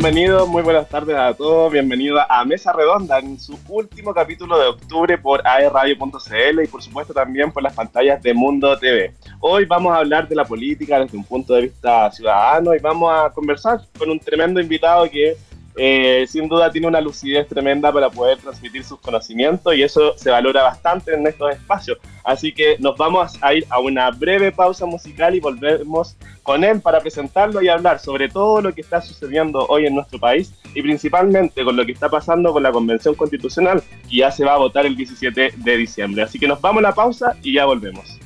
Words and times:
Bienvenidos, 0.00 0.48
muy 0.48 0.62
buenas 0.62 0.88
tardes 0.88 1.16
a 1.16 1.34
todos. 1.34 1.72
Bienvenidos 1.72 2.22
a 2.28 2.44
Mesa 2.44 2.72
Redonda 2.72 3.18
en 3.18 3.36
su 3.36 3.58
último 3.68 4.14
capítulo 4.14 4.56
de 4.56 4.68
octubre 4.68 5.18
por 5.18 5.44
aerradio.cl 5.44 6.62
y 6.62 6.68
por 6.68 6.80
supuesto 6.80 7.12
también 7.12 7.50
por 7.50 7.64
las 7.64 7.74
pantallas 7.74 8.22
de 8.22 8.32
Mundo 8.32 8.78
TV. 8.78 9.12
Hoy 9.40 9.64
vamos 9.64 9.92
a 9.92 9.96
hablar 9.96 10.28
de 10.28 10.36
la 10.36 10.44
política 10.44 11.00
desde 11.00 11.18
un 11.18 11.24
punto 11.24 11.52
de 11.54 11.62
vista 11.62 12.12
ciudadano 12.12 12.76
y 12.76 12.78
vamos 12.78 13.12
a 13.12 13.30
conversar 13.30 13.80
con 13.98 14.08
un 14.08 14.20
tremendo 14.20 14.60
invitado 14.60 15.10
que 15.10 15.36
eh, 15.78 16.26
sin 16.28 16.48
duda 16.48 16.72
tiene 16.72 16.88
una 16.88 17.00
lucidez 17.00 17.46
tremenda 17.46 17.92
para 17.92 18.10
poder 18.10 18.38
transmitir 18.38 18.82
sus 18.84 18.98
conocimientos 18.98 19.74
y 19.76 19.82
eso 19.82 20.12
se 20.16 20.30
valora 20.30 20.64
bastante 20.64 21.14
en 21.14 21.26
estos 21.26 21.52
espacios. 21.52 21.98
Así 22.24 22.52
que 22.52 22.76
nos 22.80 22.96
vamos 22.96 23.38
a 23.40 23.54
ir 23.54 23.64
a 23.70 23.78
una 23.78 24.10
breve 24.10 24.50
pausa 24.50 24.86
musical 24.86 25.34
y 25.36 25.40
volvemos 25.40 26.16
con 26.42 26.64
él 26.64 26.80
para 26.80 27.00
presentarlo 27.00 27.62
y 27.62 27.68
hablar 27.68 28.00
sobre 28.00 28.28
todo 28.28 28.60
lo 28.60 28.74
que 28.74 28.80
está 28.80 29.00
sucediendo 29.00 29.66
hoy 29.68 29.86
en 29.86 29.94
nuestro 29.94 30.18
país 30.18 30.52
y 30.74 30.82
principalmente 30.82 31.64
con 31.64 31.76
lo 31.76 31.86
que 31.86 31.92
está 31.92 32.08
pasando 32.08 32.52
con 32.52 32.62
la 32.62 32.72
Convención 32.72 33.14
Constitucional 33.14 33.82
que 34.10 34.16
ya 34.16 34.30
se 34.30 34.44
va 34.44 34.54
a 34.54 34.58
votar 34.58 34.84
el 34.84 34.96
17 34.96 35.54
de 35.56 35.76
diciembre. 35.76 36.22
Así 36.22 36.38
que 36.38 36.48
nos 36.48 36.60
vamos 36.60 36.80
a 36.80 36.88
la 36.88 36.94
pausa 36.94 37.36
y 37.42 37.54
ya 37.54 37.66
volvemos. 37.66 38.18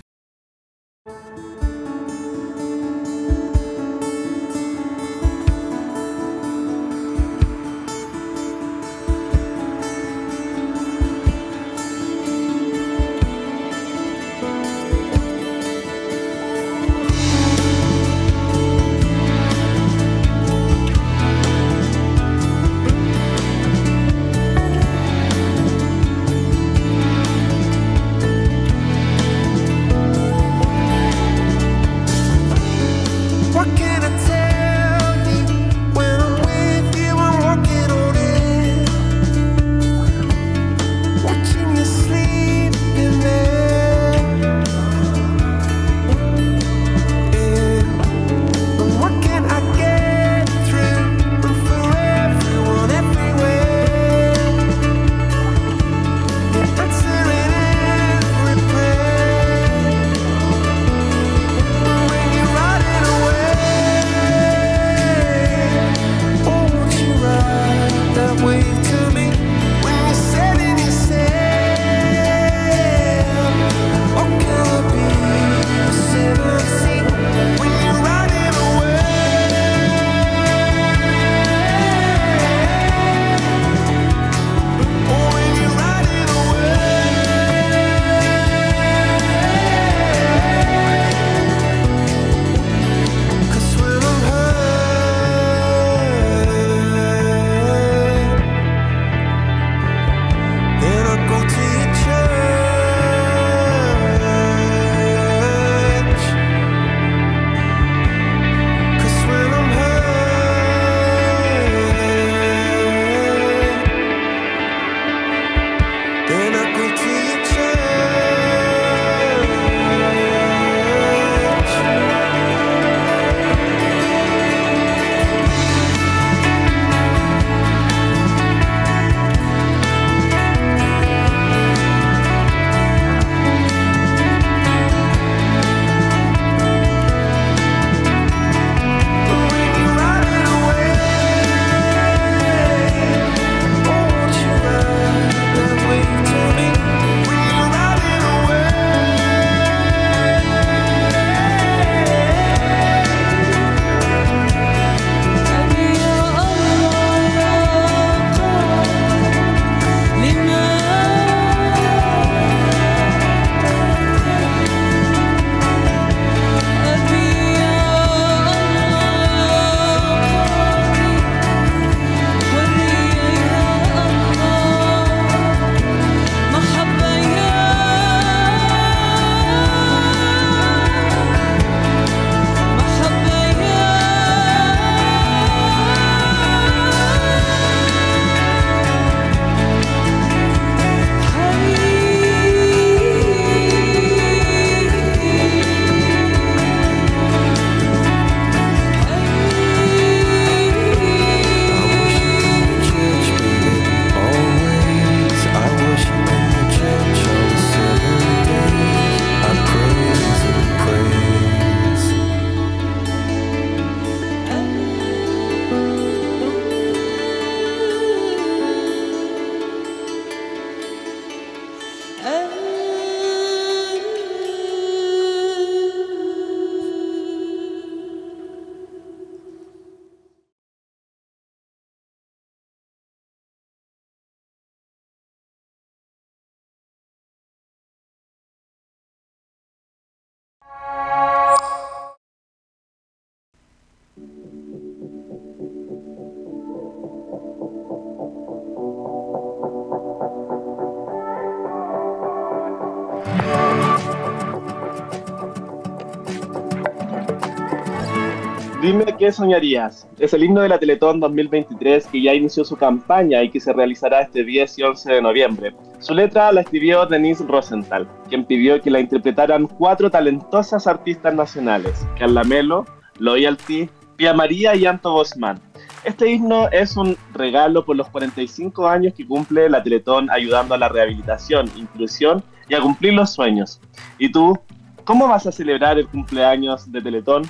Qué 259.23 259.31
soñarías. 259.31 260.09
Es 260.19 260.35
el 260.35 260.43
himno 260.43 260.63
de 260.63 260.69
la 260.69 260.81
Teletón 260.81 261.21
2023 261.21 262.09
que 262.09 262.21
ya 262.21 262.35
inició 262.35 262.65
su 262.65 262.75
campaña 262.75 263.41
y 263.45 263.51
que 263.51 263.61
se 263.61 263.73
realizará 263.73 264.23
este 264.23 264.43
10 264.43 264.81
y 264.81 264.83
11 264.83 265.13
de 265.13 265.23
noviembre. 265.23 265.75
Su 266.01 266.13
letra 266.13 266.51
la 266.51 266.63
escribió 266.63 267.07
Denise 267.07 267.45
Rosenthal, 267.47 268.09
quien 268.29 268.45
pidió 268.45 268.83
que 268.83 268.91
la 268.91 268.99
interpretaran 268.99 269.69
cuatro 269.69 270.11
talentosas 270.11 270.89
artistas 270.89 271.33
nacionales, 271.37 272.05
Carla 272.19 272.43
Melo, 272.43 272.85
Loyalty, 273.21 273.89
Pia 274.17 274.35
María 274.35 274.75
y 274.75 274.87
Anto 274.87 275.13
Bosman. 275.13 275.61
Este 276.03 276.29
himno 276.29 276.69
es 276.73 276.97
un 276.97 277.17
regalo 277.33 277.85
por 277.85 277.95
los 277.95 278.09
45 278.09 278.89
años 278.89 279.15
que 279.15 279.25
cumple 279.25 279.71
la 279.71 279.85
Teletón 279.85 280.31
ayudando 280.33 280.75
a 280.75 280.79
la 280.79 280.89
rehabilitación, 280.89 281.71
inclusión 281.77 282.43
y 282.69 282.75
a 282.75 282.81
cumplir 282.81 283.15
los 283.15 283.33
sueños. 283.33 283.81
¿Y 284.19 284.33
tú, 284.33 284.59
cómo 285.05 285.29
vas 285.29 285.47
a 285.47 285.53
celebrar 285.53 285.97
el 285.97 286.09
cumpleaños 286.09 286.91
de 286.91 287.01
Teletón? 287.01 287.45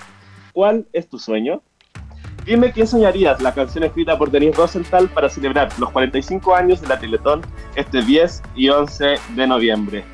¿Cuál 0.53 0.87
es 0.93 1.09
tu 1.09 1.19
sueño? 1.19 1.63
Dime 2.45 2.73
quién 2.73 2.87
soñarías, 2.87 3.41
la 3.41 3.55
canción 3.55 3.85
escrita 3.85 4.19
por 4.19 4.31
Denise 4.31 4.57
Rosenthal 4.57 5.09
para 5.09 5.29
celebrar 5.29 5.69
los 5.79 5.91
45 5.91 6.55
años 6.55 6.81
de 6.81 6.89
la 6.89 6.99
Teletón 6.99 7.41
este 7.77 8.03
10 8.03 8.43
y 8.57 8.69
11 8.69 9.15
de 9.37 9.47
noviembre. 9.47 10.05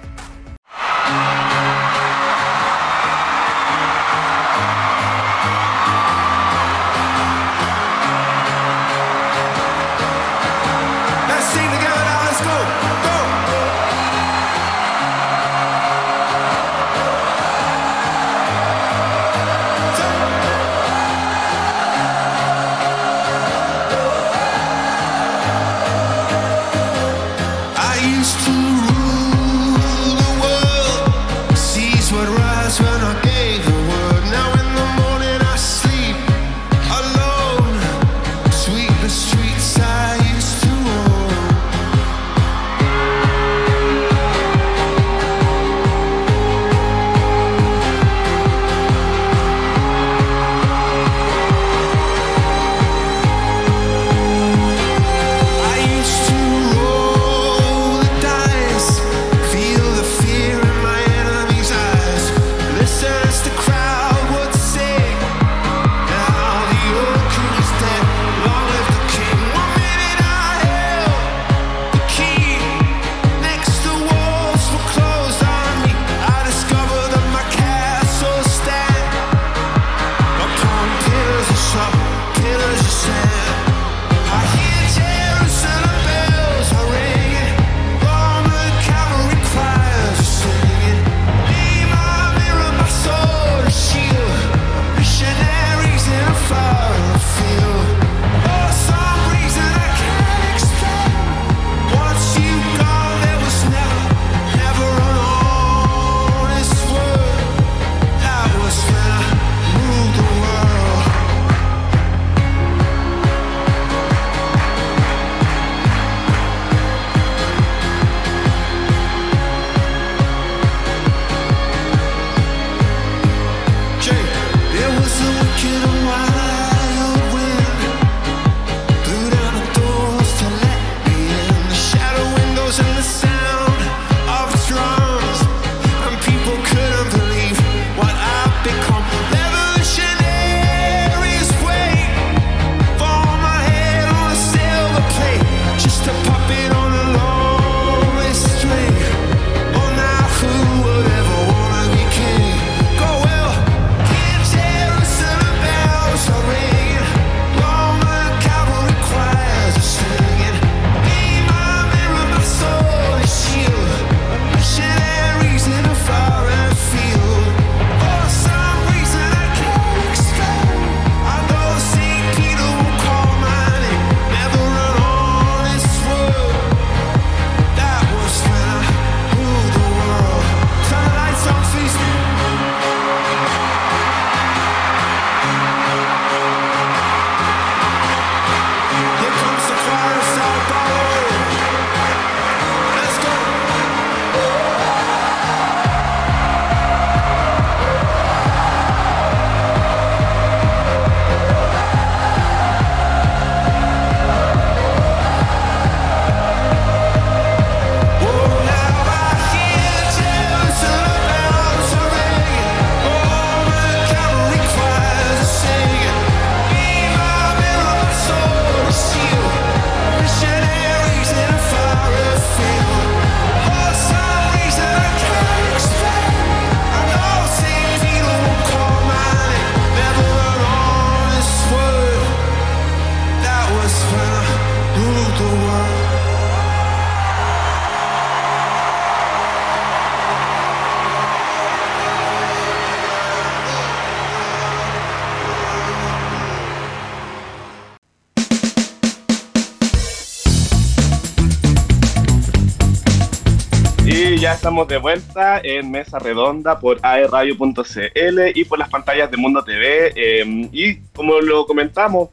Ya 254.48 254.54
estamos 254.54 254.88
de 254.88 254.96
vuelta 254.96 255.60
en 255.62 255.90
Mesa 255.90 256.18
Redonda 256.18 256.80
por 256.80 256.98
aerradio.cl 257.02 258.40
y 258.54 258.64
por 258.64 258.78
las 258.78 258.88
pantallas 258.88 259.30
de 259.30 259.36
Mundo 259.36 259.62
TV. 259.62 260.10
Em, 260.16 260.70
y 260.72 261.00
como 261.14 261.38
lo 261.42 261.66
comentamos 261.66 262.30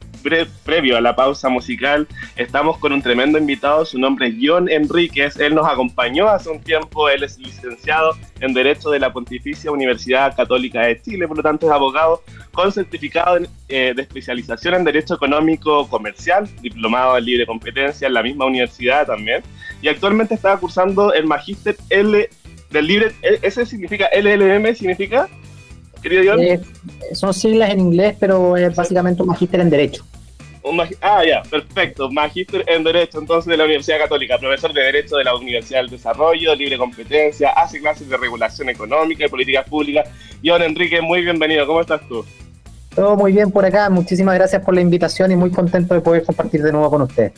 previo 0.76 0.98
a 0.98 1.00
la 1.00 1.16
pausa 1.16 1.48
musical, 1.48 2.06
estamos 2.36 2.76
con 2.76 2.92
un 2.92 3.00
tremendo 3.00 3.38
invitado. 3.38 3.86
Su 3.86 3.98
nombre 3.98 4.26
es 4.26 4.34
John 4.38 4.68
Enríquez. 4.68 5.38
Él 5.38 5.54
nos 5.54 5.66
acompañó 5.66 6.28
hace 6.28 6.50
un 6.50 6.60
tiempo. 6.60 7.08
Él 7.08 7.22
es 7.22 7.38
licenciado 7.38 8.14
en 8.40 8.52
Derecho 8.52 8.90
de 8.90 9.00
la 9.00 9.10
Pontificia 9.10 9.70
Universidad 9.70 10.36
Católica 10.36 10.82
de 10.82 11.00
Chile, 11.00 11.26
por 11.26 11.38
lo 11.38 11.42
tanto 11.42 11.64
es 11.64 11.72
abogado 11.72 12.22
con 12.52 12.70
certificado 12.72 13.38
eh, 13.70 13.94
de 13.96 14.02
especialización 14.02 14.74
en 14.74 14.84
Derecho 14.84 15.14
Económico 15.14 15.88
Comercial, 15.88 16.46
diplomado 16.60 17.16
en 17.16 17.24
libre 17.24 17.46
competencia 17.46 18.06
en 18.06 18.12
la 18.12 18.22
misma 18.22 18.44
universidad 18.44 19.06
también. 19.06 19.42
Y 19.80 19.88
actualmente 19.88 20.34
está 20.34 20.58
cursando 20.58 21.14
el 21.14 21.24
Magíster 21.24 21.74
L 21.88 22.28
del 22.70 22.86
libre. 22.86 23.12
¿e-, 23.22 23.38
¿Ese 23.40 23.64
significa 23.64 24.10
LLM? 24.14 24.74
¿Significa? 24.74 25.26
Querido 26.02 26.22
John. 26.26 26.42
Eh, 26.42 26.60
son 27.14 27.32
siglas 27.32 27.70
en 27.70 27.80
inglés, 27.80 28.14
pero 28.20 28.58
es 28.58 28.76
básicamente 28.76 29.22
un 29.22 29.28
Magíster 29.28 29.60
en 29.60 29.70
Derecho 29.70 30.04
ah, 31.00 31.24
ya, 31.24 31.42
perfecto. 31.42 32.10
Magíster 32.10 32.64
en 32.66 32.84
Derecho, 32.84 33.18
entonces, 33.18 33.50
de 33.50 33.56
la 33.56 33.64
Universidad 33.64 33.98
Católica, 33.98 34.38
profesor 34.38 34.72
de 34.72 34.82
Derecho 34.82 35.16
de 35.16 35.24
la 35.24 35.34
Universidad 35.34 35.80
del 35.80 35.90
Desarrollo, 35.90 36.54
libre 36.54 36.78
competencia, 36.78 37.50
hace 37.50 37.80
clases 37.80 38.08
de 38.08 38.16
regulación 38.16 38.68
económica 38.68 39.26
y 39.26 39.28
políticas 39.28 39.68
públicas. 39.68 40.08
John 40.44 40.62
Enrique, 40.62 41.00
muy 41.00 41.22
bienvenido. 41.22 41.66
¿Cómo 41.66 41.80
estás 41.80 42.00
tú? 42.08 42.24
Todo 42.94 43.16
muy 43.16 43.32
bien 43.32 43.50
por 43.50 43.64
acá. 43.64 43.90
Muchísimas 43.90 44.34
gracias 44.34 44.62
por 44.62 44.74
la 44.74 44.80
invitación 44.80 45.30
y 45.30 45.36
muy 45.36 45.50
contento 45.50 45.94
de 45.94 46.00
poder 46.00 46.24
compartir 46.24 46.62
de 46.62 46.72
nuevo 46.72 46.90
con 46.90 47.02
usted. 47.02 47.32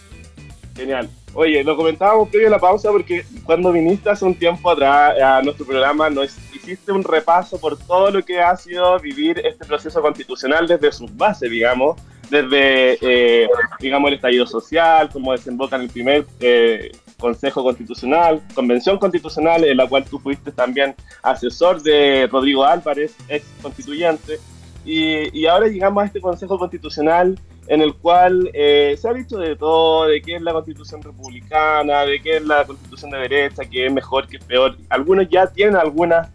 Genial. 0.76 1.08
Oye, 1.34 1.62
lo 1.62 1.76
comentábamos 1.76 2.28
previo 2.30 2.48
a 2.48 2.52
la 2.52 2.58
pausa 2.58 2.90
porque 2.90 3.24
cuando 3.44 3.70
viniste 3.72 4.08
hace 4.08 4.24
un 4.24 4.34
tiempo 4.34 4.70
atrás 4.70 5.20
a 5.20 5.42
nuestro 5.42 5.66
programa 5.66 6.08
nos 6.08 6.36
hiciste 6.54 6.90
un 6.90 7.04
repaso 7.04 7.60
por 7.60 7.78
todo 7.78 8.10
lo 8.10 8.24
que 8.24 8.40
ha 8.40 8.56
sido 8.56 8.98
vivir 8.98 9.40
este 9.44 9.64
proceso 9.64 10.00
constitucional 10.00 10.66
desde 10.66 10.90
sus 10.90 11.14
bases, 11.16 11.50
digamos, 11.50 11.96
desde, 12.30 12.98
eh, 13.00 13.48
digamos, 13.80 14.08
el 14.08 14.14
estallido 14.14 14.46
social, 14.46 15.08
cómo 15.12 15.32
desemboca 15.32 15.76
en 15.76 15.82
el 15.82 15.88
primer 15.88 16.26
eh, 16.40 16.92
Consejo 17.18 17.62
Constitucional, 17.62 18.42
Convención 18.54 18.98
Constitucional, 18.98 19.64
en 19.64 19.76
la 19.76 19.88
cual 19.88 20.04
tú 20.04 20.18
fuiste 20.18 20.52
también 20.52 20.94
asesor 21.22 21.82
de 21.82 22.28
Rodrigo 22.30 22.64
Álvarez, 22.64 23.16
ex 23.28 23.44
constituyente, 23.62 24.38
y, 24.84 25.38
y 25.38 25.46
ahora 25.46 25.68
llegamos 25.68 26.02
a 26.02 26.06
este 26.06 26.20
Consejo 26.20 26.58
Constitucional 26.58 27.38
en 27.66 27.82
el 27.82 27.94
cual 27.94 28.50
eh, 28.54 28.96
se 28.98 29.08
ha 29.08 29.12
dicho 29.12 29.36
de 29.36 29.54
todo, 29.54 30.06
de 30.06 30.22
qué 30.22 30.36
es 30.36 30.42
la 30.42 30.54
constitución 30.54 31.02
republicana, 31.02 32.06
de 32.06 32.22
qué 32.22 32.38
es 32.38 32.46
la 32.46 32.64
constitución 32.64 33.10
de 33.10 33.18
derecha, 33.18 33.64
qué 33.70 33.86
es 33.86 33.92
mejor, 33.92 34.26
qué 34.26 34.38
es 34.38 34.44
peor. 34.44 34.76
Algunos 34.88 35.28
ya 35.28 35.46
tienen 35.48 35.76
algunas 35.76 36.28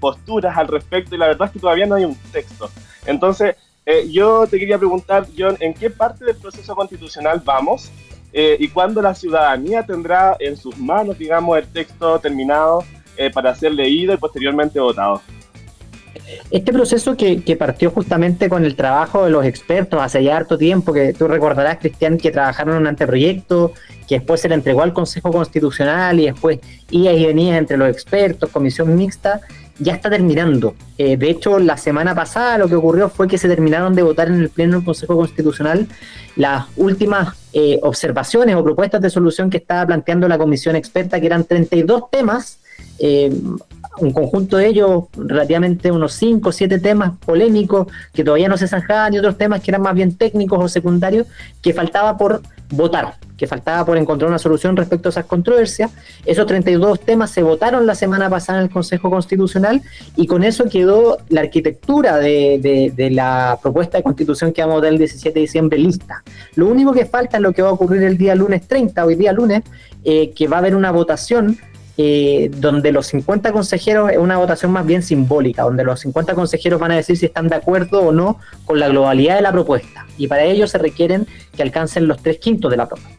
posturas 0.00 0.56
al 0.56 0.66
respecto 0.66 1.14
y 1.14 1.18
la 1.18 1.26
verdad 1.26 1.48
es 1.48 1.52
que 1.52 1.58
todavía 1.58 1.84
no 1.86 1.94
hay 1.94 2.04
un 2.04 2.16
texto. 2.32 2.70
Entonces, 3.06 3.56
eh, 3.90 4.06
yo 4.10 4.46
te 4.46 4.58
quería 4.58 4.76
preguntar, 4.76 5.26
John, 5.36 5.56
¿en 5.60 5.72
qué 5.72 5.88
parte 5.88 6.26
del 6.26 6.36
proceso 6.36 6.76
constitucional 6.76 7.40
vamos? 7.42 7.90
Eh, 8.34 8.54
¿Y 8.60 8.68
cuándo 8.68 9.00
la 9.00 9.14
ciudadanía 9.14 9.82
tendrá 9.82 10.36
en 10.40 10.58
sus 10.58 10.76
manos, 10.76 11.16
digamos, 11.16 11.56
el 11.56 11.66
texto 11.66 12.18
terminado 12.18 12.84
eh, 13.16 13.30
para 13.30 13.54
ser 13.54 13.72
leído 13.72 14.12
y 14.12 14.18
posteriormente 14.18 14.78
votado? 14.78 15.22
Este 16.50 16.70
proceso 16.70 17.16
que, 17.16 17.56
partió 17.58 17.90
justamente 17.90 18.50
con 18.50 18.66
el 18.66 18.76
trabajo 18.76 19.24
de 19.24 19.30
los 19.30 19.46
expertos 19.46 20.02
hace 20.02 20.22
ya 20.22 20.36
harto 20.36 20.58
tiempo, 20.58 20.92
que 20.92 21.14
tú 21.14 21.26
recordarás, 21.26 21.78
Cristian, 21.78 22.18
que 22.18 22.30
trabajaron 22.30 22.74
en 22.74 22.82
un 22.82 22.86
anteproyecto, 22.88 23.72
que 24.06 24.16
después 24.16 24.42
se 24.42 24.50
le 24.50 24.54
entregó 24.54 24.82
al 24.82 24.92
Consejo 24.92 25.30
Constitucional 25.32 26.20
y 26.20 26.26
después 26.26 26.58
iba 26.90 27.10
y 27.12 27.24
venía 27.24 27.56
entre 27.56 27.78
los 27.78 27.88
expertos, 27.88 28.50
comisión 28.50 28.94
mixta, 28.96 29.40
ya 29.78 29.94
está 29.94 30.10
terminando. 30.10 30.74
Eh, 30.96 31.16
de 31.16 31.30
hecho, 31.30 31.58
la 31.58 31.76
semana 31.76 32.14
pasada 32.14 32.58
lo 32.58 32.68
que 32.68 32.74
ocurrió 32.74 33.08
fue 33.08 33.28
que 33.28 33.38
se 33.38 33.48
terminaron 33.48 33.94
de 33.94 34.02
votar 34.02 34.28
en 34.28 34.34
el 34.34 34.50
Pleno 34.50 34.76
del 34.76 34.84
Consejo 34.84 35.16
Constitucional 35.16 35.86
las 36.36 36.66
últimas 36.76 37.36
eh, 37.52 37.78
observaciones 37.82 38.56
o 38.56 38.64
propuestas 38.64 39.00
de 39.00 39.10
solución 39.10 39.50
que 39.50 39.58
estaba 39.58 39.86
planteando 39.86 40.28
la 40.28 40.38
comisión 40.38 40.76
experta, 40.76 41.20
que 41.20 41.26
eran 41.26 41.44
32 41.44 42.10
temas, 42.10 42.58
eh, 42.98 43.32
un 44.00 44.12
conjunto 44.12 44.56
de 44.56 44.68
ellos, 44.68 45.04
relativamente 45.16 45.90
unos 45.90 46.12
5 46.14 46.48
o 46.48 46.52
7 46.52 46.78
temas 46.78 47.12
polémicos 47.24 47.88
que 48.12 48.22
todavía 48.22 48.48
no 48.48 48.56
se 48.56 48.68
zanjaban 48.68 49.14
y 49.14 49.18
otros 49.18 49.36
temas 49.36 49.60
que 49.60 49.70
eran 49.70 49.82
más 49.82 49.94
bien 49.94 50.16
técnicos 50.16 50.62
o 50.62 50.68
secundarios 50.68 51.26
que 51.62 51.72
faltaba 51.72 52.16
por 52.16 52.42
votar 52.70 53.16
que 53.38 53.46
faltaba 53.46 53.86
por 53.86 53.96
encontrar 53.96 54.28
una 54.28 54.38
solución 54.38 54.76
respecto 54.76 55.08
a 55.08 55.10
esas 55.10 55.24
controversias. 55.24 55.92
Esos 56.26 56.44
32 56.46 57.00
temas 57.00 57.30
se 57.30 57.42
votaron 57.42 57.86
la 57.86 57.94
semana 57.94 58.28
pasada 58.28 58.58
en 58.58 58.64
el 58.64 58.70
Consejo 58.70 59.08
Constitucional 59.08 59.80
y 60.16 60.26
con 60.26 60.42
eso 60.42 60.64
quedó 60.68 61.18
la 61.28 61.42
arquitectura 61.42 62.18
de, 62.18 63.10
la 63.12 63.58
propuesta 63.62 63.96
de 63.96 64.02
constitución 64.02 64.52
que 64.52 64.60
vamos 64.60 64.74
a 64.74 64.76
votar 64.78 64.92
el 64.92 64.98
17 64.98 65.32
de 65.32 65.40
diciembre 65.40 65.78
lista. 65.78 66.22
Lo 66.56 66.66
único 66.66 66.92
que 66.92 67.06
falta 67.06 67.36
es 67.36 67.42
lo 67.42 67.52
que 67.52 67.62
va 67.62 67.68
a 67.68 67.72
ocurrir 67.72 68.02
el 68.02 68.18
día 68.18 68.34
lunes 68.34 68.66
30, 68.66 69.04
hoy 69.04 69.14
día 69.14 69.32
lunes, 69.32 69.62
eh, 70.04 70.32
que 70.34 70.48
va 70.48 70.56
a 70.56 70.58
haber 70.58 70.74
una 70.74 70.90
votación 70.90 71.58
eh, 71.98 72.50
donde 72.56 72.92
los 72.92 73.08
50 73.08 73.52
consejeros 73.52 74.10
es 74.10 74.18
una 74.18 74.38
votación 74.38 74.72
más 74.72 74.86
bien 74.86 75.02
simbólica, 75.02 75.64
donde 75.64 75.84
los 75.84 76.00
50 76.00 76.34
consejeros 76.34 76.80
van 76.80 76.92
a 76.92 76.96
decir 76.96 77.16
si 77.16 77.26
están 77.26 77.48
de 77.48 77.56
acuerdo 77.56 78.00
o 78.00 78.12
no 78.12 78.38
con 78.64 78.78
la 78.78 78.88
globalidad 78.88 79.34
de 79.34 79.42
la 79.42 79.52
propuesta. 79.52 80.06
Y 80.16 80.28
para 80.28 80.44
ello 80.44 80.66
se 80.66 80.78
requieren 80.78 81.26
que 81.54 81.62
alcancen 81.62 82.08
los 82.08 82.22
tres 82.22 82.38
quintos 82.38 82.70
de 82.70 82.76
la 82.76 82.88
propuesta. 82.88 83.18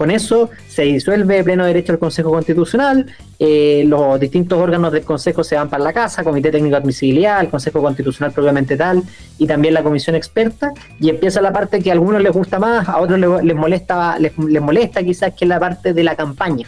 Con 0.00 0.10
eso 0.10 0.48
se 0.66 0.84
disuelve 0.84 1.44
pleno 1.44 1.66
derecho 1.66 1.92
el 1.92 1.98
Consejo 1.98 2.30
Constitucional, 2.30 3.04
eh, 3.38 3.84
los 3.86 4.18
distintos 4.18 4.58
órganos 4.58 4.92
del 4.92 5.02
Consejo 5.02 5.44
se 5.44 5.56
van 5.56 5.68
para 5.68 5.84
la 5.84 5.92
casa, 5.92 6.24
Comité 6.24 6.50
Técnico 6.50 6.76
de 6.76 6.82
Admisibilidad, 6.82 7.38
el 7.42 7.50
Consejo 7.50 7.82
Constitucional 7.82 8.32
propiamente 8.32 8.78
tal, 8.78 9.02
y 9.36 9.46
también 9.46 9.74
la 9.74 9.82
Comisión 9.82 10.16
Experta, 10.16 10.72
y 10.98 11.10
empieza 11.10 11.42
la 11.42 11.52
parte 11.52 11.82
que 11.82 11.90
a 11.90 11.92
algunos 11.92 12.22
les 12.22 12.32
gusta 12.32 12.58
más, 12.58 12.88
a 12.88 12.98
otros 12.98 13.18
les, 13.18 13.54
molesta, 13.54 14.18
les, 14.18 14.32
molesta 14.38 15.02
quizás 15.02 15.34
que 15.34 15.44
es 15.44 15.48
la 15.50 15.60
parte 15.60 15.92
de 15.92 16.02
la 16.02 16.16
campaña. 16.16 16.66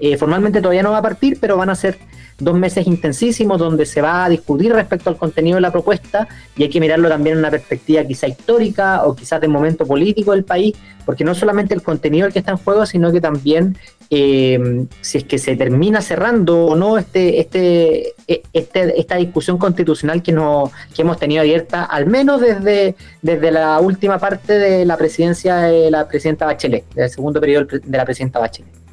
Eh, 0.00 0.16
formalmente 0.16 0.60
todavía 0.60 0.82
no 0.82 0.90
va 0.90 0.98
a 0.98 1.02
partir, 1.02 1.38
pero 1.40 1.56
van 1.56 1.70
a 1.70 1.74
ser 1.74 1.98
dos 2.38 2.54
meses 2.58 2.86
intensísimos 2.86 3.58
donde 3.58 3.86
se 3.86 4.02
va 4.02 4.24
a 4.24 4.28
discutir 4.28 4.72
respecto 4.72 5.08
al 5.08 5.16
contenido 5.16 5.56
de 5.56 5.62
la 5.62 5.72
propuesta 5.72 6.28
y 6.56 6.64
hay 6.64 6.68
que 6.68 6.80
mirarlo 6.80 7.08
también 7.08 7.34
en 7.34 7.38
una 7.38 7.50
perspectiva 7.50 8.04
quizá 8.04 8.26
histórica 8.26 9.06
o 9.06 9.16
quizás 9.16 9.40
del 9.40 9.50
momento 9.50 9.86
político 9.86 10.32
del 10.32 10.44
país, 10.44 10.74
porque 11.04 11.24
no 11.24 11.34
solamente 11.34 11.72
el 11.72 11.82
contenido 11.82 12.26
el 12.26 12.32
que 12.32 12.40
está 12.40 12.50
en 12.50 12.58
juego, 12.58 12.84
sino 12.84 13.10
que 13.10 13.20
también 13.20 13.78
eh, 14.10 14.86
si 15.00 15.18
es 15.18 15.24
que 15.24 15.38
se 15.38 15.56
termina 15.56 16.00
cerrando 16.00 16.66
o 16.66 16.76
no 16.76 16.98
este, 16.98 17.40
este, 17.40 18.14
e, 18.28 18.42
este, 18.52 19.00
esta 19.00 19.16
discusión 19.16 19.58
constitucional 19.58 20.22
que, 20.22 20.32
no, 20.32 20.70
que 20.94 21.02
hemos 21.02 21.18
tenido 21.18 21.40
abierta, 21.40 21.84
al 21.84 22.06
menos 22.06 22.40
desde, 22.40 22.96
desde 23.22 23.50
la 23.50 23.80
última 23.80 24.18
parte 24.18 24.58
de 24.58 24.84
la 24.84 24.96
presidencia 24.96 25.56
de 25.56 25.90
la 25.90 26.06
presidenta 26.06 26.44
Bachelet, 26.44 26.84
del 26.94 27.10
segundo 27.10 27.40
periodo 27.40 27.66
de 27.82 27.96
la 27.96 28.04
presidenta 28.04 28.38
Bachelet. 28.38 28.85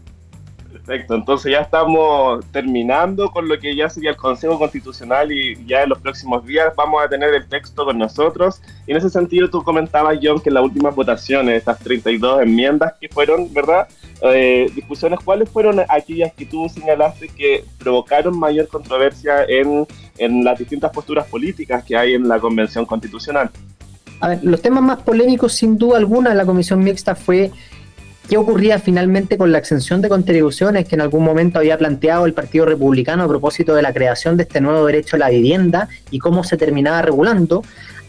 Perfecto, 0.86 1.16
entonces 1.16 1.50
ya 1.50 1.60
estamos 1.60 2.44
terminando 2.52 3.32
con 3.32 3.48
lo 3.48 3.58
que 3.58 3.74
ya 3.74 3.90
sería 3.90 4.10
el 4.10 4.18
Consejo 4.18 4.60
Constitucional 4.60 5.32
y 5.32 5.58
ya 5.66 5.84
en 5.84 5.90
los 5.90 6.00
próximos 6.00 6.46
días 6.46 6.74
vamos 6.76 7.02
a 7.02 7.08
tener 7.08 7.34
el 7.34 7.48
texto 7.48 7.86
con 7.86 7.98
nosotros. 7.98 8.62
Y 8.86 8.92
en 8.92 8.98
ese 8.98 9.10
sentido 9.10 9.50
tú 9.50 9.64
comentabas, 9.64 10.20
John, 10.22 10.42
que 10.42 10.50
en 10.50 10.56
las 10.56 10.64
últimas 10.64 10.94
votaciones, 10.94 11.60
estas 11.60 11.80
32 11.80 12.42
enmiendas 12.42 12.96
que 13.00 13.08
fueron, 13.08 13.54
¿verdad? 13.54 13.88
Eh, 14.24 14.70
discusiones, 14.76 15.20
¿cuáles 15.24 15.50
fueron 15.50 15.80
aquellas 15.88 16.34
que 16.34 16.46
tú 16.46 16.68
señalaste 16.68 17.30
que 17.30 17.64
provocaron 17.80 18.38
mayor 18.38 18.68
controversia 18.68 19.46
en, 19.48 19.88
en 20.18 20.44
las 20.44 20.60
distintas 20.60 20.92
posturas 20.92 21.26
políticas 21.28 21.82
que 21.86 21.96
hay 21.96 22.14
en 22.14 22.28
la 22.28 22.42
Convención 22.42 22.86
Constitucional? 22.86 23.50
A 24.20 24.30
ver, 24.30 24.40
los 24.44 24.62
temas 24.62 24.84
más 24.84 25.02
polémicos, 25.02 25.54
sin 25.54 25.78
duda 25.78 25.98
alguna, 25.98 26.32
en 26.32 26.38
la 26.38 26.46
comisión 26.46 26.84
mixta 26.84 27.16
fue 27.16 27.52
¿Qué 28.30 28.38
ocurría 28.38 28.80
finalmente 28.80 29.38
con 29.38 29.52
la 29.52 29.58
exención 29.58 30.02
de 30.02 30.10
contribuciones 30.10 30.88
que 30.88 30.96
en 30.96 31.02
algún 31.02 31.24
momento 31.24 31.60
había 31.60 31.78
planteado 31.78 32.26
el 32.26 32.34
Partido 32.34 32.66
Republicano 32.66 33.24
a 33.24 33.28
propósito 33.28 33.76
de 33.76 33.82
la 33.82 33.94
creación 33.94 34.38
de 34.38 34.44
este 34.44 34.62
nuevo 34.62 34.86
derecho 34.86 35.18
a 35.18 35.20
la 35.20 35.30
vivienda 35.30 35.90
y 36.10 36.20
cómo 36.20 36.44
se 36.44 36.56
terminaba 36.56 37.02
regulando? 37.02 37.64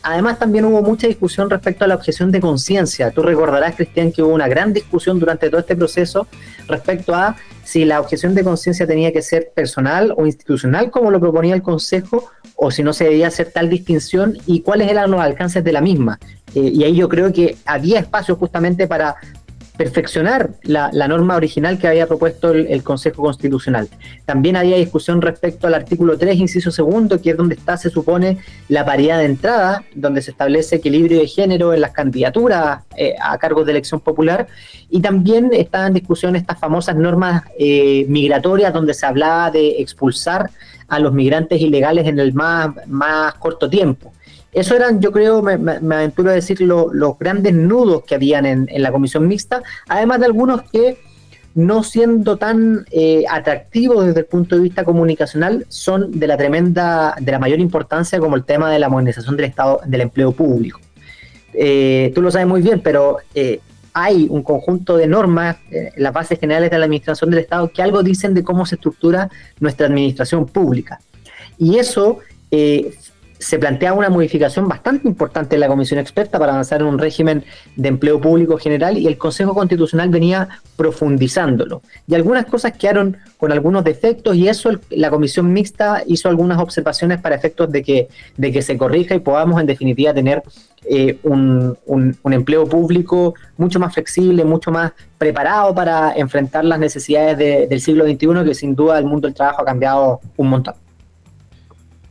Además, 0.06 0.38
también 0.38 0.66
hubo 0.66 0.82
mucha 0.82 1.06
discusión 1.06 1.48
respecto 1.48 1.84
a 1.84 1.88
la 1.88 1.94
objeción 1.94 2.30
de 2.30 2.38
conciencia. 2.38 3.10
Tú 3.10 3.22
recordarás, 3.22 3.74
Cristian, 3.74 4.12
que 4.12 4.22
hubo 4.22 4.34
una 4.34 4.46
gran 4.48 4.74
discusión 4.74 5.18
durante 5.18 5.48
todo 5.48 5.60
este 5.60 5.74
proceso 5.74 6.28
respecto 6.68 7.14
a 7.14 7.36
si 7.64 7.86
la 7.86 8.00
objeción 8.00 8.34
de 8.34 8.44
conciencia 8.44 8.86
tenía 8.86 9.12
que 9.12 9.22
ser 9.22 9.50
personal 9.54 10.12
o 10.16 10.26
institucional, 10.26 10.90
como 10.90 11.10
lo 11.10 11.20
proponía 11.20 11.54
el 11.54 11.62
Consejo, 11.62 12.30
o 12.54 12.70
si 12.70 12.82
no 12.82 12.92
se 12.92 13.04
debía 13.04 13.28
hacer 13.28 13.50
tal 13.50 13.70
distinción 13.70 14.36
y 14.46 14.60
cuáles 14.60 14.90
eran 14.90 15.10
los 15.10 15.22
alcances 15.22 15.64
de 15.64 15.72
la 15.72 15.80
misma. 15.80 16.18
Eh, 16.54 16.60
y 16.60 16.84
ahí 16.84 16.96
yo 16.96 17.08
creo 17.08 17.32
que 17.32 17.56
había 17.64 17.98
espacio 17.98 18.36
justamente 18.36 18.86
para 18.86 19.16
perfeccionar 19.76 20.50
la, 20.62 20.90
norma 21.08 21.34
original 21.34 21.78
que 21.78 21.88
había 21.88 22.06
propuesto 22.06 22.52
el, 22.52 22.82
Consejo 22.84 23.22
Constitucional. 23.22 23.88
También 24.24 24.56
había 24.56 24.76
discusión 24.76 25.20
respecto 25.20 25.66
al 25.66 25.74
artículo 25.74 26.16
3, 26.16 26.36
inciso 26.36 26.70
segundo, 26.70 27.20
que 27.20 27.30
es 27.30 27.36
donde 27.36 27.56
está, 27.56 27.76
se 27.76 27.90
supone, 27.90 28.38
la 28.68 28.84
paridad 28.84 29.18
de 29.18 29.24
entrada, 29.24 29.84
donde 29.94 30.22
se 30.22 30.30
establece 30.30 30.76
equilibrio 30.76 31.18
de 31.18 31.26
género 31.26 31.74
en 31.74 31.80
las 31.80 31.90
candidaturas 31.90 32.84
eh, 32.96 33.14
a 33.20 33.36
cargos 33.38 33.66
de 33.66 33.72
elección 33.72 34.00
popular. 34.00 34.46
Y 34.90 35.00
también 35.00 35.50
estaban 35.52 35.88
en 35.88 35.94
discusión 35.94 36.36
estas 36.36 36.58
famosas 36.58 36.94
normas 36.96 37.42
eh, 37.58 38.06
migratorias, 38.08 38.72
donde 38.72 38.94
se 38.94 39.06
hablaba 39.06 39.50
de 39.50 39.80
expulsar 39.80 40.50
a 40.86 40.98
los 41.00 41.12
migrantes 41.12 41.60
ilegales 41.60 42.06
en 42.06 42.20
el 42.20 42.32
más, 42.32 42.70
más 42.86 43.34
corto 43.34 43.68
tiempo. 43.68 44.13
Eso 44.54 44.76
eran, 44.76 45.00
yo 45.00 45.10
creo, 45.10 45.42
me, 45.42 45.94
aventuro 45.96 46.30
a 46.30 46.34
decir, 46.34 46.60
los 46.60 47.18
grandes 47.18 47.54
nudos 47.54 48.04
que 48.04 48.14
habían 48.14 48.46
en, 48.46 48.68
la 48.82 48.92
comisión 48.92 49.26
mixta, 49.26 49.62
además 49.88 50.20
de 50.20 50.26
algunos 50.26 50.62
que, 50.70 50.98
no 51.56 51.82
siendo 51.82 52.36
tan 52.36 52.84
eh, 52.90 53.24
atractivos 53.28 54.06
desde 54.06 54.20
el 54.20 54.26
punto 54.26 54.56
de 54.56 54.62
vista 54.62 54.84
comunicacional, 54.84 55.66
son 55.68 56.18
de 56.18 56.26
la 56.28 56.36
tremenda, 56.36 57.16
de 57.20 57.32
la 57.32 57.38
mayor 57.40 57.58
importancia, 57.58 58.20
como 58.20 58.36
el 58.36 58.44
tema 58.44 58.70
de 58.70 58.78
la 58.78 58.88
modernización 58.88 59.36
del 59.36 59.46
Estado, 59.46 59.80
del 59.86 60.02
empleo 60.02 60.32
público. 60.32 60.80
Eh, 61.52 62.12
tú 62.14 62.22
lo 62.22 62.30
sabes 62.30 62.46
muy 62.46 62.62
bien, 62.62 62.80
pero 62.80 63.18
eh, 63.34 63.60
hay 63.92 64.26
un 64.30 64.42
conjunto 64.42 64.96
de 64.96 65.06
normas 65.08 65.56
en 65.70 65.90
las 65.96 66.12
bases 66.12 66.38
generales 66.38 66.70
de 66.70 66.78
la 66.78 66.84
administración 66.84 67.30
del 67.30 67.40
Estado 67.40 67.70
que 67.72 67.82
algo 67.82 68.02
dicen 68.02 68.34
de 68.34 68.42
cómo 68.42 68.66
se 68.66 68.76
estructura 68.76 69.30
nuestra 69.58 69.86
administración 69.86 70.46
pública. 70.46 71.00
Y 71.58 71.78
eso 71.78 72.18
se 73.44 73.58
plantea 73.58 73.92
una 73.92 74.08
modificación 74.08 74.66
bastante 74.66 75.06
importante 75.06 75.56
en 75.56 75.60
la 75.60 75.68
comisión 75.68 76.00
experta 76.00 76.38
para 76.38 76.52
avanzar 76.52 76.80
en 76.80 76.86
un 76.86 76.98
régimen 76.98 77.44
de 77.76 77.88
empleo 77.90 78.18
público 78.18 78.56
general 78.56 78.96
y 78.96 79.06
el 79.06 79.18
Consejo 79.18 79.52
Constitucional 79.52 80.08
venía 80.08 80.48
profundizándolo. 80.76 81.82
Y 82.06 82.14
algunas 82.14 82.46
cosas 82.46 82.72
quedaron 82.72 83.18
con 83.36 83.52
algunos 83.52 83.84
defectos 83.84 84.34
y 84.34 84.48
eso 84.48 84.70
la 84.88 85.10
comisión 85.10 85.52
mixta 85.52 86.02
hizo 86.06 86.30
algunas 86.30 86.58
observaciones 86.58 87.20
para 87.20 87.36
efectos 87.36 87.70
de 87.70 87.82
que, 87.82 88.08
de 88.38 88.50
que 88.50 88.62
se 88.62 88.78
corrija 88.78 89.14
y 89.14 89.18
podamos 89.18 89.60
en 89.60 89.66
definitiva 89.66 90.14
tener 90.14 90.42
eh, 90.86 91.18
un, 91.22 91.76
empleo 92.24 92.66
público 92.66 93.34
mucho 93.58 93.78
más 93.78 93.92
flexible, 93.92 94.42
mucho 94.44 94.70
más 94.70 94.92
preparado 95.18 95.74
para 95.74 96.14
enfrentar 96.16 96.64
las 96.64 96.78
necesidades 96.78 97.68
del 97.68 97.80
siglo 97.82 98.06
XXI, 98.06 98.42
que 98.42 98.54
sin 98.54 98.74
duda 98.74 98.98
el 98.98 99.04
mundo 99.04 99.28
del 99.28 99.34
trabajo 99.34 99.60
ha 99.60 99.64
cambiado 99.66 100.20
un 100.38 100.48
montón. 100.48 100.83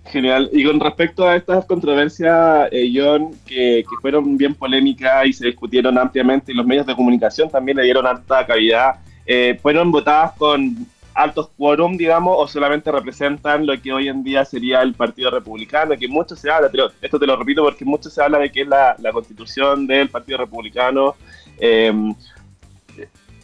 Genial. 0.05 0.49
Y 0.51 0.65
con 0.65 0.79
respecto 0.79 1.27
a 1.27 1.35
estas 1.35 1.65
controversias, 1.65 2.67
eh, 2.71 2.91
John, 2.93 3.31
que, 3.45 3.85
fueron 4.01 4.37
bien 4.37 4.53
polémicas 4.53 5.25
y 5.25 5.33
se 5.33 5.45
discutieron 5.47 5.97
ampliamente 5.97 6.51
y 6.51 6.55
los 6.55 6.65
medios 6.65 6.85
de 6.85 6.95
comunicación 6.95 7.49
también 7.49 7.77
le 7.77 7.83
dieron 7.83 8.05
alta 8.05 8.45
cavidad, 8.45 8.95
eh, 9.25 9.57
¿fueron 9.61 9.91
votadas 9.91 10.33
con 10.33 10.85
altos 11.15 11.49
quórum, 11.57 11.95
digamos, 11.95 12.35
o 12.37 12.47
solamente 12.47 12.91
representan 12.91 13.65
lo 13.65 13.79
que 13.81 13.93
hoy 13.93 14.07
en 14.07 14.23
día 14.23 14.43
sería 14.45 14.81
el 14.81 14.93
Partido 14.93 15.29
Republicano, 15.29 15.95
que 15.97 16.07
mucho 16.07 16.35
se 16.35 16.49
habla, 16.49 16.69
esto 17.01 17.19
te 17.19 17.27
lo 17.27 17.35
repito 17.35 17.63
porque 17.63 17.85
mucho 17.85 18.09
se 18.09 18.21
habla 18.21 18.39
de 18.39 18.51
que 18.51 18.61
es 18.61 18.67
la, 18.67 18.95
la 18.99 19.11
constitución 19.11 19.85
del 19.87 20.09
Partido 20.09 20.39
Republicano. 20.39 21.15
Eh, 21.59 21.93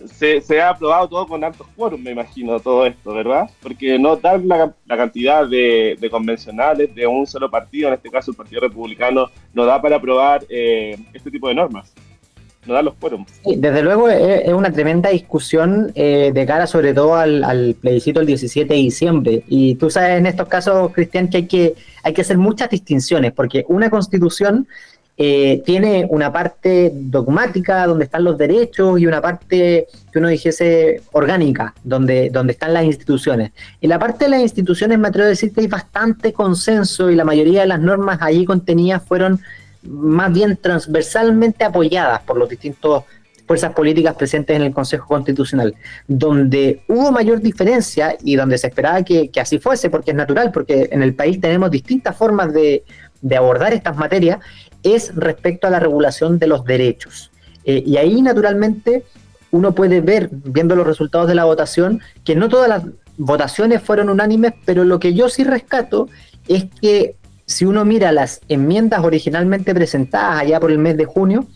se, 0.08 0.62
ha 0.62 0.70
aprobado 0.70 1.08
todo 1.08 1.28
con 1.28 1.44
altos 1.44 1.68
quórum, 1.76 2.02
me 2.02 2.12
imagino, 2.12 2.60
todo 2.60 2.86
esto, 2.86 3.14
¿verdad? 3.14 3.50
Porque 3.62 3.98
no 4.00 4.16
dan 4.16 4.48
la, 4.48 4.74
cantidad 4.88 5.48
de, 5.48 5.98
convencionales 6.10 6.94
de 6.94 7.08
un 7.08 7.28
solo 7.28 7.50
partido, 7.50 7.90
en 7.90 7.96
este 7.96 8.10
caso 8.10 8.32
el 8.32 8.38
Partido 8.38 8.62
Republicano, 8.62 9.28
no 9.54 9.66
da 9.66 9.82
para 9.82 9.98
aprobar 9.98 10.46
eh, 10.50 10.98
este 11.14 11.32
tipo 11.32 11.48
de 11.48 11.56
normas. 11.56 11.94
No 12.66 12.74
da 12.74 12.82
los 12.82 12.94
quórum. 12.96 13.26
desde 13.46 13.82
luego 13.82 14.10
es, 14.10 14.52
una 14.52 14.72
tremenda 14.72 15.10
discusión 15.10 15.92
eh, 15.96 16.32
de 16.34 16.46
cara 16.46 16.68
sobre 16.68 16.94
todo 16.94 17.16
al, 17.16 17.44
al, 17.44 17.74
plebiscito 17.80 18.20
el 18.20 18.28
17 18.28 18.74
de 18.74 18.80
diciembre. 18.80 19.44
Y 19.48 19.76
tú 19.76 19.90
sabes 19.90 20.20
en 20.20 20.26
estos 20.26 20.48
casos, 20.48 20.92
Cristian, 20.92 21.30
que 21.30 21.38
hay 21.38 21.48
que, 21.48 21.76
hay 22.04 22.14
que 22.14 22.22
hacer 22.22 22.38
muchas 22.38 22.70
distinciones, 22.70 23.32
porque 23.32 23.64
una 23.70 23.90
constitución 23.90 24.68
eh, 25.22 25.62
tiene 25.66 26.08
una 26.10 26.32
parte 26.32 26.94
dogmática 26.94 27.86
donde 27.86 28.06
están 28.06 28.24
los 28.24 28.38
derechos 28.38 29.02
y 29.02 29.06
una 29.06 29.20
parte 29.20 29.86
que 30.14 30.18
uno 30.18 30.30
dijese 30.30 31.02
orgánica, 31.12 31.74
donde, 31.84 32.30
donde 32.30 32.54
están 32.54 32.74
las 32.74 32.86
instituciones. 32.86 33.52
En 33.82 33.90
la 33.90 34.00
parte 34.00 34.26
de 34.26 34.32
las 34.32 34.40
instituciones 34.40 34.98
me 34.98 35.10
atrevo 35.10 35.26
a 35.26 35.30
decir 35.32 35.52
que 35.52 35.60
hay 35.60 35.68
bastante 35.68 36.32
consenso 36.32 37.12
y 37.12 37.16
la 37.16 37.26
mayoría 37.26 37.60
de 37.60 37.68
las 37.68 37.82
normas 37.82 38.20
allí 38.22 38.46
contenidas 38.46 39.04
fueron 39.04 39.42
más 39.84 40.32
bien 40.32 40.56
transversalmente 40.56 41.66
apoyadas 41.66 42.22
por 42.22 42.38
los 42.38 42.48
distintos 42.48 43.04
fuerzas 43.46 43.74
políticas 43.74 44.16
presentes 44.16 44.56
en 44.56 44.62
el 44.62 44.74
Consejo 44.74 45.06
Constitucional, 45.06 45.76
donde 46.08 46.84
hubo 46.88 47.12
mayor 47.12 47.42
diferencia 47.42 48.16
y 48.24 48.38
donde 48.38 48.58
se 48.58 48.68
esperaba 48.68 49.04
que, 49.04 49.30
así 49.42 49.60
fuese, 49.60 49.90
porque 49.90 50.12
es 50.12 50.18
natural, 50.18 50.52
porque 50.54 50.88
en 50.94 51.04
el 51.04 51.14
país 51.14 51.42
tenemos 51.42 51.72
distintas 51.72 52.16
formas 52.16 52.54
de 52.54 52.84
abordar 53.36 53.74
estas 53.74 53.98
materias, 53.98 54.40
es 54.84 55.16
respecto 55.16 55.68
a 55.68 55.70
la 55.70 55.80
regulación 55.80 56.40
de 56.40 56.48
los 56.48 56.64
derechos. 56.66 57.32
Eh, 57.66 57.84
y 57.86 57.98
ahí, 57.98 58.22
naturalmente, 58.22 59.04
uno 59.52 59.74
puede 59.74 60.02
ver, 60.02 60.30
viendo 60.32 60.76
los 60.76 60.88
resultados 60.88 61.28
de 61.28 61.36
la 61.36 61.46
votación, 61.46 62.02
que 62.24 62.36
no 62.36 62.50
todas 62.50 62.70
las 62.70 62.84
votaciones 63.18 63.82
fueron 63.82 64.10
unánimes, 64.10 64.54
pero 64.66 64.84
lo 64.84 65.00
que 65.00 65.14
yo 65.14 65.30
sí 65.30 65.44
rescato 65.44 66.08
es 66.48 66.66
que 66.82 67.16
si 67.46 67.66
uno 67.66 67.84
mira 67.84 68.12
las 68.12 68.42
enmiendas 68.48 69.04
originalmente 69.04 69.74
presentadas 69.74 70.42
allá 70.42 70.60
por 70.60 70.72
el 70.72 70.78
mes 70.78 70.98
de 70.98 71.06
junio 71.06 71.48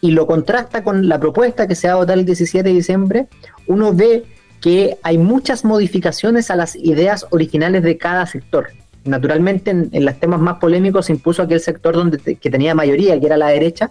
y 0.00 0.10
lo 0.10 0.26
contrasta 0.26 0.84
con 0.84 1.08
la 1.08 1.18
propuesta 1.18 1.66
que 1.66 1.74
se 1.74 1.88
va 1.88 1.94
a 1.94 1.96
votar 1.96 2.18
el 2.18 2.24
17 2.24 2.68
de 2.68 2.74
diciembre, 2.74 3.28
uno 3.66 3.92
ve 3.94 4.24
que 4.60 4.98
hay 5.02 5.18
muchas 5.18 5.64
modificaciones 5.64 6.50
a 6.50 6.56
las 6.56 6.76
ideas 6.76 7.26
originales 7.30 7.82
de 7.82 7.96
cada 7.96 8.26
sector 8.26 8.68
naturalmente 9.04 9.70
en, 9.70 10.04
los 10.04 10.18
temas 10.20 10.40
más 10.40 10.58
polémicos 10.58 11.06
se 11.06 11.12
impuso 11.12 11.42
aquel 11.42 11.60
sector 11.60 11.94
donde 11.94 12.18
que 12.36 12.50
tenía 12.50 12.74
mayoría, 12.74 13.18
que 13.18 13.26
era 13.26 13.36
la 13.36 13.48
derecha, 13.48 13.90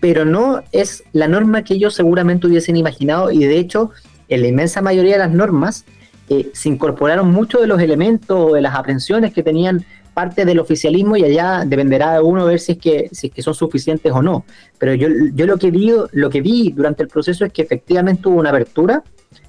pero 0.00 0.24
no 0.24 0.62
es 0.72 1.04
la 1.12 1.28
norma 1.28 1.62
que 1.64 1.74
ellos 1.74 1.94
seguramente 1.94 2.46
hubiesen 2.46 2.76
imaginado 2.76 3.30
y 3.30 3.44
de 3.44 3.58
hecho 3.58 3.90
en 4.28 4.42
la 4.42 4.48
inmensa 4.48 4.82
mayoría 4.82 5.14
de 5.14 5.18
las 5.20 5.32
normas 5.32 5.84
eh, 6.28 6.50
se 6.52 6.68
incorporaron 6.68 7.30
muchos 7.30 7.60
de 7.60 7.66
los 7.66 7.80
elementos 7.80 8.52
de 8.52 8.60
las 8.60 8.74
aprensiones 8.74 9.32
que 9.32 9.42
tenían 9.42 9.84
parte 10.12 10.44
del 10.44 10.58
oficialismo 10.58 11.16
y 11.16 11.24
allá 11.24 11.64
dependerá 11.64 12.14
de 12.14 12.20
uno 12.20 12.44
ver 12.44 12.58
si 12.58 12.72
es 12.72 12.78
que, 12.78 13.08
si 13.12 13.28
es 13.28 13.32
que 13.32 13.40
son 13.40 13.54
suficientes 13.54 14.12
o 14.12 14.20
no. 14.20 14.44
Pero 14.76 14.92
yo, 14.94 15.08
yo 15.32 15.46
lo, 15.46 15.58
que 15.58 15.70
vi, 15.70 15.92
lo 16.12 16.28
que 16.28 16.40
vi 16.40 16.72
durante 16.72 17.04
el 17.04 17.08
proceso 17.08 17.44
es 17.44 17.52
que 17.52 17.62
efectivamente 17.62 18.28
hubo 18.28 18.40
una 18.40 18.50
apertura 18.50 19.04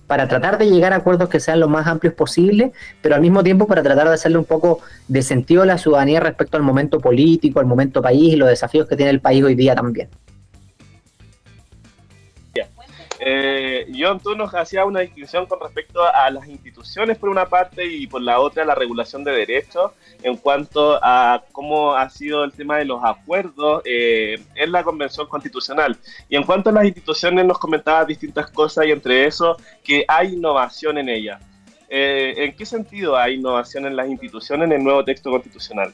para 0.10 0.28
tratar 0.28 0.58
de 0.58 0.68
llegar 0.68 0.92
a 0.92 0.96
acuerdos 0.96 1.30
que 1.30 1.40
sean 1.40 1.60
lo 1.60 1.68
más 1.68 1.86
amplios 1.86 2.16
posible, 2.16 2.72
pero 3.00 3.14
al 3.14 3.22
mismo 3.22 3.44
tiempo 3.44 3.68
para 3.68 3.84
tratar 3.84 4.08
de 4.08 4.16
hacerle 4.16 4.40
un 4.40 4.44
poco 4.44 4.80
de 5.08 5.22
sentido 5.22 5.62
a 5.62 5.68
la 5.68 5.78
ciudadanía 5.78 6.20
respecto 6.20 6.58
al 6.58 6.64
momento 6.64 7.00
político, 7.00 7.60
al 7.60 7.68
momento 7.68 8.02
país 8.02 8.34
y 8.34 8.36
los 8.36 8.50
desafíos 8.50 8.88
que 8.88 8.96
tiene 8.96 9.12
el 9.12 9.20
país 9.20 9.44
hoy 9.44 9.54
día 9.54 9.76
también. 9.76 10.10
Eh, 13.22 13.86
John, 13.98 14.20
tú 14.20 14.34
nos 14.34 14.54
hacías 14.56 14.86
una 14.86 15.02
distinción 15.02 15.46
con 15.46 15.60
respecto 15.60 16.02
a 16.02 16.30
las 16.30 16.48
instituciones 16.48 17.18
por 17.18 17.30
una 17.30 17.46
parte 17.46 17.86
y 17.86 18.08
por 18.08 18.22
la 18.22 18.40
otra 18.40 18.64
la 18.64 18.76
regulación 18.76 19.26
de 19.26 19.34
derechos 19.34 19.92
en 20.24 20.38
cuanto 20.38 20.98
a 21.04 21.44
cómo 21.52 21.94
ha 21.96 22.10
sido 22.10 22.46
el 22.46 22.54
tema 22.54 22.78
de 22.78 22.86
los 22.86 23.04
acuerdos 23.04 23.82
eh, 23.84 24.42
en 24.56 24.72
la 24.72 24.84
Convención 24.84 25.28
Constitucional. 25.28 25.98
Y 26.30 26.38
en 26.38 26.44
cuanto 26.44 26.70
a 26.70 26.74
las 26.74 26.86
instituciones 26.86 27.46
nos 27.46 27.60
comentabas 27.60 28.08
distintas 28.08 28.50
cosas 28.52 28.86
y 28.86 28.92
entre 28.92 29.26
eso 29.26 29.58
que 29.84 30.06
hay 30.08 30.34
innovación 30.34 30.98
en 30.98 31.10
ellas. 31.10 31.42
Eh, 31.90 32.36
¿En 32.38 32.56
qué 32.56 32.66
sentido 32.66 33.18
hay 33.18 33.36
innovación 33.36 33.86
en 33.86 33.96
las 33.96 34.08
instituciones 34.08 34.66
en 34.68 34.74
el 34.74 34.84
nuevo 34.84 35.04
texto 35.04 35.30
constitucional? 35.30 35.94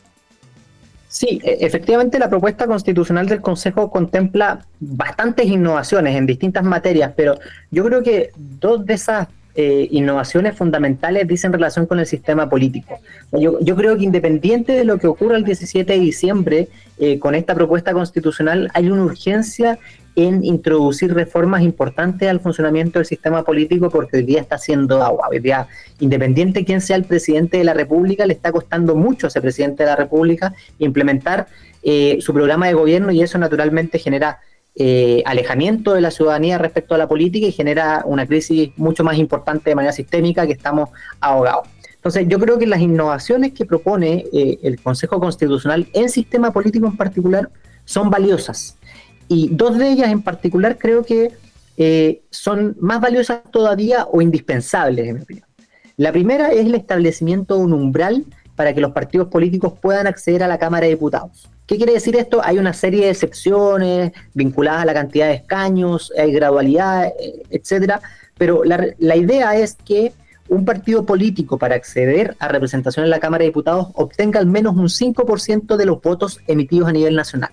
Sí, 1.15 1.39
e, 1.45 1.59
efectivamente 1.61 2.19
la 2.19 2.29
propuesta 2.29 2.67
constitucional 2.67 3.25
del 3.25 3.39
Consejo 3.39 3.89
contempla 3.89 4.65
bastantes 4.81 5.45
innovaciones 5.45 6.13
en 6.13 6.25
distintas 6.25 6.65
materias, 6.65 7.13
pero 7.15 7.39
yo 7.71 7.85
creo 7.85 8.03
que 8.03 8.31
dos 8.35 8.85
de 8.85 8.95
esas 8.95 9.29
eh, 9.55 9.87
innovaciones 9.91 10.57
fundamentales 10.57 11.27
dicen 11.27 11.53
relación 11.53 11.85
con 11.85 11.99
el 11.99 12.05
sistema 12.05 12.49
político. 12.49 12.99
Yo, 13.31 13.75
creo 13.75 13.97
que 13.97 14.03
independiente 14.03 14.73
de 14.73 14.83
lo 14.83 14.97
que 14.97 15.07
ocurra 15.07 15.37
el 15.37 15.45
17 15.45 15.93
de 15.93 15.99
diciembre 15.99 16.67
eh, 16.97 17.19
con 17.19 17.35
esta 17.35 17.55
propuesta 17.55 17.93
constitucional, 17.93 18.69
hay 18.73 18.89
una 18.89 19.03
urgencia 19.03 19.79
en 20.15 20.43
introducir 20.43 21.13
reformas 21.13 21.61
importantes 21.61 22.29
al 22.29 22.39
funcionamiento 22.39 22.99
del 22.99 23.05
sistema 23.05 23.43
político 23.43 23.89
porque 23.89 24.17
hoy 24.17 24.23
día 24.23 24.41
está 24.41 24.55
haciendo 24.55 25.03
agua. 25.03 25.27
Hoy 25.29 25.39
día, 25.39 25.67
independiente 25.99 26.59
de 26.59 26.65
quién 26.65 26.81
sea 26.81 26.95
el 26.95 27.03
presidente 27.03 27.57
de 27.57 27.63
la 27.63 27.73
República, 27.73 28.25
le 28.25 28.33
está 28.33 28.51
costando 28.51 28.95
mucho 28.95 29.27
a 29.27 29.29
ese 29.29 29.41
presidente 29.41 29.83
de 29.83 29.89
la 29.89 29.95
República 29.95 30.53
implementar 30.79 31.47
eh, 31.83 32.17
su 32.19 32.33
programa 32.33 32.67
de 32.67 32.73
gobierno 32.73 33.11
y 33.11 33.21
eso 33.21 33.37
naturalmente 33.37 33.99
genera 33.99 34.39
eh, 34.77 35.23
alejamiento 35.25 35.93
de 35.93 36.01
la 36.01 36.11
ciudadanía 36.11 36.57
respecto 36.57 36.95
a 36.95 36.97
la 36.97 37.07
política 37.07 37.47
y 37.47 37.51
genera 37.51 38.03
una 38.05 38.25
crisis 38.27 38.71
mucho 38.75 39.03
más 39.03 39.17
importante 39.17 39.69
de 39.69 39.75
manera 39.75 39.93
sistémica 39.93 40.45
que 40.45 40.53
estamos 40.53 40.89
ahogados. 41.21 41.67
Entonces, 41.95 42.27
yo 42.27 42.37
creo 42.39 42.59
que 42.59 42.67
las 42.67 42.81
innovaciones 42.81 43.53
que 43.53 43.65
propone 43.65 44.25
eh, 44.31 44.59
el 44.61 44.79
Consejo 44.79 45.19
Constitucional 45.19 45.87
en 45.93 46.09
sistema 46.09 46.51
político 46.51 46.87
en 46.87 46.97
particular 46.97 47.49
son 47.85 48.09
valiosas. 48.09 48.77
Y 49.27 49.49
dos 49.51 49.77
de 49.77 49.89
ellas 49.89 50.11
en 50.11 50.21
particular 50.21 50.77
creo 50.77 51.03
que 51.03 51.31
eh, 51.77 52.21
son 52.29 52.75
más 52.79 53.01
valiosas 53.01 53.41
todavía 53.51 54.05
o 54.05 54.21
indispensables, 54.21 55.07
en 55.07 55.15
mi 55.15 55.21
opinión. 55.21 55.47
La 55.97 56.11
primera 56.11 56.51
es 56.51 56.65
el 56.65 56.75
establecimiento 56.75 57.57
de 57.57 57.63
un 57.63 57.73
umbral 57.73 58.25
para 58.55 58.73
que 58.73 58.81
los 58.81 58.91
partidos 58.91 59.27
políticos 59.27 59.73
puedan 59.81 60.07
acceder 60.07 60.43
a 60.43 60.47
la 60.47 60.57
Cámara 60.57 60.85
de 60.85 60.91
Diputados. 60.91 61.49
¿Qué 61.65 61.77
quiere 61.77 61.93
decir 61.93 62.15
esto? 62.15 62.41
Hay 62.43 62.59
una 62.59 62.73
serie 62.73 63.05
de 63.05 63.11
excepciones 63.11 64.11
vinculadas 64.33 64.83
a 64.83 64.85
la 64.85 64.93
cantidad 64.93 65.27
de 65.27 65.35
escaños, 65.35 66.13
hay 66.17 66.31
gradualidad, 66.31 67.07
eh, 67.07 67.43
etcétera, 67.49 68.01
pero 68.37 68.63
la, 68.63 68.85
la 68.99 69.15
idea 69.15 69.55
es 69.55 69.75
que 69.83 70.13
un 70.47 70.63
partido 70.63 71.05
político 71.05 71.57
para 71.57 71.75
acceder 71.75 72.35
a 72.39 72.47
representación 72.47 73.05
en 73.05 73.09
la 73.09 73.19
Cámara 73.19 73.41
de 73.41 73.49
Diputados 73.49 73.87
obtenga 73.93 74.39
al 74.39 74.45
menos 74.45 74.75
un 74.75 74.89
5% 74.89 75.75
de 75.75 75.85
los 75.85 76.01
votos 76.01 76.39
emitidos 76.47 76.89
a 76.89 76.91
nivel 76.91 77.15
nacional. 77.15 77.49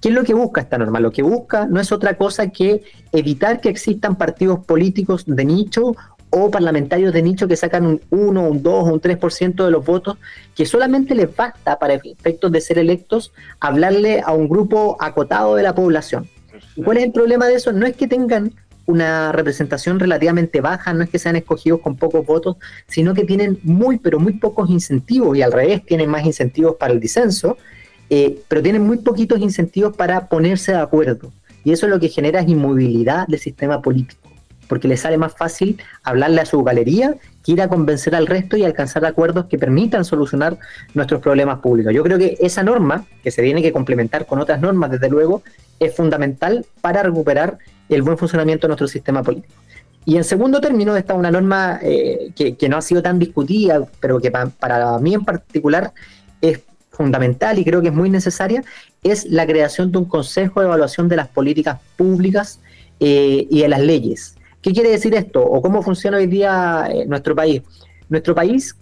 ¿Qué 0.00 0.08
es 0.08 0.14
lo 0.14 0.24
que 0.24 0.34
busca 0.34 0.60
esta 0.60 0.76
norma? 0.76 1.00
Lo 1.00 1.12
que 1.12 1.22
busca 1.22 1.66
no 1.66 1.80
es 1.80 1.90
otra 1.90 2.16
cosa 2.18 2.48
que 2.48 2.82
evitar 3.12 3.60
que 3.60 3.70
existan 3.70 4.16
partidos 4.16 4.64
políticos 4.64 5.24
de 5.26 5.44
nicho 5.44 5.96
o 6.36 6.50
parlamentarios 6.50 7.12
de 7.12 7.22
nicho 7.22 7.46
que 7.46 7.56
sacan 7.56 7.86
un 7.86 8.00
1, 8.10 8.48
un 8.48 8.62
2 8.62 8.74
o 8.74 8.92
un 8.92 9.00
3% 9.00 9.64
de 9.64 9.70
los 9.70 9.84
votos, 9.84 10.18
que 10.56 10.66
solamente 10.66 11.14
les 11.14 11.34
basta 11.34 11.78
para 11.78 11.94
efectos 11.94 12.50
de 12.50 12.60
ser 12.60 12.78
electos 12.78 13.32
hablarle 13.60 14.20
a 14.20 14.32
un 14.32 14.48
grupo 14.48 14.96
acotado 14.98 15.54
de 15.54 15.62
la 15.62 15.74
población. 15.74 16.28
¿Y 16.74 16.82
cuál 16.82 16.98
es 16.98 17.04
el 17.04 17.12
problema 17.12 17.46
de 17.46 17.54
eso? 17.54 17.72
No 17.72 17.86
es 17.86 17.94
que 17.94 18.08
tengan 18.08 18.52
una 18.86 19.32
representación 19.32 20.00
relativamente 20.00 20.60
baja, 20.60 20.92
no 20.92 21.04
es 21.04 21.10
que 21.10 21.18
sean 21.18 21.36
escogidos 21.36 21.80
con 21.80 21.96
pocos 21.96 22.26
votos, 22.26 22.56
sino 22.88 23.14
que 23.14 23.24
tienen 23.24 23.60
muy, 23.62 23.98
pero 23.98 24.18
muy 24.18 24.34
pocos 24.34 24.68
incentivos 24.70 25.36
y 25.38 25.42
al 25.42 25.52
revés, 25.52 25.86
tienen 25.86 26.10
más 26.10 26.26
incentivos 26.26 26.74
para 26.76 26.92
el 26.92 27.00
disenso, 27.00 27.56
eh, 28.10 28.40
pero 28.48 28.60
tienen 28.60 28.82
muy 28.82 28.98
poquitos 28.98 29.40
incentivos 29.40 29.96
para 29.96 30.28
ponerse 30.28 30.72
de 30.72 30.78
acuerdo. 30.78 31.32
Y 31.62 31.72
eso 31.72 31.86
es 31.86 31.90
lo 31.90 32.00
que 32.00 32.08
genera 32.08 32.42
inmovilidad 32.42 33.26
del 33.26 33.40
sistema 33.40 33.80
político, 33.80 34.28
porque 34.68 34.88
les 34.88 35.00
sale 35.00 35.16
más 35.16 35.34
fácil 35.34 35.80
hablarle 36.02 36.40
a 36.40 36.46
su 36.46 36.62
galería 36.62 37.14
que 37.44 37.52
ir 37.52 37.62
a 37.62 37.68
convencer 37.68 38.14
al 38.14 38.26
resto 38.26 38.56
y 38.56 38.64
alcanzar 38.64 39.04
acuerdos 39.04 39.46
que 39.46 39.58
permitan 39.58 40.04
solucionar 40.04 40.58
nuestros 40.94 41.20
problemas 41.20 41.60
públicos. 41.60 41.92
Yo 41.92 42.02
creo 42.02 42.18
que 42.18 42.36
esa 42.40 42.62
norma, 42.62 43.06
que 43.22 43.30
se 43.30 43.42
tiene 43.42 43.62
que 43.62 43.72
complementar 43.72 44.26
con 44.26 44.38
otras 44.38 44.60
normas, 44.60 44.90
desde 44.90 45.10
luego, 45.10 45.42
es 45.78 45.94
fundamental 45.94 46.64
para 46.80 47.02
recuperar 47.02 47.58
el 47.88 48.02
buen 48.02 48.16
funcionamiento 48.16 48.66
de 48.66 48.68
nuestro 48.68 48.88
sistema 48.88 49.22
político. 49.22 49.54
Y 50.06 50.16
en 50.16 50.24
segundo 50.24 50.60
término 50.60 50.96
está 50.96 51.14
una 51.14 51.30
norma 51.30 51.78
eh, 51.82 52.32
que, 52.34 52.68
no 52.68 52.76
ha 52.76 52.82
sido 52.82 53.02
tan 53.02 53.18
discutida, 53.18 53.86
pero 54.00 54.20
que 54.20 54.30
para 54.30 54.98
mí 54.98 55.14
en 55.14 55.24
particular 55.24 55.92
es 56.40 56.60
fundamental 56.90 57.58
y 57.58 57.64
creo 57.64 57.82
que 57.82 57.88
es 57.88 57.94
muy 57.94 58.10
necesaria, 58.10 58.62
es 59.02 59.26
la 59.26 59.46
creación 59.46 59.92
de 59.92 59.98
un 59.98 60.04
Consejo 60.04 60.60
de 60.60 60.66
Evaluación 60.66 61.08
de 61.08 61.16
las 61.16 61.28
Políticas 61.28 61.80
Públicas 61.96 62.60
eh, 63.00 63.46
y 63.50 63.62
de 63.62 63.68
las 63.68 63.80
leyes. 63.80 64.36
¿Qué 64.64 64.72
quiere 64.72 64.88
decir 64.88 65.14
esto? 65.14 65.44
¿O 65.44 65.60
cómo 65.60 65.82
funciona 65.82 66.16
hoy 66.16 66.26
día 66.26 66.88
eh, 66.90 67.04
nuestro 67.04 67.36
país? 67.36 67.60
Nuestro 68.08 68.34
país 68.34 68.74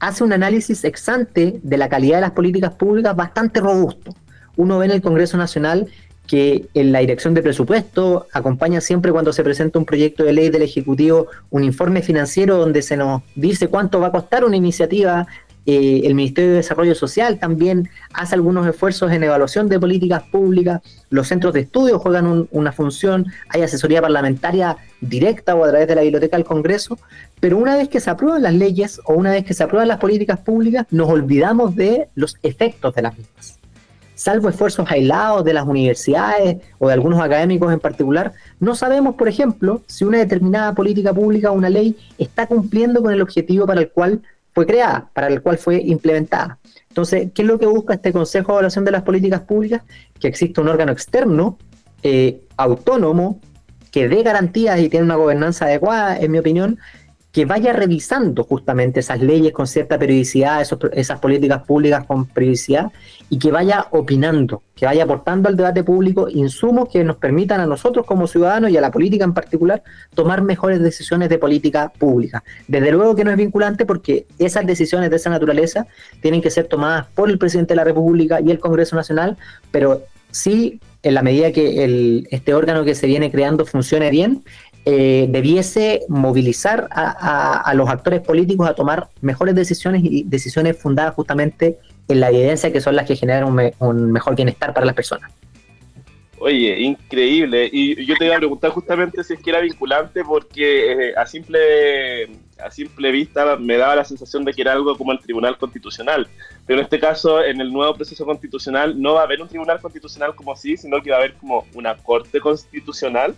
hace 0.00 0.24
un 0.24 0.32
análisis 0.32 0.82
exante 0.82 1.60
de 1.62 1.78
la 1.78 1.88
calidad 1.88 2.16
de 2.16 2.22
las 2.22 2.32
políticas 2.32 2.72
públicas 2.72 3.14
bastante 3.14 3.60
robusto. 3.60 4.12
Uno 4.56 4.78
ve 4.78 4.86
en 4.86 4.90
el 4.90 5.00
Congreso 5.00 5.36
Nacional 5.36 5.86
que 6.26 6.66
en 6.74 6.90
la 6.90 6.98
dirección 6.98 7.34
de 7.34 7.42
presupuesto 7.42 8.26
acompaña 8.32 8.80
siempre 8.80 9.12
cuando 9.12 9.32
se 9.32 9.44
presenta 9.44 9.78
un 9.78 9.84
proyecto 9.84 10.24
de 10.24 10.32
ley 10.32 10.50
del 10.50 10.62
Ejecutivo 10.62 11.28
un 11.50 11.62
informe 11.62 12.02
financiero 12.02 12.56
donde 12.56 12.82
se 12.82 12.96
nos 12.96 13.22
dice 13.36 13.68
cuánto 13.68 14.00
va 14.00 14.08
a 14.08 14.12
costar 14.12 14.44
una 14.44 14.56
iniciativa. 14.56 15.28
Eh, 15.66 16.02
el 16.04 16.14
Ministerio 16.14 16.50
de 16.50 16.56
Desarrollo 16.56 16.94
Social 16.94 17.38
también 17.38 17.88
hace 18.12 18.34
algunos 18.34 18.66
esfuerzos 18.66 19.12
en 19.12 19.22
evaluación 19.22 19.68
de 19.68 19.78
políticas 19.78 20.22
públicas. 20.24 20.80
Los 21.10 21.28
centros 21.28 21.52
de 21.54 21.60
estudio 21.60 21.98
juegan 21.98 22.48
una 22.50 22.72
función. 22.72 23.26
Hay 23.48 23.62
asesoría 23.62 24.00
parlamentaria 24.00 24.76
directa 25.00 25.54
o 25.54 25.64
a 25.64 25.68
través 25.68 25.88
de 25.88 25.94
la 25.94 26.02
biblioteca 26.02 26.36
del 26.36 26.46
Congreso. 26.46 26.98
Pero 27.40 27.58
una 27.58 27.76
vez 27.76 27.88
que 27.88 28.00
se 28.00 28.10
aprueban 28.10 28.42
las 28.42 28.54
leyes 28.54 29.00
o 29.04 29.14
una 29.14 29.30
vez 29.30 29.44
que 29.44 29.54
se 29.54 29.62
aprueban 29.62 29.88
las 29.88 29.98
políticas 29.98 30.38
públicas, 30.38 30.86
nos 30.90 31.08
olvidamos 31.08 31.76
de 31.76 32.08
los 32.14 32.36
efectos 32.42 32.94
de 32.94 33.02
las 33.02 33.16
mismas 33.16 33.60
salvo 34.20 34.50
esfuerzos 34.50 34.86
aislados 34.90 35.42
de 35.44 35.54
las 35.54 35.66
universidades 35.66 36.58
o 36.78 36.88
de 36.88 36.92
algunos 36.92 37.22
académicos 37.22 37.72
en 37.72 37.80
particular, 37.80 38.34
no 38.58 38.74
sabemos, 38.74 39.14
por 39.14 39.28
ejemplo, 39.28 39.80
si 39.86 40.04
una 40.04 40.18
determinada 40.18 40.74
política 40.74 41.14
pública 41.14 41.50
o 41.50 41.54
una 41.54 41.70
ley 41.70 41.96
está 42.18 42.46
cumpliendo 42.46 43.00
con 43.02 43.14
el 43.14 43.22
objetivo 43.22 43.66
para 43.66 43.80
el 43.80 43.88
cual 43.88 44.20
creada, 44.66 45.10
para 45.12 45.28
el 45.28 45.42
cual 45.42 45.58
fue 45.58 45.76
implementada. 45.82 46.58
Entonces, 46.88 47.28
¿qué 47.34 47.42
es 47.42 47.48
lo 47.48 47.58
que 47.58 47.66
busca 47.66 47.94
este 47.94 48.12
Consejo 48.12 48.52
de 48.52 48.54
Evaluación 48.54 48.84
de 48.84 48.90
las 48.90 49.02
Políticas 49.02 49.40
Públicas? 49.42 49.82
Que 50.18 50.28
exista 50.28 50.60
un 50.60 50.68
órgano 50.68 50.92
externo, 50.92 51.58
eh, 52.02 52.40
autónomo, 52.56 53.40
que 53.90 54.08
dé 54.08 54.22
garantías 54.22 54.80
y 54.80 54.88
tiene 54.88 55.04
una 55.04 55.16
gobernanza 55.16 55.66
adecuada, 55.66 56.18
en 56.18 56.30
mi 56.30 56.38
opinión, 56.38 56.78
que 57.32 57.44
vaya 57.44 57.72
revisando 57.72 58.44
justamente 58.44 59.00
esas 59.00 59.20
leyes 59.20 59.52
con 59.52 59.66
cierta 59.66 59.98
periodicidad, 59.98 60.62
esas 60.92 61.20
políticas 61.20 61.62
públicas 61.62 62.04
con 62.06 62.26
periodicidad, 62.26 62.90
y 63.28 63.38
que 63.38 63.52
vaya 63.52 63.86
opinando, 63.92 64.62
que 64.74 64.86
vaya 64.86 65.04
aportando 65.04 65.48
al 65.48 65.56
debate 65.56 65.84
público 65.84 66.28
insumos 66.28 66.88
que 66.88 67.04
nos 67.04 67.16
permitan 67.16 67.60
a 67.60 67.66
nosotros 67.66 68.04
como 68.04 68.26
ciudadanos 68.26 68.70
y 68.70 68.76
a 68.76 68.80
la 68.80 68.90
política 68.90 69.24
en 69.24 69.34
particular 69.34 69.82
tomar 70.14 70.42
mejores 70.42 70.80
decisiones 70.80 71.28
de 71.28 71.38
política 71.38 71.92
pública. 71.96 72.42
Desde 72.66 72.90
luego 72.90 73.14
que 73.14 73.24
no 73.24 73.30
es 73.30 73.36
vinculante 73.36 73.86
porque 73.86 74.26
esas 74.38 74.66
decisiones 74.66 75.10
de 75.10 75.16
esa 75.16 75.30
naturaleza 75.30 75.86
tienen 76.20 76.42
que 76.42 76.50
ser 76.50 76.66
tomadas 76.66 77.06
por 77.14 77.30
el 77.30 77.38
presidente 77.38 77.74
de 77.74 77.76
la 77.76 77.84
República 77.84 78.40
y 78.40 78.50
el 78.50 78.58
Congreso 78.58 78.96
Nacional, 78.96 79.36
pero 79.70 80.02
sí 80.32 80.80
en 81.02 81.14
la 81.14 81.22
medida 81.22 81.52
que 81.52 81.84
el, 81.84 82.28
este 82.30 82.52
órgano 82.52 82.84
que 82.84 82.94
se 82.94 83.06
viene 83.06 83.30
creando 83.30 83.64
funcione 83.64 84.10
bien, 84.10 84.44
eh, 84.86 85.26
debiese 85.28 86.00
movilizar 86.08 86.88
a, 86.90 87.70
los 87.74 87.88
actores 87.88 88.20
políticos 88.20 88.68
a 88.68 88.74
tomar 88.74 89.08
mejores 89.20 89.54
decisiones 89.54 90.02
y 90.02 90.24
decisiones 90.24 90.78
fundadas 90.78 91.14
justamente 91.14 91.78
en 92.08 92.20
la 92.20 92.30
evidencia 92.30 92.72
que 92.72 92.80
son 92.80 92.96
las 92.96 93.06
que 93.06 93.14
generan 93.14 93.44
un, 93.78 94.12
mejor 94.12 94.34
bienestar 94.36 94.72
para 94.72 94.86
las 94.86 94.94
personas. 94.94 95.30
Oye, 96.38 96.80
increíble. 96.80 97.68
Y 97.70 98.06
yo 98.06 98.16
te 98.16 98.24
iba 98.24 98.36
a 98.36 98.38
preguntar 98.38 98.70
justamente 98.70 99.22
si 99.22 99.34
es 99.34 99.40
que 99.42 99.50
era 99.50 99.60
vinculante 99.60 100.24
porque 100.24 100.92
eh, 101.10 101.14
a 101.14 101.26
simple 101.26 102.24
a 102.64 102.70
simple 102.70 103.10
vista 103.10 103.56
me 103.56 103.76
daba 103.76 103.96
la 103.96 104.04
sensación 104.04 104.44
de 104.44 104.52
que 104.52 104.62
era 104.62 104.72
algo 104.72 104.96
como 104.96 105.12
el 105.12 105.20
Tribunal 105.20 105.58
Constitucional. 105.58 106.26
Pero 106.66 106.78
en 106.78 106.84
este 106.84 106.98
caso, 106.98 107.42
en 107.42 107.60
el 107.60 107.72
nuevo 107.72 107.94
proceso 107.94 108.24
constitucional, 108.24 109.00
no 109.00 109.14
va 109.14 109.20
a 109.20 109.24
haber 109.24 109.42
un 109.42 109.48
Tribunal 109.48 109.80
Constitucional 109.80 110.34
como 110.34 110.52
así, 110.52 110.76
sino 110.76 111.02
que 111.02 111.10
va 111.10 111.16
a 111.16 111.18
haber 111.20 111.34
como 111.34 111.66
una 111.74 111.96
Corte 111.96 112.40
Constitucional 112.40 113.34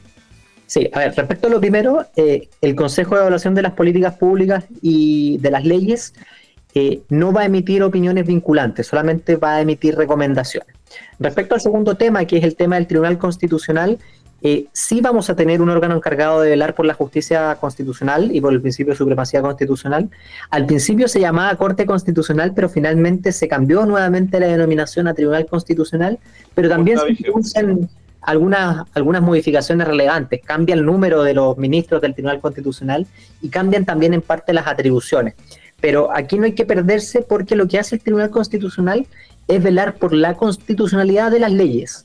Sí, 0.73 0.89
a 0.95 1.01
ver, 1.01 1.15
respecto 1.15 1.49
a 1.49 1.51
lo 1.51 1.61
primero, 1.61 2.07
eh, 2.17 2.49
el 2.63 2.75
Consejo 2.75 3.15
de 3.15 3.21
Evaluación 3.21 3.55
de 3.55 3.61
las 3.61 3.75
Políticas 3.75 4.17
Públicas 4.17 4.65
y 4.81 5.37
de 5.37 5.51
las 5.51 5.67
Leyes 5.67 6.15
eh, 6.75 7.03
no 7.11 7.31
va 7.31 7.43
a 7.43 7.45
emitir 7.45 7.83
opiniones 7.83 8.27
vinculantes, 8.27 8.87
solamente 8.87 9.37
va 9.37 9.57
a 9.57 9.61
emitir 9.61 9.97
recomendaciones. 9.97 10.75
Respecto 11.19 11.55
al 11.55 11.61
segundo 11.61 11.97
tema, 11.97 12.25
que 12.25 12.39
es 12.39 12.45
el 12.45 12.57
tema 12.57 12.77
del 12.77 12.87
Tribunal 12.87 13.19
Constitucional, 13.19 13.99
eh, 14.41 14.69
sí 14.73 15.03
vamos 15.03 15.29
a 15.29 15.37
tener 15.37 15.61
un 15.61 15.69
órgano 15.69 15.95
encargado 15.95 16.41
de 16.41 16.49
velar 16.49 16.75
por 16.75 16.87
la 16.87 16.95
justicia 16.95 17.55
constitucional 17.61 18.35
y 18.35 18.41
por 18.41 18.55
el 18.55 18.63
principio 18.63 18.95
de 18.95 18.97
supremacía 18.97 19.43
constitucional. 19.43 20.09
Al 20.49 20.65
principio 20.65 21.07
se 21.07 21.21
llamaba 21.21 21.55
Corte 21.57 21.85
Constitucional, 21.85 22.55
pero 22.55 22.71
finalmente 22.71 23.33
se 23.33 23.47
cambió 23.47 23.85
nuevamente 23.85 24.41
la 24.41 24.47
denominación 24.47 25.07
a 25.07 25.13
Tribunal 25.13 25.45
Constitucional, 25.45 26.19
pero 26.55 26.71
también 26.71 26.99
se 27.43 27.63
algunas, 28.23 28.87
algunas 28.95 29.23
modificaciones 29.23 29.87
relevantes. 29.87 30.41
Cambia 30.45 30.75
el 30.75 30.85
número 30.85 31.23
de 31.23 31.35
los 31.35 31.59
ministros 31.59 32.01
del 32.01 32.15
Tribunal 32.15 32.41
Constitucional 32.41 33.07
y 33.41 33.49
cambian 33.49 33.85
también 33.85 34.15
en 34.15 34.23
parte 34.23 34.53
las 34.53 34.67
atribuciones. 34.67 35.35
Pero 35.81 36.15
aquí 36.15 36.39
no 36.39 36.45
hay 36.45 36.53
que 36.53 36.65
perderse 36.65 37.23
porque 37.23 37.57
lo 37.57 37.67
que 37.67 37.79
hace 37.79 37.97
el 37.97 38.03
Tribunal 38.03 38.31
Constitucional 38.31 39.07
es 39.49 39.63
velar 39.63 39.95
por 39.95 40.13
la 40.13 40.35
constitucionalidad 40.35 41.31
de 41.31 41.41
las 41.41 41.53
leyes. 41.53 42.05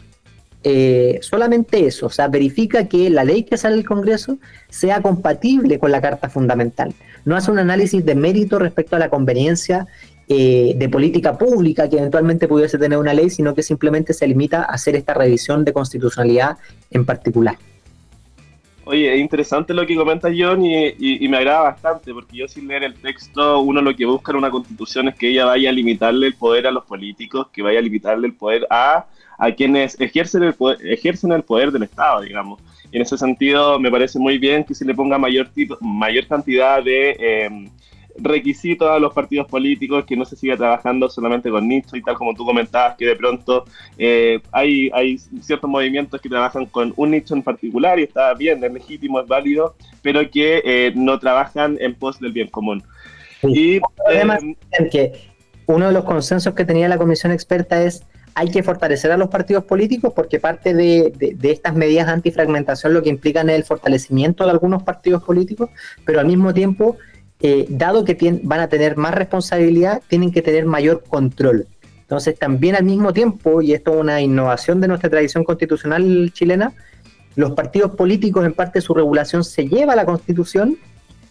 Eh, 0.63 1.19
solamente 1.21 1.85
eso, 1.85 2.07
o 2.07 2.09
sea, 2.09 2.27
verifica 2.27 2.87
que 2.87 3.09
la 3.09 3.23
ley 3.23 3.43
que 3.43 3.57
sale 3.57 3.75
del 3.75 3.85
Congreso 3.85 4.37
sea 4.69 5.01
compatible 5.01 5.77
con 5.77 5.91
la 5.91 6.01
Carta 6.01 6.29
Fundamental. 6.29 6.93
No 7.23 7.35
hace 7.35 7.51
un 7.51 7.59
análisis 7.59 8.03
de 8.03 8.15
mérito 8.15 8.57
respecto 8.57 8.95
a 8.95 8.99
la 8.99 9.09
conveniencia 9.09 9.87
eh, 10.29 10.73
de 10.75 10.89
política 10.89 11.37
pública 11.37 11.89
que 11.89 11.97
eventualmente 11.97 12.49
pudiese 12.49 12.77
tener 12.77 12.99
una 12.99 13.13
ley, 13.13 13.29
sino 13.29 13.55
que 13.55 13.63
simplemente 13.63 14.13
se 14.13 14.27
limita 14.27 14.63
a 14.63 14.73
hacer 14.73 14.97
esta 14.97 15.13
revisión 15.13 15.63
de 15.63 15.71
constitucionalidad 15.71 16.57
en 16.91 17.05
particular. 17.05 17.57
Oye, 18.83 19.13
es 19.13 19.19
interesante 19.21 19.73
lo 19.73 19.85
que 19.85 19.95
comenta 19.95 20.29
John 20.37 20.65
y, 20.65 21.27
me 21.29 21.37
agrada 21.37 21.61
bastante, 21.61 22.13
porque 22.13 22.37
yo 22.37 22.47
sin 22.49 22.67
leer 22.67 22.83
el 22.83 22.95
texto, 22.95 23.59
uno 23.59 23.81
lo 23.81 23.95
que 23.95 24.05
busca 24.05 24.33
en 24.33 24.37
una 24.37 24.51
constitución 24.51 25.07
es 25.07 25.15
que 25.15 25.29
ella 25.29 25.45
vaya 25.45 25.69
a 25.69 25.73
limitarle 25.73 26.27
el 26.27 26.35
poder 26.35 26.67
a 26.67 26.71
los 26.71 26.83
políticos, 26.83 27.47
que 27.53 27.61
vaya 27.61 27.79
a 27.79 27.81
limitarle 27.81 28.27
el 28.27 28.33
poder 28.33 28.67
a, 28.69 29.05
a 29.37 29.51
quienes 29.51 29.99
ejercen 29.99 30.43
el, 30.43 30.55
poder, 30.55 30.85
ejercen 30.85 31.31
el 31.31 31.43
poder 31.43 31.71
del 31.71 31.83
Estado, 31.83 32.21
digamos. 32.21 32.61
En 32.91 33.01
ese 33.01 33.17
sentido 33.17 33.79
me 33.79 33.91
parece 33.91 34.19
muy 34.19 34.37
bien 34.37 34.63
que 34.65 34.73
se 34.73 34.83
le 34.83 34.93
ponga 34.93 35.17
mayor, 35.17 35.47
tipo, 35.47 35.77
mayor 35.79 36.27
cantidad 36.27 36.83
de... 36.83 37.15
Eh, 37.17 37.69
requisitos 38.17 38.89
a 38.89 38.99
los 38.99 39.13
partidos 39.13 39.47
políticos, 39.47 40.05
que 40.05 40.15
no 40.15 40.25
se 40.25 40.35
siga 40.35 40.57
trabajando 40.57 41.09
solamente 41.09 41.49
con 41.49 41.67
nichos 41.67 41.95
y 41.95 42.01
tal 42.01 42.15
como 42.15 42.33
tú 42.33 42.45
comentabas, 42.45 42.95
que 42.95 43.05
de 43.05 43.15
pronto 43.15 43.65
eh, 43.97 44.39
hay, 44.51 44.89
hay 44.93 45.17
ciertos 45.41 45.69
movimientos 45.69 46.21
que 46.21 46.29
trabajan 46.29 46.65
con 46.65 46.93
un 46.95 47.11
nicho 47.11 47.33
en 47.33 47.43
particular 47.43 47.99
y 47.99 48.03
está 48.03 48.33
bien, 48.33 48.63
es 48.63 48.73
legítimo, 48.73 49.19
es 49.19 49.27
válido, 49.27 49.75
pero 50.01 50.29
que 50.29 50.61
eh, 50.65 50.93
no 50.95 51.19
trabajan 51.19 51.77
en 51.79 51.95
pos 51.95 52.19
del 52.19 52.31
bien 52.31 52.47
común. 52.47 52.83
Y 53.43 53.79
además, 54.07 54.41
eh, 54.43 54.89
que 54.89 55.11
uno 55.67 55.87
de 55.87 55.93
los 55.93 56.03
consensos 56.05 56.53
que 56.53 56.65
tenía 56.65 56.87
la 56.87 56.97
comisión 56.97 57.31
experta 57.31 57.81
es 57.83 58.03
hay 58.37 58.51
que 58.51 58.61
fortalecer 58.61 59.11
a 59.11 59.17
los 59.17 59.29
partidos 59.29 59.63
políticos 59.63 60.13
porque 60.15 60.39
parte 60.39 60.75
de, 60.75 61.11
estas 61.41 61.73
medidas 61.73 62.07
antifragmentación 62.07 62.93
lo 62.93 63.01
que 63.01 63.09
implican 63.09 63.49
es 63.49 63.55
el 63.55 63.63
fortalecimiento 63.63 64.43
de 64.43 64.51
algunos 64.51 64.83
partidos 64.83 65.23
políticos, 65.23 65.71
pero 66.05 66.19
al 66.19 66.27
mismo 66.27 66.53
tiempo, 66.53 66.97
eh, 67.39 67.65
dado 67.69 68.03
que 68.03 68.39
van 68.43 68.59
a 68.59 68.67
tener 68.67 68.97
más 68.97 69.13
responsabilidad, 69.13 70.01
tienen 70.07 70.31
que 70.31 70.41
tener 70.41 70.65
mayor 70.65 71.03
control. 71.07 71.67
Entonces, 72.01 72.39
también 72.39 72.75
al 72.75 72.83
mismo 72.83 73.13
tiempo, 73.13 73.61
y 73.61 73.73
esto 73.73 73.93
es 73.93 73.99
una 73.99 74.21
innovación 74.21 74.79
de 74.79 74.87
nuestra 74.87 75.09
tradición 75.09 75.43
constitucional 75.43 76.31
chilena, 76.33 76.73
los 77.35 77.51
partidos 77.51 77.91
políticos, 77.91 78.45
en 78.45 78.53
parte 78.53 78.81
su 78.81 78.93
regulación 78.93 79.43
se 79.43 79.67
lleva 79.67 79.93
a 79.93 79.95
la 79.95 80.05
constitución 80.05 80.77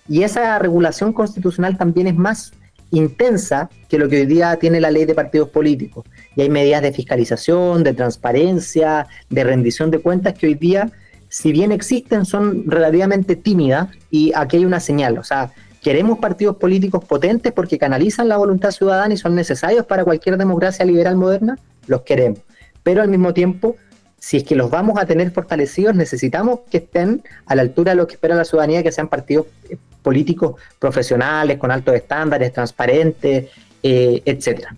y 0.09 0.23
esa 0.23 0.59
regulación 0.59 1.12
constitucional 1.12 1.77
también 1.77 2.07
es 2.07 2.14
más 2.14 2.53
intensa 2.92 3.69
que 3.88 3.99
lo 3.99 4.09
que 4.09 4.21
hoy 4.21 4.27
día 4.27 4.57
tiene 4.57 4.81
la 4.81 4.90
ley 4.90 5.05
de 5.05 5.14
partidos 5.14 5.49
políticos. 5.49 6.05
Y 6.37 6.42
hay 6.42 6.51
medidas 6.51 6.83
de 6.83 6.92
fiscalización, 6.92 7.83
de 7.83 7.92
transparencia, 7.92 9.07
de 9.31 9.45
rendición 9.45 9.90
de 9.90 9.99
cuentas 9.99 10.35
que 10.35 10.47
hoy 10.47 10.55
día, 10.55 10.90
si 11.29 11.53
bien 11.53 11.73
existen, 11.73 12.25
son 12.25 12.71
relativamente 12.71 13.35
tímidas 13.35 13.88
y 14.11 14.33
aquí 14.35 14.59
hay 14.59 14.64
una 14.64 14.79
señal. 14.79 15.19
O 15.19 15.25
sea, 15.25 15.53
queremos 15.87 16.18
partidos 16.18 16.57
políticos 16.57 17.05
potentes 17.05 17.53
porque 17.53 17.79
canalizan 17.79 18.27
la 18.27 18.37
voluntad 18.37 18.72
ciudadana 18.72 19.14
y 19.14 19.16
son 19.16 19.37
necesarios 19.37 19.87
para 19.87 20.03
cualquier 20.03 20.37
democracia 20.37 20.85
liberal 20.85 21.14
moderna, 21.14 21.61
los 21.87 22.01
queremos. 22.01 22.40
Pero 22.83 23.03
al 23.03 23.09
mismo 23.09 23.33
tiempo, 23.33 23.77
si 24.18 24.38
es 24.38 24.42
que 24.42 24.57
los 24.57 24.68
vamos 24.68 24.99
a 24.99 25.07
tener 25.07 25.31
fortalecidos, 25.31 25.94
necesitamos 25.94 26.62
que 26.72 26.79
estén 26.79 27.22
a 27.46 27.55
la 27.55 27.62
altura 27.62 27.92
de 27.92 27.99
lo 27.99 28.09
que 28.09 28.14
espera 28.14 28.35
la 28.35 28.44
ciudadanía, 28.44 28.83
que 28.83 28.90
sean 28.90 29.07
partidos 29.07 29.46
eh, 29.68 29.77
políticos 30.03 30.61
profesionales, 30.81 31.57
con 31.57 31.70
altos 31.70 31.94
estándares, 31.94 32.53
transparentes, 32.53 33.46
eh, 33.81 34.22
etcétera. 34.25 34.75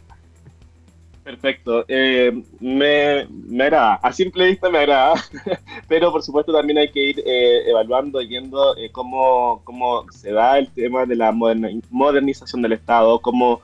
Perfecto. 1.28 1.84
Eh, 1.88 2.42
me, 2.58 3.26
me, 3.28 3.64
agrada. 3.64 3.94
A 4.02 4.12
simple 4.12 4.46
vista 4.46 4.70
me 4.70 4.78
agrada, 4.78 5.12
pero 5.88 6.10
por 6.10 6.22
supuesto 6.22 6.52
también 6.54 6.78
hay 6.78 6.90
que 6.90 7.10
ir 7.10 7.22
eh, 7.26 7.68
evaluando 7.68 8.22
y 8.22 8.26
viendo 8.26 8.74
cómo, 8.92 9.60
cómo 9.62 10.10
se 10.10 10.32
da 10.32 10.58
el 10.58 10.70
tema 10.70 11.04
de 11.04 11.16
la 11.16 11.30
modernización 11.32 12.62
del 12.62 12.72
Estado, 12.72 13.20
cómo 13.20 13.60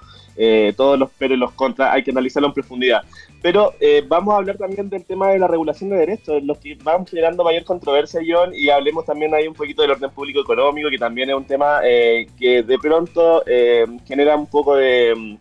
todos 0.77 0.98
los 0.98 1.11
peros 1.12 1.37
y 1.37 1.40
los 1.40 1.53
contras 1.53 1.94
hay 1.94 2.03
que 2.03 2.11
analizarlo 2.11 2.48
en 2.48 2.55
profundidad. 2.55 3.03
Pero 3.44 3.74
eh, 3.79 4.03
vamos 4.09 4.33
a 4.33 4.38
hablar 4.38 4.57
también 4.57 4.88
del 4.88 5.05
tema 5.05 5.29
de 5.29 5.38
la 5.38 5.46
regulación 5.46 5.90
de 5.90 5.96
derechos, 5.96 6.42
los 6.42 6.57
que 6.57 6.79
van 6.83 7.07
generando 7.07 7.44
mayor 7.44 7.62
controversia, 7.64 8.22
John, 8.27 8.55
y 8.55 8.70
hablemos 8.70 9.05
también 9.05 9.35
ahí 9.35 9.46
un 9.46 9.53
poquito 9.53 9.83
del 9.83 9.90
orden 9.90 10.11
público 10.11 10.40
económico, 10.40 10.88
que 10.88 10.96
también 10.96 11.29
es 11.29 11.37
un 11.37 11.44
tema 11.44 11.81
eh, 11.85 12.27
que 12.38 12.62
de 12.62 12.79
pronto 12.79 13.42
eh, 13.46 13.85
genera 14.07 14.35
un 14.35 14.46
poco 14.46 14.77
de, 14.77 15.37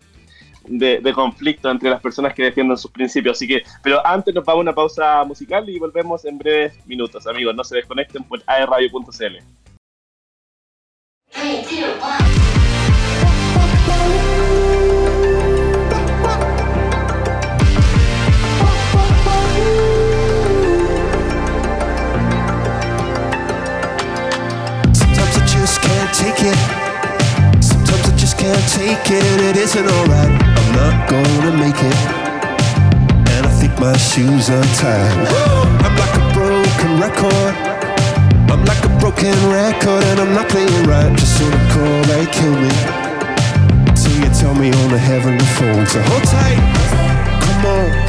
de, 0.66 1.12
conflicto 1.12 1.70
entre 1.70 1.90
las 1.90 2.00
personas 2.00 2.34
que 2.34 2.44
defienden 2.44 2.76
sus 2.76 2.90
principios. 2.90 3.36
Así 3.36 3.46
que, 3.46 3.62
pero 3.82 4.04
antes 4.06 4.34
nos 4.34 4.44
vamos 4.44 4.60
a 4.60 4.62
una 4.62 4.74
pausa 4.74 5.24
musical 5.24 5.68
y 5.68 5.78
volvemos 5.78 6.24
en 6.24 6.38
breves 6.38 6.74
minutos, 6.86 7.26
amigos. 7.26 7.54
No 7.54 7.64
se 7.64 7.76
desconecten 7.76 8.24
por 8.24 8.42
aerradio.cl. 8.46 9.38
and 28.46 29.40
it 29.40 29.56
isn't 29.56 29.86
alright. 29.86 30.30
I'm 30.30 30.70
not 30.76 31.08
gonna 31.08 31.56
make 31.56 31.76
it. 31.76 31.98
And 33.32 33.46
I 33.46 33.52
think 33.58 33.78
my 33.80 33.96
shoes 33.96 34.50
are 34.50 34.64
tied. 34.80 35.16
I'm 35.84 35.96
like 35.96 36.14
a 36.14 36.24
broken 36.36 37.00
record. 37.00 37.54
I'm 38.52 38.64
like 38.64 38.84
a 38.84 38.92
broken 39.00 39.34
record, 39.48 40.04
and 40.10 40.20
I'm 40.20 40.34
not 40.34 40.48
playing 40.48 40.86
right. 40.86 41.10
Just 41.18 41.38
sort 41.38 41.54
of 41.54 41.60
call, 41.72 42.02
they 42.04 42.26
kill 42.26 42.56
me. 42.60 42.70
So 43.96 44.08
you 44.10 44.28
tell 44.34 44.54
me 44.54 44.68
on 44.72 44.90
the 44.90 44.98
heavenly 44.98 45.48
phone 45.56 45.86
to 45.86 46.02
hold 46.02 46.24
tight. 46.24 46.60
Come 47.44 47.66
on, 47.66 48.03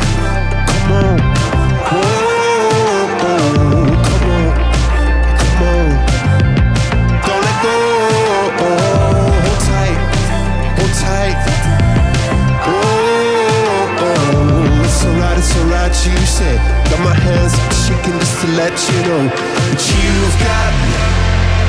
you 15.94 16.18
said 16.26 16.58
Got 16.90 17.00
my 17.06 17.14
hands 17.14 17.54
shaking 17.86 18.18
just 18.18 18.42
to 18.42 18.48
let 18.58 18.74
you 18.90 18.98
know 19.06 19.24
That 19.30 19.82
you've 19.86 20.38
got 20.42 20.74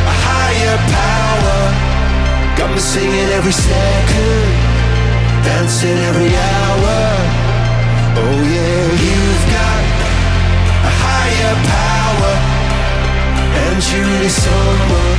a 0.08 0.14
higher 0.24 0.76
power. 0.88 1.60
Got 2.56 2.72
me 2.72 2.80
singing 2.80 3.28
every 3.36 3.52
second 3.52 4.48
Dancing 5.44 5.98
every 6.08 6.32
hour. 6.32 6.96
Oh 8.16 8.38
yeah, 8.56 8.88
you've 9.04 9.44
got 9.52 9.84
a 10.80 10.92
higher 11.04 11.54
power 11.76 12.34
And 13.68 13.78
you 13.84 14.00
really 14.00 14.32
someone. 14.32 15.18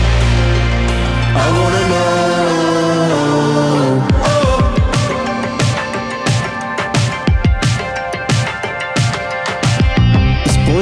I 1.37 1.45
wanna 1.53 1.83
know 1.91 2.86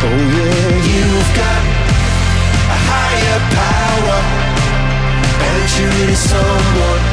Oh 0.00 0.06
yeah, 0.06 0.68
you've 0.88 1.30
got 1.34 1.62
a 2.74 2.78
higher 2.88 3.40
power. 3.58 4.20
And 5.48 5.66
you 5.74 5.86
really 5.98 6.14
someone. 6.14 7.04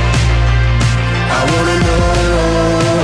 I 1.38 1.42
wanna 1.52 1.78
know 1.88 2.95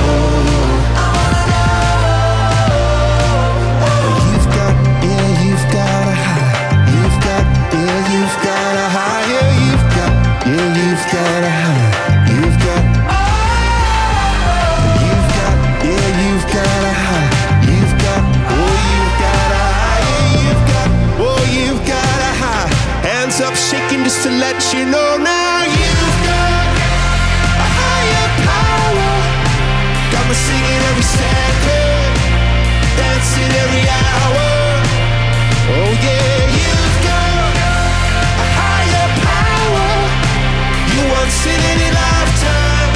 You 41.44 41.50
in 41.50 41.60
any 41.60 41.90
lifetime. 41.90 42.92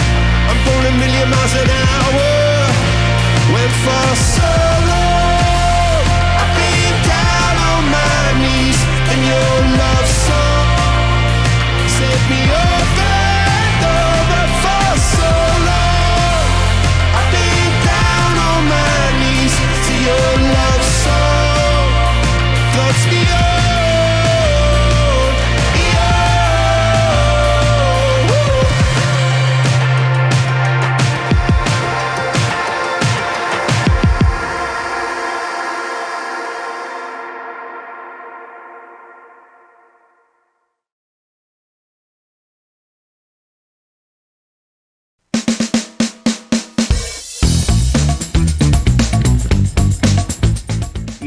I'm 0.48 0.64
going 0.64 0.86
a 0.86 0.98
million 0.98 1.28
miles 1.30 1.54
an 1.54 1.68
hour. 1.68 2.72
Went 3.52 3.72
for 3.82 4.14
so 4.14 4.65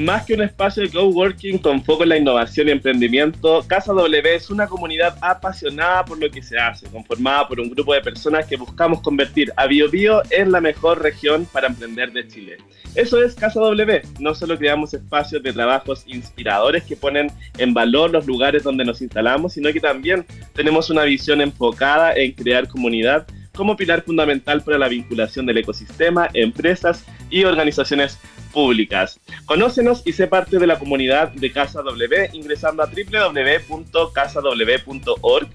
Más 0.10 0.26
que 0.26 0.34
un 0.34 0.41
espacio 0.41 0.82
de 0.82 0.89
coworking 0.89 1.60
con 1.60 1.84
foco 1.84 2.02
en 2.02 2.10
la 2.10 2.17
innovación 2.17 2.67
y 2.67 2.72
emprendimiento, 2.72 3.63
Casa 3.67 3.93
W 3.93 4.34
es 4.34 4.50
una 4.50 4.65
comunidad 4.65 5.15
apasionada 5.22 6.04
por 6.04 6.19
lo 6.19 6.32
que 6.32 6.41
se 6.41 6.58
hace, 6.58 6.88
conformada 6.88 7.48
por 7.48 7.60
un 7.60 7.69
grupo 7.69 7.93
de 7.93 8.02
personas 8.02 8.48
que 8.48 8.58
buscamos 8.58 9.02
convertir 9.02 9.54
a 9.56 9.67
BioBio 9.67 10.24
en 10.32 10.52
la 10.52 10.62
mejor 10.62 11.04
región 11.04 11.45
para 11.54 11.67
emprender 11.67 12.12
de 12.12 12.28
Chile. 12.28 12.58
Eso 12.95 13.22
es 13.22 13.36
Casa 13.36 13.60
W. 13.60 14.02
No 14.17 14.34
solo 14.34 14.58
creamos 14.58 14.95
espacios 14.95 15.43
de 15.43 15.54
trabajos 15.54 16.04
inspiradores 16.08 16.86
que 16.86 16.95
ponen 16.95 17.32
en 17.60 17.76
valor 17.76 18.10
los 18.10 18.26
lugares 18.26 18.63
donde 18.63 18.86
nos 18.86 19.04
instalamos, 19.04 19.54
sino 19.54 19.72
que 19.72 19.80
también 19.80 20.26
tenemos 20.56 20.89
una 20.89 21.04
visión 21.04 21.39
enfocada 21.39 22.15
en 22.15 22.32
crear 22.32 22.67
comunidad 22.67 23.28
como 23.56 23.78
pilar 23.78 24.02
fundamental 24.02 24.63
para 24.63 24.80
la 24.80 24.88
vinculación 24.88 25.45
del 25.45 25.58
ecosistema, 25.58 26.30
empresas 26.34 27.06
y 27.30 27.43
organizaciones 27.43 28.17
públicas. 28.51 29.19
Conócenos 29.45 30.03
y 30.05 30.13
sé 30.13 30.27
parte 30.27 30.59
de 30.59 30.67
la 30.67 30.77
comunidad 30.77 31.29
de 31.29 31.51
Casa 31.51 31.81
W 31.81 32.29
ingresando 32.33 32.83
a 32.83 32.88
www.casaw.org. 32.88 35.47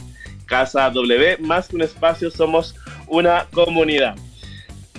Casa 0.46 0.90
W, 0.90 1.38
más 1.38 1.68
que 1.68 1.76
un 1.76 1.82
espacio, 1.82 2.30
somos 2.30 2.74
una 3.06 3.46
comunidad. 3.52 4.16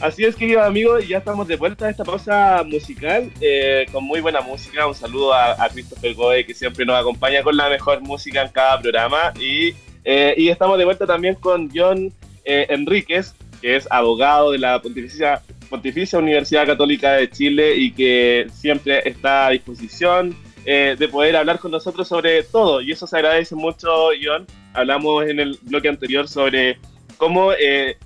Así 0.01 0.25
es, 0.25 0.35
queridos 0.35 0.65
amigos, 0.65 1.07
ya 1.07 1.19
estamos 1.19 1.47
de 1.47 1.55
vuelta 1.55 1.85
a 1.85 1.89
esta 1.89 2.03
pausa 2.03 2.63
musical 2.65 3.31
eh, 3.39 3.85
con 3.93 4.03
muy 4.03 4.19
buena 4.19 4.41
música. 4.41 4.85
Un 4.85 4.93
saludo 4.93 5.33
a, 5.33 5.69
Christopher 5.69 6.13
Goe, 6.13 6.45
que 6.45 6.53
siempre 6.53 6.85
nos 6.85 6.99
acompaña 6.99 7.41
con 7.43 7.55
la 7.55 7.69
mejor 7.69 8.01
música 8.01 8.41
en 8.41 8.49
cada 8.49 8.81
programa. 8.81 9.33
Y, 9.39 9.73
eh, 10.03 10.35
y 10.37 10.49
estamos 10.49 10.77
de 10.77 10.85
vuelta 10.85 11.07
también 11.07 11.35
con 11.35 11.69
John 11.73 12.11
eh, 12.43 12.67
Enríquez, 12.69 13.35
que 13.61 13.75
es 13.75 13.87
abogado 13.89 14.51
de 14.51 14.59
la 14.59 14.81
Pontificia 14.81 15.41
Pontificia 15.69 16.19
Universidad 16.19 16.65
Católica 16.65 17.13
de 17.13 17.29
Chile 17.29 17.75
y 17.75 17.91
que 17.91 18.47
siempre 18.53 19.07
está 19.07 19.47
a 19.47 19.49
disposición 19.51 20.35
eh, 20.65 20.95
de 20.97 21.07
poder 21.07 21.35
hablar 21.35 21.59
con 21.59 21.71
nosotros 21.71 22.07
sobre 22.07 22.43
todo. 22.43 22.81
Y 22.81 22.91
eso 22.91 23.07
se 23.07 23.17
agradece 23.17 23.55
mucho, 23.55 24.09
John. 24.21 24.45
Hablamos 24.73 25.27
en 25.27 25.39
el 25.39 25.59
bloque 25.63 25.89
anterior 25.89 26.27
sobre 26.27 26.77
cómo 27.17 27.53
eh, 27.53 27.97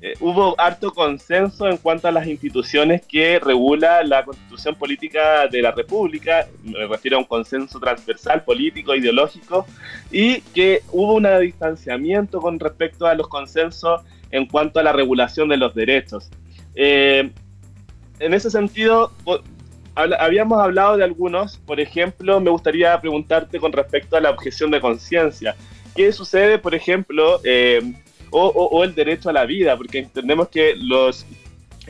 eh, 0.00 0.14
hubo 0.20 0.54
harto 0.60 0.92
consenso 0.92 1.68
en 1.68 1.78
cuanto 1.78 2.08
a 2.08 2.12
las 2.12 2.26
instituciones 2.26 3.00
que 3.06 3.38
regula 3.38 4.02
la 4.04 4.24
constitución 4.24 4.74
política 4.74 5.48
de 5.48 5.62
la 5.62 5.70
República, 5.70 6.46
me 6.62 6.86
refiero 6.86 7.16
a 7.16 7.20
un 7.20 7.26
consenso 7.26 7.80
transversal, 7.80 8.44
político, 8.44 8.94
ideológico, 8.94 9.66
y 10.10 10.42
que 10.42 10.82
hubo 10.92 11.14
un 11.14 11.26
distanciamiento 11.40 12.40
con 12.40 12.60
respecto 12.60 13.06
a 13.06 13.14
los 13.14 13.28
consensos 13.28 14.02
en 14.34 14.46
cuanto 14.46 14.80
a 14.80 14.82
la 14.82 14.92
regulación 14.92 15.48
de 15.48 15.56
los 15.56 15.74
derechos. 15.76 16.28
Eh, 16.74 17.30
en 18.18 18.34
ese 18.34 18.50
sentido, 18.50 19.12
habíamos 19.94 20.60
hablado 20.60 20.96
de 20.96 21.04
algunos, 21.04 21.58
por 21.58 21.78
ejemplo, 21.78 22.40
me 22.40 22.50
gustaría 22.50 23.00
preguntarte 23.00 23.60
con 23.60 23.72
respecto 23.72 24.16
a 24.16 24.20
la 24.20 24.30
objeción 24.30 24.72
de 24.72 24.80
conciencia. 24.80 25.54
¿Qué 25.94 26.10
sucede, 26.10 26.58
por 26.58 26.74
ejemplo, 26.74 27.40
eh, 27.44 27.80
o, 28.30 28.82
el 28.82 28.96
derecho 28.96 29.30
a 29.30 29.32
la 29.32 29.46
vida? 29.46 29.76
Porque 29.76 29.98
entendemos 30.00 30.48
que 30.48 30.74
los 30.76 31.24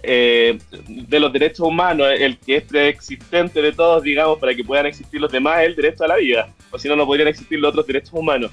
eh, 0.02 0.58
de 0.86 1.20
los 1.20 1.32
derechos 1.32 1.66
humanos, 1.66 2.08
el 2.18 2.36
que 2.36 2.56
es 2.56 2.64
preexistente 2.64 3.62
de 3.62 3.72
todos, 3.72 4.02
digamos, 4.02 4.38
para 4.38 4.54
que 4.54 4.62
puedan 4.62 4.84
existir 4.84 5.18
los 5.18 5.32
demás, 5.32 5.62
es 5.62 5.68
el 5.68 5.76
derecho 5.76 6.04
a 6.04 6.08
la 6.08 6.16
vida, 6.16 6.52
o 6.70 6.78
si 6.78 6.88
no, 6.88 6.96
no 6.96 7.06
podrían 7.06 7.28
existir 7.28 7.58
los 7.58 7.70
otros 7.70 7.86
derechos 7.86 8.12
humanos. 8.12 8.50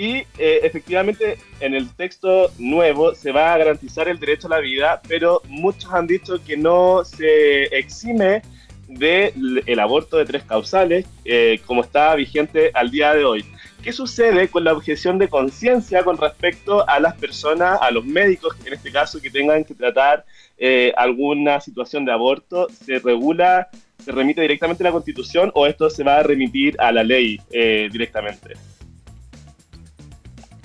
Y 0.00 0.24
eh, 0.38 0.60
efectivamente 0.62 1.36
en 1.60 1.74
el 1.74 1.94
texto 1.94 2.50
nuevo 2.58 3.14
se 3.14 3.32
va 3.32 3.52
a 3.52 3.58
garantizar 3.58 4.08
el 4.08 4.18
derecho 4.18 4.46
a 4.46 4.52
la 4.52 4.60
vida, 4.60 5.02
pero 5.06 5.42
muchos 5.46 5.92
han 5.92 6.06
dicho 6.06 6.42
que 6.42 6.56
no 6.56 7.04
se 7.04 7.64
exime 7.64 8.40
del 8.88 9.62
el 9.66 9.78
aborto 9.78 10.16
de 10.16 10.24
tres 10.24 10.42
causales, 10.44 11.04
eh, 11.26 11.60
como 11.66 11.82
está 11.82 12.14
vigente 12.14 12.70
al 12.72 12.90
día 12.90 13.12
de 13.12 13.26
hoy. 13.26 13.44
¿Qué 13.82 13.92
sucede 13.92 14.48
con 14.48 14.64
la 14.64 14.72
objeción 14.72 15.18
de 15.18 15.28
conciencia 15.28 16.02
con 16.02 16.16
respecto 16.16 16.88
a 16.88 16.98
las 16.98 17.14
personas, 17.16 17.78
a 17.82 17.90
los 17.90 18.06
médicos, 18.06 18.56
en 18.64 18.72
este 18.72 18.90
caso, 18.90 19.20
que 19.20 19.28
tengan 19.28 19.64
que 19.64 19.74
tratar 19.74 20.24
eh, 20.56 20.94
alguna 20.96 21.60
situación 21.60 22.06
de 22.06 22.12
aborto? 22.12 22.68
¿Se 22.70 23.00
regula, 23.00 23.68
se 24.02 24.12
remite 24.12 24.40
directamente 24.40 24.82
a 24.82 24.86
la 24.86 24.92
Constitución 24.92 25.52
o 25.54 25.66
esto 25.66 25.90
se 25.90 26.04
va 26.04 26.20
a 26.20 26.22
remitir 26.22 26.74
a 26.80 26.90
la 26.90 27.04
ley 27.04 27.38
directamente? 27.50 28.54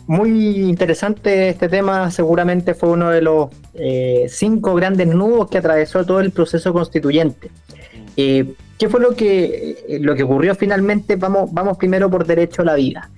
Muy 0.08 0.30
interesante 0.70 1.50
este 1.50 1.68
tema, 1.68 2.12
seguramente 2.12 2.76
fue 2.76 2.90
uno 2.90 3.10
de 3.10 3.22
los 3.22 3.50
eh, 3.74 4.28
cinco 4.30 4.76
grandes 4.76 5.08
nudos 5.08 5.50
que 5.50 5.58
atravesó 5.58 6.06
todo 6.06 6.20
el 6.20 6.32
proceso 6.32 6.72
constituyente. 6.74 7.50
Eh, 8.16 8.54
¿Qué 8.78 8.88
fue 8.88 9.00
lo 9.00 9.16
que, 9.16 10.00
lo 10.02 10.16
que 10.16 10.24
ocurrió 10.24 10.54
finalmente? 10.54 11.16
Vamos, 11.16 11.52
vamos 11.52 11.78
primero 11.78 12.10
por 12.10 12.28
derecho 12.28 12.62
a 12.62 12.66
la 12.66 12.76
vida. 12.76 13.10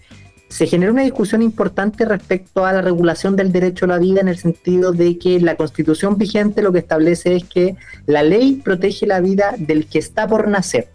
Se 0.48 0.66
generó 0.66 0.94
una 0.94 1.04
discusión 1.04 1.42
importante 1.42 2.06
respecto 2.06 2.66
a 2.66 2.72
la 2.72 2.82
regulación 2.82 3.36
del 3.36 3.52
derecho 3.52 3.84
a 3.84 3.90
la 3.90 3.98
vida 3.98 4.22
en 4.22 4.30
el 4.30 4.38
sentido 4.38 4.94
de 4.94 5.18
que 5.18 5.42
la 5.42 5.56
constitución 5.56 6.18
vigente 6.18 6.62
lo 6.62 6.72
que 6.72 6.80
establece 6.80 7.36
es 7.36 7.44
que 7.44 7.76
la 8.06 8.24
ley 8.24 8.62
protege 8.64 9.08
la 9.08 9.20
vida 9.20 9.56
del 9.58 9.88
que 9.88 10.00
está 10.00 10.26
por 10.26 10.48
nacer. 10.48 10.88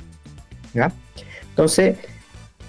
Entonces, 1.50 1.96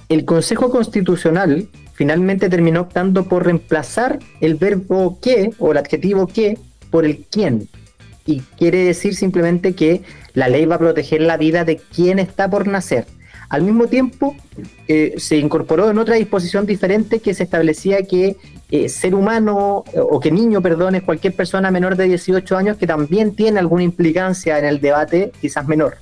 el 0.10 0.26
Consejo 0.26 0.70
Constitucional 0.70 1.70
finalmente 2.04 2.50
terminó 2.50 2.82
optando 2.82 3.30
por 3.30 3.46
reemplazar 3.46 4.20
el 4.42 4.56
verbo 4.56 5.20
que 5.22 5.52
o 5.58 5.72
el 5.72 5.78
adjetivo 5.78 6.28
que 6.28 6.58
por 6.92 7.06
el 7.06 7.24
quién. 7.32 7.70
Y 8.26 8.42
quiere 8.58 8.84
decir 8.84 9.16
simplemente 9.16 9.74
que 9.74 10.02
la 10.34 10.50
ley 10.50 10.66
va 10.66 10.76
a 10.76 10.80
proteger 10.80 11.22
la 11.22 11.38
vida 11.38 11.63
de 11.63 11.78
quien 11.78 12.20
está 12.20 12.50
por 12.50 12.68
nacer. 12.68 13.06
Al 13.48 13.62
mismo 13.62 13.88
tiempo, 13.88 14.36
eh, 14.89 15.13
se 15.16 15.38
incorporó 15.38 15.89
en 15.89 15.98
otra 15.98 16.16
disposición 16.16 16.66
diferente 16.66 17.22
que 17.22 17.34
se 17.34 17.44
establecía 17.44 18.04
que 18.04 18.36
eh, 18.70 18.89
ser 18.89 19.16
humano, 19.16 19.86
o 19.96 20.20
que 20.20 20.30
niño, 20.30 20.62
perdón, 20.62 20.96
es 20.96 21.04
cualquier 21.04 21.34
persona 21.34 21.72
menor 21.72 21.96
de 21.96 22.04
18 22.04 22.58
años 22.58 22.76
que 22.76 22.86
también 22.86 23.34
tiene 23.34 23.60
alguna 23.60 23.84
implicancia 23.84 24.60
en 24.60 24.66
el 24.66 24.82
debate, 24.82 25.32
quizás 25.39 25.70
menor. 25.70 25.96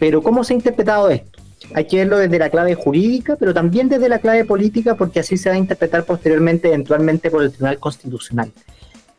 Pero 0.00 0.24
¿cómo 0.24 0.42
se 0.42 0.54
ha 0.54 0.56
interpretado 0.56 1.08
esto? 1.08 1.35
Hay 1.74 1.86
que 1.86 1.98
verlo 1.98 2.18
desde 2.18 2.38
la 2.38 2.50
clave 2.50 2.74
jurídica, 2.74 3.36
pero 3.36 3.52
también 3.52 3.88
desde 3.88 4.08
la 4.08 4.18
clave 4.18 4.44
política, 4.44 4.96
porque 4.96 5.20
así 5.20 5.36
se 5.36 5.48
va 5.48 5.56
a 5.56 5.58
interpretar 5.58 6.04
posteriormente, 6.04 6.68
eventualmente, 6.68 7.30
por 7.30 7.42
el 7.42 7.50
Tribunal 7.50 7.78
Constitucional. 7.78 8.52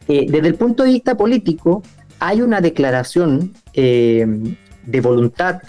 Eh, 0.08 0.26
desde 0.30 0.48
el 0.48 0.56
punto 0.56 0.84
de 0.84 0.90
vista 0.90 1.16
político, 1.16 1.84
hay 2.20 2.42
una 2.42 2.62
declaración 2.62 3.54
eh, 3.74 4.26
de 4.86 5.02
voluntad 5.02 5.62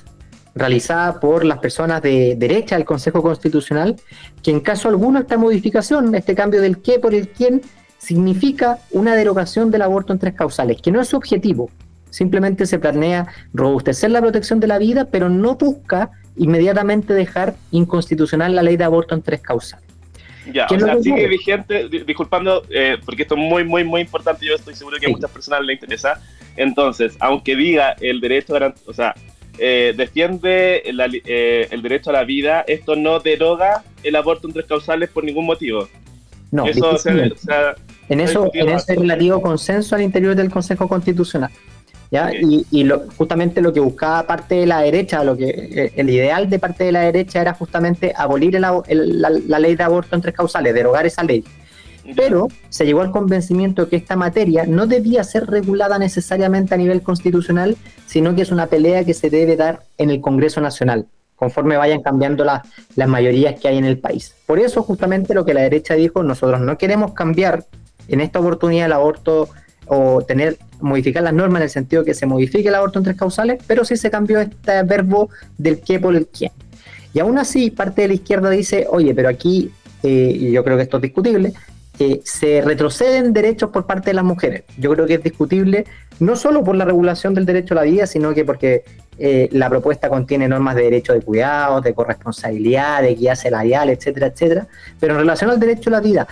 realizada 0.54 1.20
por 1.20 1.44
las 1.44 1.58
personas 1.58 2.02
de 2.02 2.36
derecha 2.36 2.76
del 2.76 2.84
Consejo 2.84 3.22
Constitucional, 3.22 3.96
que 4.42 4.50
en 4.50 4.60
caso 4.60 4.88
alguno 4.88 5.20
esta 5.20 5.36
modificación, 5.36 6.14
este 6.14 6.34
cambio 6.34 6.60
del 6.60 6.78
qué 6.78 6.98
por 6.98 7.14
el 7.14 7.28
quién, 7.28 7.62
significa 7.98 8.78
una 8.92 9.14
derogación 9.16 9.70
del 9.70 9.82
aborto 9.82 10.12
en 10.12 10.18
tres 10.20 10.34
causales, 10.34 10.80
que 10.80 10.92
no 10.92 11.00
es 11.00 11.08
su 11.08 11.16
objetivo, 11.16 11.68
simplemente 12.10 12.66
se 12.66 12.78
planea 12.78 13.26
robustecer 13.52 14.10
la 14.10 14.20
protección 14.20 14.60
de 14.60 14.68
la 14.68 14.78
vida, 14.78 15.06
pero 15.06 15.28
no 15.28 15.56
busca 15.56 16.10
inmediatamente 16.38 17.14
dejar 17.14 17.56
inconstitucional 17.70 18.54
la 18.54 18.62
ley 18.62 18.76
de 18.76 18.84
aborto 18.84 19.14
en 19.14 19.22
tres 19.22 19.40
causas. 19.40 19.80
Ya, 20.52 20.66
o 20.70 20.78
sea, 20.78 21.00
sigue 21.02 21.28
vigente, 21.28 21.88
disculpando, 21.88 22.64
eh, 22.70 22.96
porque 23.04 23.22
esto 23.22 23.34
es 23.34 23.40
muy, 23.40 23.64
muy, 23.64 23.84
muy 23.84 24.00
importante, 24.00 24.46
yo 24.46 24.54
estoy 24.54 24.74
seguro 24.74 24.96
que 24.98 25.06
a 25.06 25.10
muchas 25.10 25.30
personas 25.30 25.60
les 25.62 25.74
interesa. 25.74 26.22
Entonces, 26.56 27.16
aunque 27.20 27.54
diga 27.54 27.94
el 28.00 28.20
derecho, 28.20 28.54
o 28.86 28.92
sea, 28.94 29.14
eh, 29.58 29.92
defiende 29.96 30.82
eh, 30.86 31.68
el 31.70 31.82
derecho 31.82 32.10
a 32.10 32.12
la 32.14 32.24
vida, 32.24 32.64
esto 32.66 32.96
no 32.96 33.20
deroga 33.20 33.84
el 34.02 34.16
aborto 34.16 34.48
en 34.48 34.54
tres 34.54 34.66
causales 34.66 35.10
por 35.10 35.24
ningún 35.24 35.44
motivo. 35.44 35.88
No, 36.50 36.66
eso, 36.66 36.96
en 38.08 38.20
eso, 38.20 38.50
en 38.54 38.68
ese 38.70 38.94
relativo 38.94 39.42
consenso 39.42 39.94
al 39.96 40.02
interior 40.02 40.34
del 40.34 40.50
Consejo 40.50 40.88
Constitucional. 40.88 41.50
¿Ya? 42.10 42.30
Y, 42.32 42.88
justamente 43.16 43.60
lo 43.60 43.72
que 43.72 43.80
buscaba 43.80 44.26
parte 44.26 44.56
de 44.56 44.66
la 44.66 44.80
derecha, 44.80 45.24
lo 45.24 45.36
que 45.36 45.48
eh, 45.48 45.92
el 45.96 46.10
ideal 46.10 46.48
de 46.48 46.58
parte 46.58 46.84
de 46.84 46.92
la 46.92 47.00
derecha 47.00 47.40
era 47.40 47.54
justamente 47.54 48.12
abolir 48.16 48.58
la, 48.58 48.82
ley 49.58 49.76
de 49.76 49.82
aborto 49.82 50.16
en 50.16 50.22
tres 50.22 50.34
causales, 50.34 50.74
derogar 50.74 51.06
esa 51.06 51.22
ley. 51.22 51.44
Pero 52.16 52.48
se 52.70 52.86
llegó 52.86 53.02
al 53.02 53.10
convencimiento 53.10 53.90
que 53.90 53.96
esta 53.96 54.16
materia 54.16 54.64
no 54.66 54.86
debía 54.86 55.22
ser 55.24 55.46
regulada 55.46 55.98
necesariamente 55.98 56.74
a 56.74 56.78
nivel 56.78 57.02
constitucional, 57.02 57.76
sino 58.06 58.34
que 58.34 58.42
es 58.42 58.50
una 58.50 58.66
pelea 58.66 59.04
que 59.04 59.12
se 59.12 59.28
debe 59.28 59.56
dar 59.56 59.80
en 59.98 60.10
el 60.10 60.20
Congreso 60.20 60.60
Nacional. 60.60 61.06
conforme 61.36 61.76
vayan 61.76 62.02
cambiando 62.02 62.44
las 62.44 63.08
mayorías 63.08 63.60
que 63.60 63.68
hay 63.68 63.78
en 63.78 63.84
el 63.84 63.98
país. 63.98 64.34
Por 64.44 64.58
eso 64.58 64.82
justamente 64.82 65.34
lo 65.34 65.44
que 65.44 65.54
la 65.54 65.60
derecha 65.60 65.94
dijo, 65.94 66.24
nosotros 66.24 66.60
no 66.60 66.76
queremos 66.76 67.12
cambiar 67.12 67.64
en 68.08 68.20
esta 68.20 68.40
oportunidad 68.40 68.86
el 68.86 68.92
aborto 68.92 69.48
o 69.86 70.22
tener 70.22 70.58
modificar 70.80 71.22
las 71.22 71.34
normas 71.34 71.60
en 71.60 71.64
el 71.64 71.70
sentido 71.70 72.04
que 72.04 72.14
se 72.14 72.26
modifique 72.26 72.68
el 72.68 72.74
aborto 72.74 72.98
en 72.98 73.04
tres 73.04 73.16
causales, 73.16 73.62
pero 73.66 73.84
sí 73.84 73.96
se 73.96 74.10
cambió 74.10 74.40
este 74.40 74.82
verbo 74.82 75.30
del 75.56 75.80
qué 75.80 75.98
por 75.98 76.14
el 76.14 76.26
quién. 76.26 76.52
Y 77.14 77.20
aún 77.20 77.38
así, 77.38 77.70
parte 77.70 78.02
de 78.02 78.08
la 78.08 78.14
izquierda 78.14 78.50
dice, 78.50 78.86
oye, 78.90 79.14
pero 79.14 79.28
aquí, 79.28 79.70
eh, 80.02 80.32
y 80.34 80.52
yo 80.52 80.62
creo 80.62 80.76
que 80.76 80.82
esto 80.82 80.98
es 80.98 81.02
discutible, 81.02 81.52
eh, 82.00 82.20
se 82.22 82.60
retroceden 82.60 83.32
derechos 83.32 83.70
por 83.70 83.86
parte 83.86 84.10
de 84.10 84.14
las 84.14 84.24
mujeres. 84.24 84.62
Yo 84.76 84.92
creo 84.92 85.06
que 85.06 85.14
es 85.14 85.22
discutible 85.22 85.84
no 86.20 86.36
solo 86.36 86.62
por 86.62 86.76
la 86.76 86.84
regulación 86.84 87.34
del 87.34 87.44
derecho 87.44 87.74
a 87.74 87.76
la 87.76 87.82
vida, 87.82 88.06
sino 88.06 88.34
que 88.34 88.44
porque 88.44 88.84
eh, 89.18 89.48
la 89.50 89.68
propuesta 89.68 90.08
contiene 90.08 90.48
normas 90.48 90.76
de 90.76 90.84
derecho 90.84 91.12
de 91.12 91.22
cuidado, 91.22 91.80
de 91.80 91.94
corresponsabilidad, 91.94 93.02
de 93.02 93.16
guía 93.16 93.34
salarial, 93.34 93.90
etcétera, 93.90 94.28
etcétera. 94.28 94.68
Pero 95.00 95.14
en 95.14 95.20
relación 95.20 95.50
al 95.50 95.58
derecho 95.58 95.90
a 95.90 95.94
la 95.94 96.00
vida, 96.00 96.28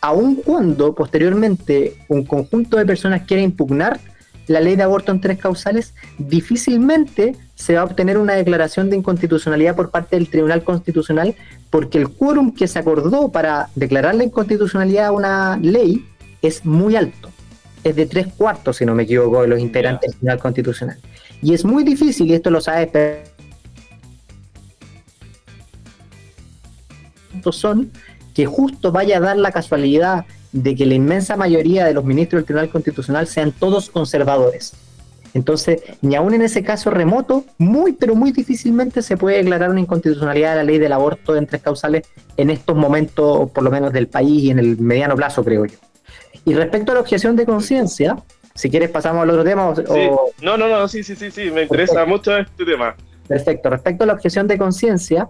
aun 0.00 0.36
cuando 0.36 0.94
posteriormente 0.94 1.96
un 2.08 2.24
conjunto 2.24 2.76
de 2.76 2.86
personas 2.86 3.22
quiera 3.26 3.42
impugnar 3.42 4.00
la 4.46 4.60
ley 4.60 4.74
de 4.74 4.82
aborto 4.82 5.12
en 5.12 5.20
tres 5.20 5.38
causales, 5.38 5.94
difícilmente 6.18 7.36
se 7.54 7.74
va 7.74 7.82
a 7.82 7.84
obtener 7.84 8.18
una 8.18 8.34
declaración 8.34 8.90
de 8.90 8.96
inconstitucionalidad 8.96 9.76
por 9.76 9.90
parte 9.90 10.16
del 10.16 10.28
Tribunal 10.28 10.64
Constitucional, 10.64 11.36
porque 11.68 11.98
el 11.98 12.08
quórum 12.08 12.52
que 12.52 12.66
se 12.66 12.78
acordó 12.78 13.30
para 13.30 13.68
declarar 13.76 14.16
la 14.16 14.24
inconstitucionalidad 14.24 15.06
a 15.06 15.12
una 15.12 15.56
ley 15.58 16.04
es 16.42 16.64
muy 16.64 16.96
alto. 16.96 17.30
Es 17.84 17.94
de 17.94 18.06
tres 18.06 18.26
cuartos, 18.36 18.78
si 18.78 18.84
no 18.84 18.94
me 18.94 19.04
equivoco, 19.04 19.42
de 19.42 19.48
los 19.48 19.60
integrantes 19.60 20.10
del 20.10 20.18
Tribunal 20.18 20.38
Constitucional. 20.40 20.98
Y 21.42 21.54
es 21.54 21.64
muy 21.64 21.84
difícil, 21.84 22.26
y 22.28 22.34
esto 22.34 22.50
lo 22.50 22.60
sabe 22.60 22.90
son 27.52 27.90
que 28.40 28.46
justo 28.46 28.90
vaya 28.90 29.18
a 29.18 29.20
dar 29.20 29.36
la 29.36 29.52
casualidad 29.52 30.24
de 30.52 30.74
que 30.74 30.86
la 30.86 30.94
inmensa 30.94 31.36
mayoría 31.36 31.84
de 31.84 31.92
los 31.92 32.06
ministros 32.06 32.40
del 32.40 32.46
Tribunal 32.46 32.70
Constitucional 32.70 33.26
sean 33.26 33.52
todos 33.52 33.90
conservadores. 33.90 34.72
Entonces, 35.34 35.82
ni 36.00 36.14
aún 36.14 36.32
en 36.32 36.40
ese 36.40 36.64
caso 36.64 36.88
remoto, 36.88 37.44
muy, 37.58 37.92
pero 37.92 38.14
muy 38.14 38.32
difícilmente 38.32 39.02
se 39.02 39.18
puede 39.18 39.36
declarar 39.36 39.68
una 39.68 39.80
inconstitucionalidad 39.80 40.52
de 40.52 40.56
la 40.56 40.64
ley 40.64 40.78
del 40.78 40.94
aborto 40.94 41.36
en 41.36 41.46
tres 41.46 41.60
causales 41.60 42.08
en 42.38 42.48
estos 42.48 42.74
momentos, 42.78 43.50
por 43.50 43.62
lo 43.62 43.70
menos 43.70 43.92
del 43.92 44.08
país 44.08 44.44
y 44.44 44.50
en 44.50 44.58
el 44.58 44.78
mediano 44.78 45.16
plazo, 45.16 45.44
creo 45.44 45.66
yo. 45.66 45.76
Y 46.46 46.54
respecto 46.54 46.92
a 46.92 46.94
la 46.94 47.02
objeción 47.02 47.36
de 47.36 47.44
conciencia, 47.44 48.16
si 48.54 48.70
quieres 48.70 48.88
pasamos 48.88 49.22
al 49.22 49.28
otro 49.28 49.44
tema. 49.44 49.74
No, 50.40 50.56
no, 50.56 50.66
no, 50.66 50.88
sí, 50.88 51.02
sí, 51.02 51.14
sí, 51.14 51.30
sí, 51.30 51.50
me 51.50 51.64
interesa 51.64 52.06
mucho 52.06 52.34
este 52.38 52.64
tema. 52.64 52.96
Perfecto. 53.28 53.68
Respecto 53.68 54.04
a 54.04 54.06
la 54.06 54.14
objeción 54.14 54.48
de 54.48 54.56
conciencia, 54.56 55.28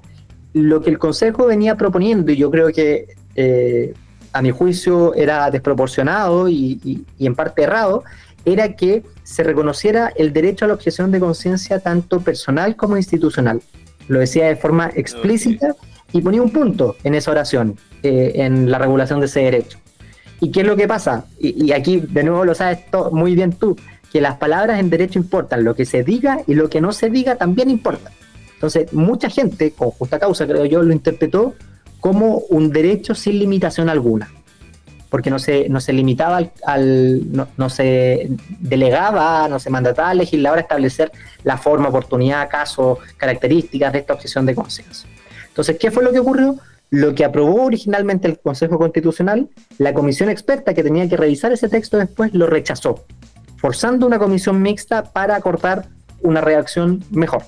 lo 0.53 0.81
que 0.81 0.91
el 0.91 0.99
Consejo 0.99 1.47
venía 1.47 1.77
proponiendo, 1.77 2.33
y 2.33 2.37
yo 2.37 2.51
creo 2.51 2.69
que 2.69 3.07
eh, 3.37 3.95
a 4.33 4.43
mi 4.43 4.51
juicio 4.51 5.15
era 5.15 5.51
desproporcionado 5.51 6.49
y, 6.49 7.05
en 7.19 7.35
parte 7.35 7.63
errado, 7.63 8.05
era 8.45 8.75
que 8.75 9.03
se 9.23 9.43
reconociera 9.43 10.13
el 10.17 10.33
derecho 10.33 10.65
a 10.65 10.69
la 10.69 10.75
objeción 10.75 11.11
de 11.11 11.21
conciencia 11.21 11.81
tanto 11.81 12.21
personal 12.21 12.77
como 12.77 12.97
institucional. 12.97 13.61
Lo 14.09 14.19
decía 14.19 14.47
de 14.47 14.57
forma 14.57 14.91
explícita 14.95 15.75
y 16.13 16.21
ponía 16.21 16.43
un 16.43 16.51
punto 16.51 16.97
en 17.05 17.15
esa 17.15 17.31
oración, 17.31 17.77
eh, 18.03 18.33
en 18.37 18.71
la 18.71 18.79
regulación 18.79 19.21
de 19.21 19.27
ese 19.27 19.41
derecho. 19.41 19.79
¿Y 20.41 20.51
qué 20.51 20.61
es 20.61 20.67
lo 20.67 20.75
que 20.75 20.89
pasa? 20.89 21.27
Y, 21.39 21.73
aquí 21.73 22.01
de 22.01 22.25
nuevo 22.25 22.45
lo 22.45 22.55
sabes 22.55 22.81
muy 23.13 23.35
bien 23.35 23.53
tú, 23.53 23.77
que 24.11 24.21
las 24.21 24.37
palabras 24.37 24.81
en 24.81 24.91
derecho 24.91 25.19
importan, 25.19 25.65
lo 25.65 25.75
que 25.75 25.85
se 25.85 26.03
diga 26.03 26.41
y 26.47 26.55
lo 26.55 26.71
que 26.71 26.81
no 26.81 26.93
se 26.93 27.11
diga 27.11 27.37
también 27.37 27.71
importa. 27.71 28.11
Entonces, 28.61 28.93
mucha 28.93 29.31
gente, 29.31 29.71
con 29.71 29.91
justa 29.91 30.19
causa 30.19 30.47
creo 30.47 30.67
yo, 30.67 30.83
lo 30.83 30.93
interpretó 30.93 31.55
como 31.99 32.43
un 32.51 32.71
derecho 32.71 33.15
sin 33.15 33.39
limitación 33.39 33.89
alguna, 33.89 34.31
porque 35.09 35.31
no 35.31 35.39
se, 35.39 35.71
no 35.71 35.81
se 35.81 35.95
limitaba 35.95 36.43
al, 36.67 37.23
no, 37.57 37.71
se 37.71 38.29
delegaba, 38.59 39.49
no 39.49 39.59
se 39.59 39.71
mandataba 39.71 40.11
al 40.11 40.19
legislador 40.19 40.59
a 40.59 40.61
establecer 40.61 41.11
la 41.43 41.57
forma, 41.57 41.89
oportunidad, 41.89 42.51
caso, 42.51 42.99
características 43.17 43.95
de 43.95 44.01
esta 44.01 44.13
objeción 44.13 44.45
de 44.45 44.55
conciencia. 44.55 45.09
Entonces, 45.49 45.79
¿qué 45.81 45.91
fue 45.91 46.05
lo 46.05 46.13
que 46.13 46.19
ocurrió? 46.19 46.57
Lo 46.91 47.15
que 47.15 47.25
aprobó 47.25 47.65
originalmente 47.65 48.29
el 48.29 48.39
Consejo 48.41 48.77
Constitucional, 48.77 49.49
la 49.79 49.95
comisión 49.95 50.29
experta 50.29 50.75
que 50.75 50.83
tenía 50.83 51.09
que 51.09 51.17
revisar 51.17 51.51
ese 51.51 51.71
texto 51.71 51.97
después 51.97 52.35
lo 52.35 52.47
rechazó, 52.47 53.07
forzando 53.57 54.07
una 54.07 54.19
comisión 54.19 54.61
mixta 54.61 55.03
para 55.03 55.35
acortar 55.35 55.87
una 56.21 56.43
reacción 56.43 57.03
mejor. 57.11 57.43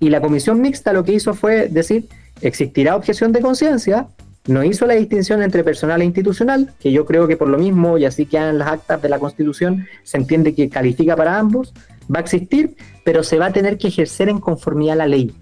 Y 0.00 0.10
la 0.10 0.20
comisión 0.20 0.60
mixta 0.60 0.92
lo 0.92 1.04
que 1.04 1.12
hizo 1.12 1.34
fue 1.34 1.68
decir, 1.68 2.08
existirá 2.40 2.96
objeción 2.96 3.32
de 3.32 3.40
conciencia, 3.40 4.08
no 4.46 4.62
hizo 4.62 4.86
la 4.86 4.94
distinción 4.94 5.42
entre 5.42 5.64
personal 5.64 6.02
e 6.02 6.04
institucional, 6.04 6.74
que 6.78 6.92
yo 6.92 7.06
creo 7.06 7.26
que 7.26 7.36
por 7.36 7.48
lo 7.48 7.56
mismo, 7.56 7.96
y 7.96 8.04
así 8.04 8.26
quedan 8.26 8.58
las 8.58 8.68
actas 8.68 9.00
de 9.00 9.08
la 9.08 9.18
Constitución, 9.18 9.86
se 10.02 10.18
entiende 10.18 10.54
que 10.54 10.68
califica 10.68 11.16
para 11.16 11.38
ambos, 11.38 11.72
va 12.14 12.18
a 12.18 12.22
existir, 12.22 12.76
pero 13.04 13.22
se 13.22 13.38
va 13.38 13.46
a 13.46 13.52
tener 13.52 13.78
que 13.78 13.88
ejercer 13.88 14.28
en 14.28 14.40
conformidad 14.40 14.94
a 14.94 14.96
la 14.96 15.06
ley. 15.06 15.34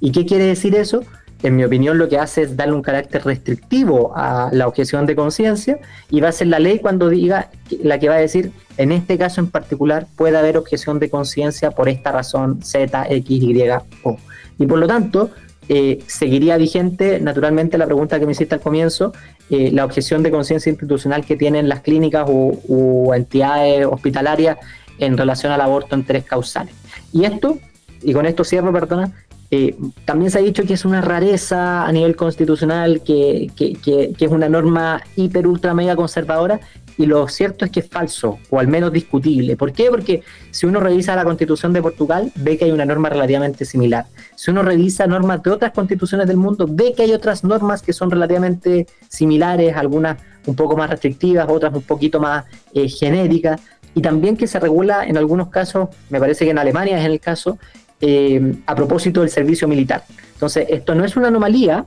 ¿Y 0.00 0.12
qué 0.12 0.24
quiere 0.24 0.44
decir 0.44 0.74
eso? 0.74 1.02
En 1.42 1.56
mi 1.56 1.64
opinión, 1.64 1.98
lo 1.98 2.08
que 2.08 2.18
hace 2.18 2.42
es 2.42 2.56
darle 2.56 2.74
un 2.74 2.82
carácter 2.82 3.24
restrictivo 3.24 4.12
a 4.16 4.50
la 4.52 4.68
objeción 4.68 5.06
de 5.06 5.16
conciencia 5.16 5.78
y 6.10 6.20
va 6.20 6.28
a 6.28 6.32
ser 6.32 6.46
la 6.48 6.58
ley 6.58 6.78
cuando 6.78 7.08
diga 7.08 7.50
la 7.82 7.98
que 7.98 8.08
va 8.08 8.14
a 8.16 8.18
decir, 8.18 8.52
en 8.76 8.92
este 8.92 9.18
caso 9.18 9.40
en 9.40 9.48
particular, 9.48 10.06
puede 10.16 10.36
haber 10.38 10.56
objeción 10.56 10.98
de 10.98 11.10
conciencia 11.10 11.72
por 11.72 11.88
esta 11.88 12.12
razón 12.12 12.62
Z, 12.62 13.06
X, 13.08 13.42
Y, 13.42 13.62
O. 14.04 14.16
Y 14.58 14.66
por 14.66 14.78
lo 14.78 14.86
tanto, 14.86 15.30
eh, 15.68 16.00
seguiría 16.06 16.56
vigente, 16.56 17.18
naturalmente, 17.20 17.78
la 17.78 17.86
pregunta 17.86 18.20
que 18.20 18.26
me 18.26 18.32
hiciste 18.32 18.54
al 18.54 18.60
comienzo, 18.60 19.12
eh, 19.50 19.70
la 19.72 19.84
objeción 19.84 20.22
de 20.22 20.30
conciencia 20.30 20.70
institucional 20.70 21.24
que 21.24 21.36
tienen 21.36 21.68
las 21.68 21.80
clínicas 21.80 22.26
o 22.28 23.14
entidades 23.14 23.86
hospitalarias 23.86 24.58
en 24.98 25.16
relación 25.16 25.52
al 25.52 25.60
aborto 25.60 25.94
en 25.94 26.04
tres 26.04 26.24
causales. 26.24 26.74
Y 27.12 27.24
esto, 27.24 27.58
y 28.02 28.12
con 28.12 28.26
esto 28.26 28.44
cierro, 28.44 28.72
perdona, 28.72 29.12
eh, 29.54 29.76
también 30.06 30.30
se 30.30 30.38
ha 30.38 30.40
dicho 30.40 30.64
que 30.64 30.72
es 30.72 30.86
una 30.86 31.02
rareza 31.02 31.84
a 31.84 31.92
nivel 31.92 32.16
constitucional, 32.16 33.02
que, 33.02 33.50
es 33.54 34.28
una 34.30 34.48
norma 34.48 35.02
hiper, 35.14 35.46
ultra, 35.46 35.74
mega 35.74 35.94
conservadora, 35.94 36.58
y 36.96 37.04
lo 37.04 37.28
cierto 37.28 37.66
es 37.66 37.70
que 37.70 37.80
es 37.80 37.86
falso, 37.86 38.38
o 38.48 38.58
al 38.58 38.68
menos 38.68 38.94
discutible. 38.94 39.54
¿Por 39.58 39.74
qué? 39.74 39.90
Porque 39.90 40.22
si 40.50 40.64
uno 40.64 40.80
revisa 40.80 41.14
la 41.14 41.24
constitución 41.24 41.74
de 41.74 41.82
Portugal, 41.82 42.32
ve 42.36 42.56
que 42.56 42.64
hay 42.64 42.70
una 42.70 42.86
norma 42.86 43.10
relativamente 43.10 43.66
similar. 43.66 44.06
Si 44.36 44.50
uno 44.50 44.62
revisa 44.62 45.06
normas 45.06 45.42
de 45.42 45.50
otras 45.50 45.72
constituciones 45.72 46.26
del 46.26 46.38
mundo, 46.38 46.66
ve 46.66 46.94
que 46.96 47.02
hay 47.02 47.12
otras 47.12 47.44
normas 47.44 47.82
que 47.82 47.92
son 47.92 48.10
relativamente 48.10 48.86
similares, 49.10 49.76
algunas 49.76 50.16
un 50.46 50.56
poco 50.56 50.78
más 50.78 50.88
restrictivas, 50.88 51.46
otras 51.50 51.74
un 51.74 51.82
poquito 51.82 52.20
más 52.20 52.46
eh, 52.72 52.88
genéricas, 52.88 53.60
y 53.94 54.00
también 54.00 54.36
que 54.36 54.46
se 54.46 54.58
regula 54.58 55.04
en 55.04 55.18
algunos 55.18 55.48
casos, 55.48 55.90
me 56.08 56.18
parece 56.18 56.46
que 56.46 56.52
en 56.52 56.58
Alemania 56.58 56.98
es 56.98 57.04
el 57.04 57.20
caso, 57.20 57.58
eh, 58.04 58.56
a 58.66 58.74
propósito 58.74 59.20
del 59.20 59.30
servicio 59.30 59.68
militar. 59.68 60.02
Entonces, 60.34 60.66
esto 60.70 60.96
no 60.96 61.04
es 61.04 61.16
una 61.16 61.28
anomalía 61.28 61.86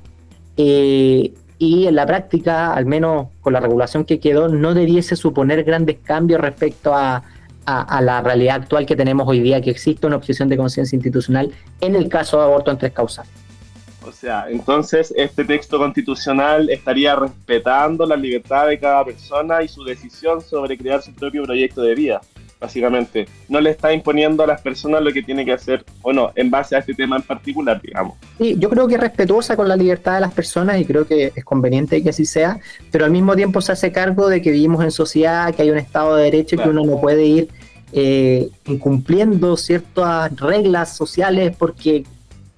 eh, 0.56 1.34
y 1.58 1.88
en 1.88 1.96
la 1.96 2.06
práctica, 2.06 2.74
al 2.74 2.86
menos 2.86 3.28
con 3.42 3.52
la 3.52 3.60
regulación 3.60 4.06
que 4.06 4.22
quedó, 4.22 4.48
no 4.48 4.74
debiese 4.74 5.18
suponer 5.18 5.66
grandes 5.66 5.98
cambios 6.02 6.40
respecto 6.40 6.96
a, 6.96 7.24
la 7.68 8.22
realidad 8.22 8.62
actual 8.62 8.86
que 8.86 8.96
tenemos 8.96 9.28
hoy 9.28 9.40
día, 9.40 9.60
que 9.60 9.72
existe 9.72 10.06
una 10.06 10.18
objeción 10.18 10.48
de 10.48 10.56
conciencia 10.56 10.96
institucional 10.96 11.52
en 11.82 11.96
el 11.96 12.08
caso 12.08 12.38
de 12.38 12.44
aborto 12.44 12.70
en 12.70 12.78
tres 12.78 12.94
causas. 12.94 13.28
O 14.08 14.12
sea, 14.12 14.46
entonces 14.50 15.12
este 15.18 15.44
texto 15.44 15.80
constitucional 15.80 16.70
estaría 16.70 17.16
respetando 17.16 18.06
la 18.06 18.16
libertad 18.16 18.68
de 18.68 18.80
cada 18.80 19.04
persona 19.04 19.64
y 19.64 19.68
su 19.68 19.84
decisión 19.84 20.42
sobre 20.42 20.78
crear 20.78 21.02
su 21.02 21.12
propio 21.14 21.44
proyecto 21.44 21.82
de 21.82 21.96
vida 21.96 22.22
básicamente. 22.60 23.28
No 23.50 23.60
le 23.60 23.72
está 23.72 23.94
imponiendo 23.94 24.44
a 24.44 24.48
las 24.48 24.62
personas 24.62 25.02
lo 25.02 25.12
que 25.12 25.22
tiene 25.22 25.46
que 25.46 25.54
hacer 25.54 25.84
o 26.02 26.14
no, 26.14 26.32
en 26.36 26.50
base 26.50 26.76
a 26.76 26.80
este 26.80 26.94
tema 26.94 27.18
en 27.18 27.22
particular, 27.22 27.82
digamos. 27.82 28.16
Sí, 28.38 28.56
yo 28.58 28.70
creo 28.70 28.88
que 28.88 28.96
es 28.96 29.02
respetuosa 29.02 29.56
con 29.56 29.68
la 29.68 29.76
libertad 29.76 30.16
de 30.16 30.22
las 30.22 30.34
personas 30.34 30.80
y 30.80 30.86
creo 30.86 31.06
que 31.06 31.32
es 31.36 31.46
conveniente 31.46 32.02
que 32.02 32.10
así 32.10 32.26
sea, 32.26 32.60
pero 32.92 33.06
al 33.06 33.12
mismo 33.12 33.36
tiempo 33.36 33.62
se 33.62 33.72
hace 33.72 33.92
cargo 33.92 34.28
de 34.30 34.42
que 34.42 34.52
vivimos 34.52 34.84
en 34.84 34.92
sociedad, 34.92 35.54
que 35.54 35.62
hay 35.62 35.70
un 35.70 35.78
Estado 35.78 36.16
de 36.16 36.24
Derecho 36.24 36.56
y 36.56 36.60
que 36.60 36.70
uno 36.70 36.84
no 36.84 37.00
puede 37.00 37.26
ir 37.26 37.50
eh, 37.92 38.50
incumpliendo 38.66 39.56
ciertas 39.58 40.36
reglas 40.38 40.96
sociales 40.96 41.56
porque 41.58 42.04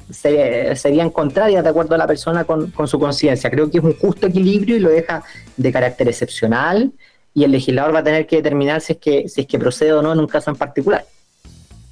serían 0.09 1.09
contrarias 1.09 1.63
de 1.65 1.69
acuerdo 1.69 1.95
a 1.95 1.97
la 1.97 2.07
persona 2.07 2.45
con, 2.45 2.71
con 2.71 2.87
su 2.87 2.97
conciencia. 2.97 3.49
Creo 3.49 3.69
que 3.69 3.79
es 3.79 3.83
un 3.83 3.93
justo 3.93 4.27
equilibrio 4.27 4.77
y 4.77 4.79
lo 4.79 4.89
deja 4.89 5.23
de 5.57 5.71
carácter 5.71 6.07
excepcional 6.07 6.93
y 7.37 7.43
el 7.43 7.51
legislador 7.51 7.93
va 7.93 7.99
a 7.99 8.03
tener 8.03 8.25
que 8.25 8.37
determinar 8.37 8.81
si 8.81 8.93
es 8.93 8.97
que, 8.97 9.29
si 9.29 9.41
es 9.41 9.47
que 9.47 9.59
procede 9.59 9.93
o 9.93 10.01
no 10.01 10.11
en 10.11 10.17
un 10.17 10.25
caso 10.25 10.49
en 10.49 10.55
particular. 10.55 11.05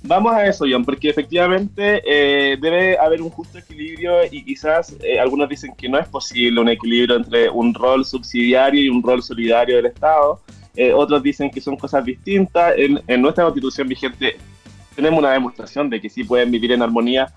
Vamos 0.02 0.34
a 0.34 0.44
eso, 0.48 0.66
John, 0.68 0.84
porque 0.84 1.08
efectivamente 1.08 2.02
eh, 2.04 2.58
debe 2.60 2.98
haber 2.98 3.22
un 3.22 3.30
justo 3.30 3.60
equilibrio 3.60 4.24
y 4.32 4.44
quizás 4.44 4.96
eh, 5.04 5.20
algunos 5.20 5.48
dicen 5.48 5.76
que 5.76 5.88
no 5.88 6.00
es 6.00 6.08
posible 6.08 6.60
un 6.60 6.70
equilibrio 6.70 7.18
entre 7.18 7.48
un 7.48 7.76
rol 7.76 8.04
subsidiario 8.06 8.86
y 8.86 8.90
un 8.90 9.04
rol 9.04 9.22
solidario 9.22 9.76
del 9.76 9.86
Estado. 9.86 10.42
Eh, 10.76 10.92
otros 10.92 11.22
dicen 11.22 11.52
que 11.52 11.62
son 11.62 11.78
cosas 11.78 12.04
distintas. 12.04 12.74
En, 12.78 13.22
nuestra 13.22 13.44
constitución 13.44 13.88
vigente 13.88 14.38
tenemos 14.96 15.20
una 15.20 15.32
demostración 15.32 15.92
de 15.92 16.02
que 16.02 16.10
sí 16.10 16.24
pueden 16.24 16.50
vivir 16.50 16.72
en 16.72 16.82
armonía 16.82 17.32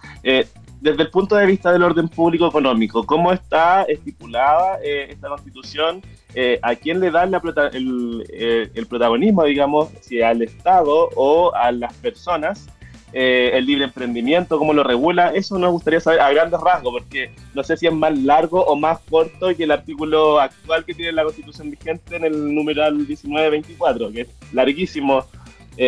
desde 0.80 1.02
el 1.02 1.10
punto 1.10 1.36
de 1.36 1.46
vista 1.46 1.72
del 1.72 1.82
orden 1.82 2.08
público 2.08 2.46
económico, 2.46 3.04
¿cómo 3.04 3.32
está 3.32 3.82
estipulada 3.82 4.78
eh, 4.82 5.08
esta 5.10 5.28
constitución? 5.28 6.02
Eh, 6.40 6.56
¿A 6.62 6.76
quién 6.76 7.00
le 7.00 7.10
da 7.10 7.24
el, 7.24 8.70
el, 8.72 8.86
protagonismo, 8.86 9.42
digamos, 9.42 9.88
si 10.02 10.22
al 10.22 10.40
Estado 10.40 11.10
o 11.16 11.52
a 11.52 11.72
las 11.72 11.92
personas? 11.94 12.68
el 13.10 13.64
libre 13.64 13.84
emprendimiento, 13.84 14.58
cómo 14.58 14.74
lo 14.74 14.84
regula, 14.84 15.30
eso 15.30 15.58
nos 15.58 15.72
gustaría 15.72 15.98
saber 15.98 16.20
a 16.20 16.30
grandes 16.30 16.60
rasgos, 16.60 16.92
porque 16.92 17.30
no 17.54 17.64
sé 17.64 17.78
si 17.78 17.86
es 17.86 17.92
más 17.92 18.16
largo 18.18 18.62
o 18.62 18.76
más 18.76 18.98
corto 19.08 19.48
que 19.56 19.64
el 19.64 19.70
artículo 19.70 20.38
actual 20.38 20.84
que 20.84 20.92
tiene 20.92 21.12
la 21.12 21.24
constitución 21.24 21.70
vigente 21.70 22.16
en 22.16 22.26
el 22.26 22.54
numeral 22.54 22.96
1924, 22.96 24.12
que 24.12 24.20
es 24.20 24.28
larguísimo, 24.52 25.24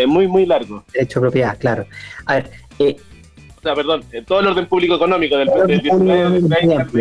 muy, 0.07 0.27
muy 0.29 0.47
largo. 0.47 0.83
Derecho 0.95 1.21
de 1.21 1.25
propiedad, 1.25 1.59
claro. 1.59 1.87
A 2.25 2.37
ver, 2.37 2.51
eh, 2.79 2.97
o 3.61 3.63
sea, 3.63 3.75
perdón, 3.75 4.03
todo 4.27 4.41
el 4.41 4.47
orden 4.47 4.67
público 4.67 4.95
económico 4.95 5.37
del, 5.37 5.51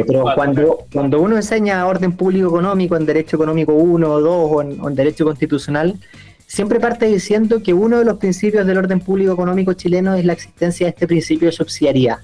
Pero 0.06 0.26
cuando, 0.36 0.80
cuando 0.92 1.22
uno 1.22 1.38
enseña 1.38 1.88
orden 1.88 2.12
público 2.12 2.50
económico 2.50 2.98
en 2.98 3.06
Derecho 3.06 3.38
Económico 3.38 3.72
1 3.72 4.12
o 4.12 4.20
2 4.20 4.52
o 4.52 4.62
en, 4.90 4.96
Derecho 4.96 5.24
Constitucional, 5.24 5.98
siempre 6.48 6.82
parte 6.82 7.06
diciendo 7.06 7.64
que 7.64 7.74
uno 7.74 8.00
de 8.00 8.04
los 8.04 8.18
principios 8.18 8.68
del 8.68 8.78
orden 8.78 9.00
público 9.00 9.32
económico 9.32 9.72
chileno 9.72 10.16
es 10.16 10.26
la 10.26 10.34
existencia 10.34 10.88
de 10.88 10.90
este 10.90 11.08
principio 11.08 11.48
de 11.48 11.54
subsidiariedad, 11.54 12.18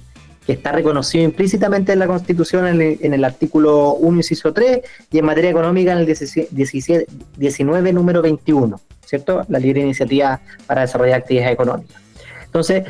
que 0.45 0.51
está 0.51 0.73
reconocido 0.73 1.23
implícitamente 1.23 1.93
en 1.93 1.99
la 1.99 2.07
Constitución 2.07 2.67
en 2.67 3.13
el, 3.13 3.23
artículo 3.23 3.93
1, 3.93 4.17
inciso 4.17 4.51
3, 4.51 4.81
y 5.13 5.17
en 5.17 5.23
materia 5.23 5.51
económica 5.51 5.93
en 5.93 5.99
el 5.99 6.05
17, 6.05 7.07
19, 7.38 7.93
número 7.93 8.21
21, 8.21 8.81
¿cierto? 9.05 9.45
La 9.47 9.59
libre 9.59 9.79
iniciativa 9.79 10.41
para 10.67 10.81
desarrollar 10.81 11.19
actividades 11.19 11.53
económicas. 11.53 12.01
Entonces, 12.43 12.83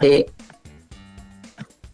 eh, 0.00 0.26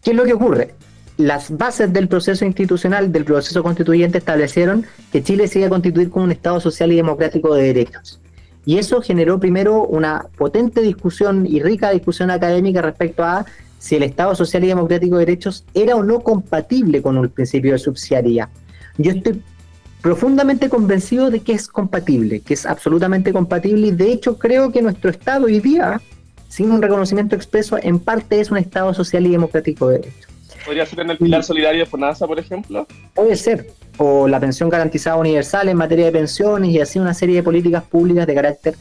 ¿Qué 0.03 0.11
es 0.11 0.17
lo 0.17 0.23
que 0.23 0.33
ocurre? 0.33 0.75
Las 1.17 1.55
bases 1.55 1.91
del 1.91 2.07
proceso 2.07 2.45
institucional, 2.45 3.11
del 3.11 3.25
proceso 3.25 3.61
constituyente, 3.61 4.19
establecieron 4.19 4.85
que 5.11 5.21
Chile 5.21 5.47
se 5.47 5.59
iba 5.59 5.67
a 5.67 5.69
constituir 5.69 6.09
como 6.09 6.25
un 6.25 6.31
Estado 6.31 6.61
social 6.61 6.91
y 6.91 6.95
democrático 6.95 7.53
de 7.53 7.63
derechos. 7.63 8.21
Y 8.65 8.77
eso 8.77 9.01
generó 9.01 9.39
primero 9.39 9.83
una 9.83 10.27
potente 10.37 10.81
discusión 10.81 11.45
y 11.45 11.61
rica 11.61 11.91
discusión 11.91 12.31
académica 12.31 12.81
respecto 12.81 13.23
a 13.23 13.45
si 13.79 13.95
el 13.95 14.03
Estado 14.03 14.35
social 14.35 14.63
y 14.63 14.67
democrático 14.67 15.17
de 15.17 15.25
derechos 15.25 15.65
era 15.73 15.95
o 15.95 16.03
no 16.03 16.21
compatible 16.21 17.01
con 17.01 17.17
el 17.17 17.29
principio 17.29 17.73
de 17.73 17.79
subsidiariedad. 17.79 18.49
Yo 18.97 19.11
estoy 19.11 19.41
profundamente 20.01 20.69
convencido 20.69 21.29
de 21.29 21.41
que 21.41 21.53
es 21.53 21.67
compatible, 21.67 22.39
que 22.39 22.53
es 22.53 22.65
absolutamente 22.65 23.33
compatible 23.33 23.87
y 23.87 23.91
de 23.91 24.11
hecho 24.11 24.37
creo 24.37 24.71
que 24.71 24.81
nuestro 24.81 25.09
Estado 25.09 25.45
hoy 25.45 25.59
día 25.59 26.01
sin 26.49 26.71
un 26.71 26.81
reconocimiento 26.81 27.35
expreso, 27.35 27.77
en 27.81 27.99
parte 27.99 28.41
es 28.41 28.51
un 28.51 28.57
Estado 28.57 28.93
social 28.93 29.25
y 29.25 29.29
democrático 29.29 29.87
de 29.87 29.99
derecho. 29.99 30.27
¿Podría 30.65 30.85
ser 30.85 30.99
en 30.99 31.11
el 31.11 31.17
pilar 31.17 31.43
solidario 31.43 31.79
de 31.79 31.85
FONASA, 31.85 32.27
por 32.27 32.37
ejemplo? 32.37 32.85
Puede 33.13 33.35
ser, 33.37 33.71
o 33.97 34.27
la 34.27 34.39
pensión 34.39 34.69
garantizada 34.69 35.15
universal 35.15 35.69
en 35.69 35.77
materia 35.77 36.05
de 36.05 36.11
pensiones 36.11 36.71
y 36.71 36.81
así 36.81 36.99
una 36.99 37.13
serie 37.13 37.35
de 37.35 37.43
políticas 37.43 37.83
públicas 37.83 38.27
de 38.27 38.35
carácter 38.35 38.75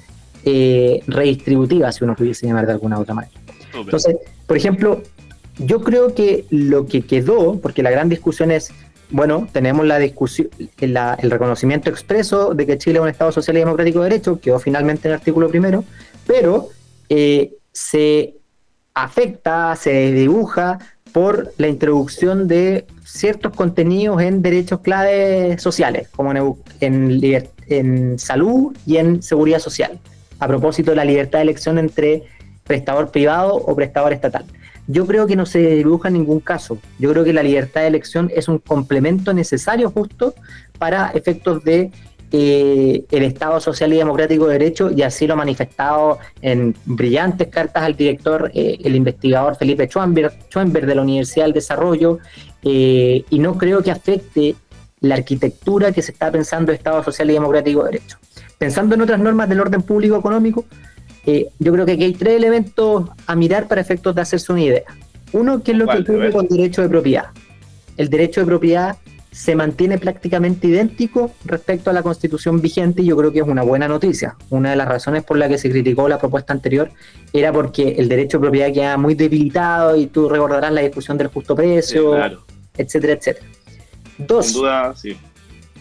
eh, 0.45 1.03
redistributiva, 1.07 1.93
si 1.93 2.05
uno 2.05 2.17
pudiese 2.17 2.47
llamar 2.47 2.67
de 2.67 2.73
alguna 2.73 2.99
otra 2.99 3.15
manera. 3.15 3.35
Entonces, 3.75 4.17
por 4.47 4.57
ejemplo, 4.57 5.03
yo 5.59 5.83
creo 5.83 6.15
que 6.15 6.47
lo 6.51 6.87
que 6.87 7.03
quedó, 7.03 7.61
porque 7.61 7.83
la 7.83 7.91
gran 7.91 8.09
discusión 8.09 8.51
es, 8.51 8.73
bueno, 9.11 9.47
tenemos 9.53 9.87
la 9.87 9.99
discusión, 9.99 10.49
el 10.81 11.31
reconocimiento 11.31 11.91
expreso 11.91 12.55
de 12.55 12.67
que 12.67 12.79
Chile 12.79 12.97
es 12.97 13.03
un 13.03 13.09
Estado 13.09 13.31
social 13.31 13.57
y 13.57 13.61
democrático 13.61 14.01
de 14.01 14.11
derecho, 14.11 14.41
quedó 14.41 14.59
finalmente 14.59 15.09
en 15.09 15.13
el 15.13 15.19
artículo 15.19 15.49
primero, 15.49 15.85
pero 16.27 16.69
eh, 17.09 17.53
se 17.79 18.35
afecta, 18.93 19.77
se 19.77 20.13
dibuja 20.13 20.81
por 21.13 21.53
la 21.59 21.69
introducción 21.69 22.49
de 22.49 22.87
ciertos 23.05 23.55
contenidos 23.55 24.21
en 24.21 24.43
derechos 24.43 24.81
clave 24.81 25.57
sociales, 25.61 26.09
como 26.09 26.33
en, 26.33 27.21
en, 27.69 28.19
salud 28.19 28.77
y 28.85 28.97
en 28.97 29.23
seguridad 29.23 29.61
social, 29.61 30.01
a 30.41 30.49
propósito 30.49 30.91
de 30.91 30.97
la 30.97 31.05
libertad 31.05 31.39
de 31.39 31.45
elección 31.45 31.79
entre 31.79 32.25
prestador 32.65 33.13
privado 33.13 33.55
o 33.55 33.77
prestador 33.77 34.13
estatal. 34.13 34.45
Yo 34.89 35.07
creo 35.07 35.29
que 35.29 35.37
no 35.37 35.47
se 35.47 35.61
dibuja 35.61 36.09
en 36.09 36.15
ningún 36.15 36.41
caso. 36.41 36.79
Yo 36.99 37.11
creo 37.13 37.23
que 37.23 37.33
la 37.33 37.45
libertad 37.45 37.83
de 37.83 37.87
elección 37.87 38.29
es 38.35 38.49
un 38.49 38.59
complemento 38.59 39.33
necesario 39.33 39.91
justo 39.91 40.35
para 40.79 41.11
efectos 41.11 41.63
de 41.63 41.93
eh, 42.31 43.05
el 43.11 43.23
Estado 43.23 43.59
Social 43.59 43.93
y 43.93 43.97
Democrático 43.97 44.47
de 44.47 44.59
Derecho, 44.59 44.91
y 44.95 45.03
así 45.03 45.27
lo 45.27 45.35
ha 45.35 45.37
manifestado 45.37 46.19
en 46.43 46.75
brillantes 46.85 47.49
cartas 47.49 47.83
al 47.83 47.97
director, 47.97 48.51
eh, 48.55 48.79
el 48.85 48.97
investigador 48.97 49.57
Felipe 49.57 49.89
Schwember, 49.89 50.87
de 50.87 50.95
la 50.95 51.03
Universidad 51.03 51.47
del 51.47 51.55
Desarrollo, 51.55 52.19
eh, 52.63 53.25
y 53.31 53.39
no 53.39 53.57
creo 53.57 53.83
que 53.83 53.91
afecte 53.91 54.57
la 55.01 55.15
arquitectura 55.15 55.93
que 55.93 56.03
se 56.03 56.13
está 56.13 56.31
pensando 56.31 56.73
Estado 56.73 57.03
Social 57.03 57.31
y 57.31 57.35
Democrático 57.35 57.85
de 57.85 57.93
Derecho. 57.93 58.19
Pensando 58.59 58.95
en 58.95 59.03
otras 59.03 59.21
normas 59.21 59.49
del 59.49 59.61
orden 59.61 59.83
público 59.83 60.17
económico, 60.17 60.65
yo 61.59 61.73
creo 61.73 61.85
que 61.85 61.93
aquí 61.93 62.05
hay 62.05 62.15
tres 62.15 62.37
elementos 62.37 63.05
a 63.27 63.37
mirar 63.37 63.69
para 63.69 63.83
efectos 63.83 64.15
de 64.15 64.23
hacerse 64.23 64.51
una 64.51 64.63
idea. 64.63 64.85
Uno, 65.33 65.63
¿qué 65.63 65.73
es 65.73 65.79
lo 65.79 65.87
que 65.87 65.99
ocurre 65.99 66.33
con 66.33 66.49
derecho 66.49 66.81
de 66.81 66.89
propiedad? 66.89 67.27
El 67.99 68.09
derecho 68.09 68.41
de 68.41 68.47
propiedad 68.47 68.97
se 69.39 69.55
mantiene 69.55 69.99
prácticamente 69.99 70.67
idéntico 70.67 71.31
respecto 71.45 71.91
a 71.91 71.93
la 71.93 72.03
constitución 72.03 72.61
vigente 72.61 73.03
y 73.03 73.05
yo 73.05 73.17
creo 73.17 73.31
que 73.31 73.39
es 73.39 73.47
una 73.47 73.63
buena 73.63 73.87
noticia. 73.87 74.35
Una 74.51 74.71
de 74.71 74.77
las 74.77 74.89
razones 74.89 75.23
por 75.23 75.39
la 75.39 75.49
que 75.49 75.59
se 75.59 75.71
criticó 75.71 76.09
la 76.09 76.19
propuesta 76.19 76.53
anterior 76.53 76.91
era 77.33 77.53
porque 77.53 77.91
el 77.99 78.09
derecho 78.09 78.39
de 78.39 78.43
propiedad 78.43 78.73
queda 78.73 78.97
muy 78.97 79.15
debilitado 79.15 79.95
y 79.95 80.09
tú 80.09 80.29
recordarás 80.29 80.73
la 80.73 80.81
discusión 80.81 81.17
del 81.19 81.29
justo 81.29 81.55
precio, 81.55 82.17
etcétera, 82.77 83.13
etcétera. 83.13 83.47
Dos, 84.19 84.61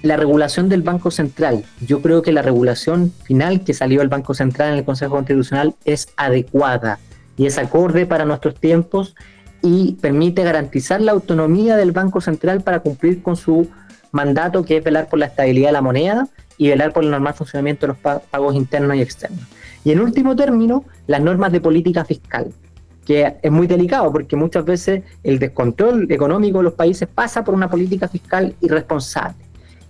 la 0.03 0.17
regulación 0.17 0.69
del 0.69 0.83
Banco 0.83 1.09
Central. 1.09 1.65
Yo 1.81 2.03
creo 2.03 2.21
que 2.21 2.31
la 2.31 2.43
regulación 2.43 3.11
final 3.23 3.63
que 3.63 3.73
salió 3.73 4.01
del 4.01 4.09
Banco 4.09 4.35
Central 4.35 4.73
en 4.73 4.77
el 4.77 4.85
Consejo 4.85 5.15
Constitucional 5.15 5.73
es 5.83 6.09
adecuada 6.15 6.99
y 7.37 7.47
es 7.47 7.57
acorde 7.57 8.05
para 8.05 8.23
nuestros 8.23 8.53
tiempos 8.53 9.15
y 9.61 9.93
permite 9.93 10.43
garantizar 10.43 11.01
la 11.01 11.11
autonomía 11.11 11.75
del 11.75 11.91
Banco 11.91 12.21
Central 12.21 12.61
para 12.61 12.79
cumplir 12.79 13.21
con 13.21 13.35
su 13.35 13.67
mandato, 14.11 14.63
que 14.63 14.77
es 14.77 14.83
velar 14.83 15.09
por 15.09 15.19
la 15.19 15.27
estabilidad 15.27 15.69
de 15.69 15.73
la 15.73 15.81
moneda 15.81 16.27
y 16.57 16.69
velar 16.69 16.93
por 16.93 17.03
el 17.03 17.11
normal 17.11 17.33
funcionamiento 17.33 17.87
de 17.87 17.93
los 17.93 18.21
pagos 18.21 18.55
internos 18.55 18.97
y 18.97 19.01
externos. 19.01 19.41
Y 19.83 19.91
en 19.91 20.01
último 20.01 20.35
término, 20.35 20.85
las 21.07 21.21
normas 21.21 21.51
de 21.51 21.61
política 21.61 22.03
fiscal, 22.03 22.51
que 23.05 23.37
es 23.41 23.51
muy 23.51 23.67
delicado 23.67 24.11
porque 24.11 24.35
muchas 24.35 24.65
veces 24.65 25.03
el 25.23 25.39
descontrol 25.39 26.11
económico 26.11 26.57
de 26.57 26.65
los 26.65 26.73
países 26.73 27.07
pasa 27.07 27.43
por 27.43 27.53
una 27.53 27.69
política 27.69 28.07
fiscal 28.07 28.53
irresponsable. 28.61 29.37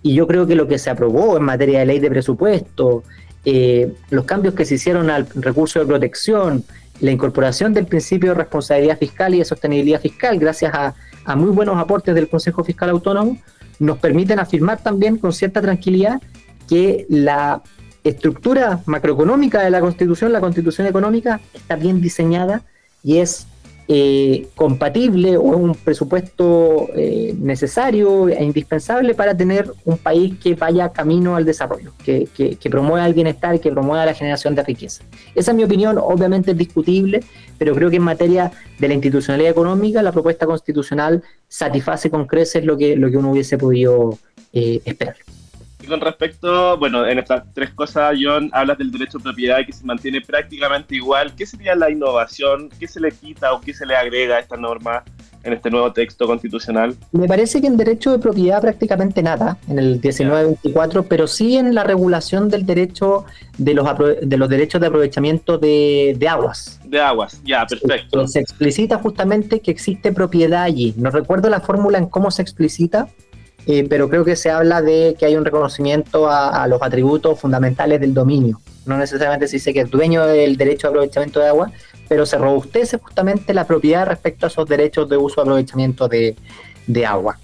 Y 0.04 0.14
yo 0.14 0.28
creo 0.28 0.46
que 0.46 0.56
lo 0.56 0.68
que 0.68 0.78
se 0.78 0.90
aprobó 0.90 1.38
en 1.38 1.44
materia 1.44 1.80
de 1.80 1.88
ley 1.88 2.00
de 2.00 2.10
presupuesto, 2.10 3.04
eh, 3.44 3.94
los 4.10 4.26
cambios 4.26 4.54
que 4.54 4.66
se 4.66 4.76
hicieron 4.76 5.10
al 5.10 5.28
recurso 5.36 5.80
de 5.80 5.86
protección, 5.86 6.64
la 7.00 7.12
incorporación 7.12 7.74
del 7.74 7.86
principio 7.86 8.30
de 8.30 8.36
responsabilidad 8.36 8.98
fiscal 8.98 9.36
y 9.36 9.40
de 9.40 9.46
sostenibilidad 9.46 10.02
fiscal, 10.02 10.40
gracias 10.40 10.74
a, 10.74 11.36
muy 11.36 11.50
buenos 11.50 11.78
aportes 11.78 12.16
del 12.16 12.30
Consejo 12.30 12.64
Fiscal 12.64 12.90
Autónomo, 12.90 13.38
nos 13.80 13.98
permiten 13.98 14.40
afirmar 14.40 14.82
también 14.82 15.18
con 15.18 15.34
cierta 15.34 15.62
tranquilidad 15.62 16.22
que 16.70 17.06
la 17.10 17.62
estructura 18.04 18.82
macroeconómica 18.86 19.62
de 19.62 19.70
la 19.70 19.82
Constitución, 19.82 20.32
la 20.32 20.40
Constitución 20.40 20.88
económica, 20.88 21.42
está 21.54 21.76
bien 21.76 22.02
diseñada 22.02 22.62
y 23.04 23.18
es 23.18 23.46
eh, 23.90 24.48
compatible 24.56 25.38
o 25.38 25.54
es 25.54 25.60
un 25.62 25.74
presupuesto 25.74 26.90
eh, 26.94 27.34
necesario 27.40 28.28
e 28.28 28.44
indispensable 28.44 29.14
para 29.14 29.36
tener 29.36 29.72
un 29.86 29.98
país 29.98 30.38
que 30.44 30.56
vaya 30.56 30.90
camino 30.90 31.38
al 31.38 31.46
desarrollo, 31.46 31.94
que, 32.04 32.28
promueva 32.70 33.08
el 33.08 33.14
bienestar, 33.14 33.62
que 33.62 33.72
promueva 33.72 34.06
la 34.06 34.14
generación 34.14 34.56
de 34.56 34.64
riqueza. 34.64 35.04
Esa 35.36 35.52
es 35.52 35.58
mi 35.58 35.64
opinión, 35.64 35.98
obviamente 35.98 36.52
es 36.52 36.58
discutible, 36.58 37.22
pero 37.58 37.74
creo 37.76 37.90
que 37.90 37.96
en 37.96 38.04
materia 38.04 38.52
de 38.78 38.88
la 38.90 38.94
institucionalidad 38.94 39.52
económica, 39.52 40.04
la 40.04 40.12
propuesta 40.12 40.46
constitucional 40.46 41.24
satisface 41.48 42.10
con 42.10 42.28
creces 42.28 42.66
lo 42.66 42.78
que, 42.78 42.98
lo 42.98 43.10
que 43.10 43.18
uno 43.18 43.32
hubiese 43.32 43.58
podido 43.58 44.18
eh, 44.52 44.82
esperar 44.84 45.16
con 45.88 46.02
respecto, 46.02 46.78
bueno, 46.78 47.06
en 47.08 47.20
estas 47.20 47.44
tres 47.54 47.72
cosas, 47.72 48.16
John, 48.22 48.50
hablas 48.54 48.78
del 48.78 48.92
derecho 48.92 49.18
a 49.18 49.22
propiedad 49.22 49.66
que 49.66 49.74
se 49.74 49.86
mantiene 49.86 50.22
prácticamente 50.22 50.96
igual. 50.96 51.34
¿Qué 51.36 51.46
sería 51.46 51.76
la 51.76 51.90
innovación? 51.90 52.70
¿Qué 52.80 52.88
se 52.88 53.00
le 53.00 53.12
quita 53.12 53.54
o 53.54 53.62
qué 53.62 53.74
se 53.74 53.86
le 53.86 53.96
agrega 53.96 54.36
a 54.36 54.40
esta 54.40 54.58
norma 54.58 55.04
en 55.44 55.54
este 55.54 55.70
nuevo 55.70 55.92
texto 55.94 56.28
constitucional? 56.28 56.96
Me 57.12 57.28
parece 57.28 57.62
que 57.62 57.68
en 57.68 57.78
derecho 57.78 58.12
de 58.12 58.20
propiedad 58.20 58.62
prácticamente 58.62 59.24
nada, 59.24 59.58
en 59.68 59.80
el 59.80 59.86
1924, 60.02 61.04
pero 61.04 61.28
sí 61.28 61.58
en 61.58 61.74
la 61.74 61.84
regulación 61.84 62.50
del 62.50 62.66
derecho 62.66 63.26
de 63.58 63.74
los, 63.74 63.88
de 64.22 64.38
los 64.38 64.50
derechos 64.50 64.82
de 64.82 64.88
aprovechamiento 64.88 65.58
de, 65.58 66.16
de 66.18 66.28
aguas. 66.28 66.80
De 66.84 67.00
aguas, 67.00 67.42
ya, 67.44 67.66
perfecto. 67.66 68.28
Se 68.28 68.40
explicita 68.40 68.98
justamente 69.00 69.62
que 69.62 69.72
existe 69.72 70.12
propiedad 70.12 70.64
allí. 70.64 70.94
No 70.98 71.10
recuerdo 71.10 71.50
la 71.50 71.62
fórmula 71.62 71.98
en 71.98 72.08
cómo 72.08 72.32
se 72.32 72.42
explicita, 72.42 73.08
eh, 73.68 73.86
pero 73.90 74.10
creo 74.10 74.24
que 74.24 74.38
se 74.38 74.50
habla 74.50 74.82
de 74.82 75.18
que 75.20 75.26
hay 75.26 75.36
un 75.36 75.44
reconocimiento 75.44 76.30
a, 76.30 76.66
los 76.68 76.82
atributos 76.82 77.38
fundamentales 77.38 78.00
del 78.00 78.14
dominio. 78.14 78.62
No 78.86 78.98
necesariamente 78.98 79.46
se 79.48 79.58
dice 79.58 79.74
que 79.74 79.82
es 79.82 79.92
dueño 79.92 80.26
del 80.26 80.56
derecho 80.56 80.88
de 80.88 80.92
aprovechamiento 80.92 81.42
de 81.42 81.50
agua, 81.50 81.72
pero 82.08 82.26
se 82.26 82.38
robustece 82.38 82.98
justamente 82.98 83.54
la 83.54 83.68
propiedad 83.68 84.08
respecto 84.08 84.46
a 84.46 84.48
esos 84.48 84.70
derechos 84.70 85.10
de 85.10 85.18
uso 85.18 85.42
y 85.42 85.44
aprovechamiento 85.44 86.08
de, 86.08 86.38
de 86.88 87.06
agua. 87.06 87.38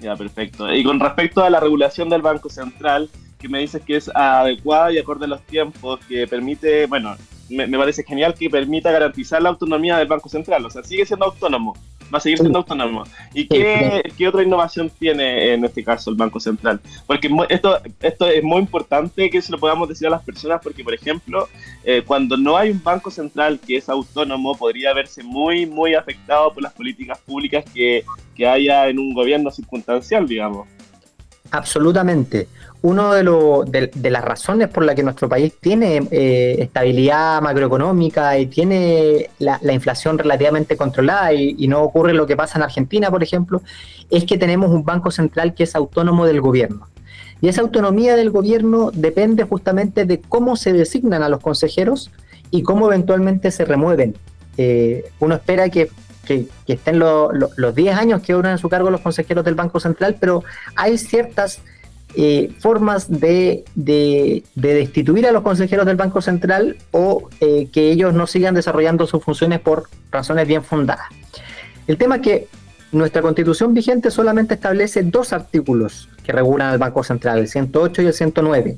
Ya, 0.00 0.16
perfecto. 0.16 0.72
Y 0.74 0.82
con 0.82 0.98
respecto 0.98 1.44
a 1.44 1.48
la 1.48 1.60
regulación 1.60 2.08
del 2.08 2.22
Banco 2.22 2.50
Central, 2.50 3.08
que 3.42 3.48
me 3.48 3.58
dices 3.58 3.82
que 3.82 3.96
es 3.96 4.08
adecuada 4.14 4.92
y 4.92 4.98
acorde 4.98 5.24
a 5.24 5.28
los 5.28 5.42
tiempos, 5.42 5.98
que 6.06 6.28
permite, 6.28 6.86
bueno, 6.86 7.16
me, 7.50 7.68
parece 7.76 8.04
genial 8.04 8.34
que 8.34 8.48
permita 8.48 8.92
garantizar 8.92 9.42
la 9.42 9.48
autonomía 9.48 9.98
del 9.98 10.06
Banco 10.06 10.28
Central, 10.28 10.64
o 10.64 10.70
sea, 10.70 10.84
sigue 10.84 11.04
siendo 11.04 11.26
autónomo, 11.26 11.74
va 12.12 12.18
a 12.18 12.20
seguir 12.20 12.38
siendo 12.38 12.60
autónomo. 12.60 13.02
¿Y 13.34 13.48
qué, 13.48 14.02
qué, 14.16 14.28
otra 14.28 14.44
innovación 14.44 14.90
tiene 14.90 15.52
en 15.52 15.64
este 15.64 15.82
caso 15.82 16.10
el 16.10 16.16
Banco 16.16 16.38
Central? 16.38 16.80
Porque 17.06 17.28
esto, 17.48 17.80
esto 18.00 18.26
es 18.28 18.44
muy 18.44 18.60
importante 18.60 19.28
que 19.28 19.42
se 19.42 19.50
lo 19.50 19.58
podamos 19.58 19.88
decir 19.88 20.06
a 20.06 20.10
las 20.10 20.22
personas, 20.22 20.60
porque, 20.62 20.84
por 20.84 20.94
ejemplo, 20.94 21.48
eh, 21.84 22.02
cuando 22.06 22.36
no 22.36 22.56
hay 22.56 22.70
un 22.70 22.82
Banco 22.82 23.10
Central 23.10 23.58
que 23.58 23.76
es 23.76 23.88
autónomo, 23.88 24.56
podría 24.56 24.94
verse 24.94 25.24
muy, 25.24 25.66
muy 25.66 25.94
afectado 25.94 26.54
por 26.54 26.62
las 26.62 26.72
políticas 26.72 27.18
públicas 27.18 27.64
que, 27.74 28.04
que 28.36 28.46
haya 28.46 28.88
en 28.88 29.00
un 29.00 29.12
gobierno 29.12 29.50
circunstancial, 29.50 30.28
digamos. 30.28 30.68
Absolutamente 31.50 32.48
una 32.82 33.14
de, 33.14 33.90
de, 33.94 34.10
las 34.10 34.24
razones 34.24 34.68
por 34.68 34.84
las 34.84 34.96
que 34.96 35.04
nuestro 35.04 35.28
país 35.28 35.54
tiene 35.60 36.02
eh, 36.10 36.56
estabilidad 36.58 37.40
macroeconómica 37.40 38.36
y 38.38 38.46
tiene 38.46 39.30
la, 39.38 39.60
inflación 39.72 40.18
relativamente 40.18 40.76
controlada 40.76 41.32
y, 41.32 41.68
no 41.68 41.80
ocurre 41.82 42.12
lo 42.12 42.26
que 42.26 42.36
pasa 42.36 42.58
en 42.58 42.64
Argentina, 42.64 43.08
por 43.08 43.22
ejemplo, 43.22 43.62
es 44.10 44.24
que 44.24 44.36
tenemos 44.36 44.70
un 44.70 44.84
banco 44.84 45.12
central 45.12 45.54
que 45.54 45.62
es 45.62 45.76
autónomo 45.76 46.26
del 46.26 46.40
gobierno. 46.40 46.88
Y 47.40 47.48
esa 47.48 47.60
autonomía 47.60 48.16
del 48.16 48.30
gobierno 48.30 48.90
depende 48.92 49.44
justamente 49.44 50.04
de 50.04 50.20
cómo 50.20 50.56
se 50.56 50.72
designan 50.72 51.22
a 51.22 51.28
los 51.28 51.40
consejeros 51.40 52.10
y 52.50 52.62
cómo 52.62 52.86
eventualmente 52.86 53.52
se 53.52 53.64
remueven. 53.64 54.16
Eh, 54.58 55.04
uno 55.20 55.36
espera 55.36 55.68
que, 55.68 55.88
que, 56.26 56.48
estén 56.66 56.98
los 56.98 57.74
10 57.74 57.96
años 57.96 58.22
que 58.22 58.32
duran 58.32 58.52
en 58.52 58.58
su 58.58 58.68
cargo 58.68 58.90
los 58.90 59.00
consejeros 59.00 59.44
del 59.44 59.54
Banco 59.54 59.78
Central, 59.78 60.16
pero 60.18 60.42
hay 60.76 60.98
ciertas 60.98 61.62
eh, 62.14 62.52
formas 62.58 63.08
de, 63.08 63.64
destituir 64.54 65.26
a 65.26 65.32
los 65.32 65.42
consejeros 65.42 65.86
del 65.86 65.96
Banco 65.96 66.20
Central 66.20 66.76
o 66.90 67.30
eh, 67.40 67.68
que 67.72 67.90
ellos 67.90 68.12
no 68.12 68.26
sigan 68.26 68.54
desarrollando 68.54 69.06
sus 69.06 69.24
funciones 69.24 69.60
por 69.60 69.88
razones 70.10 70.46
bien 70.46 70.62
fundadas. 70.62 71.06
El 71.86 71.96
tema 71.96 72.16
es 72.16 72.22
que 72.22 72.48
nuestra 72.92 73.22
constitución 73.22 73.72
vigente 73.72 74.10
solamente 74.10 74.54
establece 74.54 75.02
dos 75.02 75.32
artículos 75.32 76.10
que 76.22 76.32
regulan 76.32 76.68
al 76.68 76.78
Banco 76.78 77.02
Central, 77.02 77.38
el 77.38 77.48
108 77.48 78.02
y 78.02 78.06
el 78.06 78.12
109. 78.12 78.76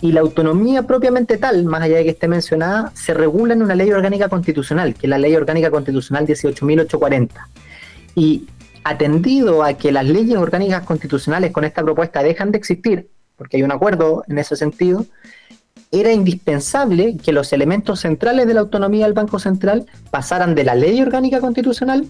Y 0.00 0.12
la 0.12 0.20
autonomía 0.20 0.84
propiamente 0.84 1.38
tal, 1.38 1.64
más 1.64 1.82
allá 1.82 1.96
de 1.96 2.04
que 2.04 2.10
esté 2.10 2.28
mencionada, 2.28 2.92
se 2.94 3.14
regula 3.14 3.54
en 3.54 3.62
una 3.62 3.74
ley 3.74 3.90
orgánica 3.90 4.28
constitucional, 4.28 4.94
que 4.94 5.06
es 5.06 5.10
la 5.10 5.18
Ley 5.18 5.34
Orgánica 5.34 5.70
Constitucional 5.70 6.26
18.840. 6.26 7.30
Y 8.14 8.46
atendido 8.84 9.64
a 9.64 9.74
que 9.74 9.90
las 9.90 10.04
leyes 10.04 10.36
orgánicas 10.36 10.84
constitucionales 10.84 11.52
con 11.52 11.64
esta 11.64 11.82
propuesta 11.82 12.22
dejan 12.22 12.52
de 12.52 12.58
existir, 12.58 13.08
porque 13.36 13.56
hay 13.56 13.62
un 13.62 13.72
acuerdo 13.72 14.24
en 14.28 14.38
ese 14.38 14.56
sentido, 14.56 15.06
era 15.90 16.12
indispensable 16.12 17.16
que 17.16 17.32
los 17.32 17.52
elementos 17.52 18.00
centrales 18.00 18.46
de 18.46 18.54
la 18.54 18.60
autonomía 18.60 19.06
del 19.06 19.14
Banco 19.14 19.38
Central 19.38 19.86
pasaran 20.10 20.54
de 20.54 20.64
la 20.64 20.74
ley 20.74 21.00
orgánica 21.00 21.40
constitucional 21.40 22.06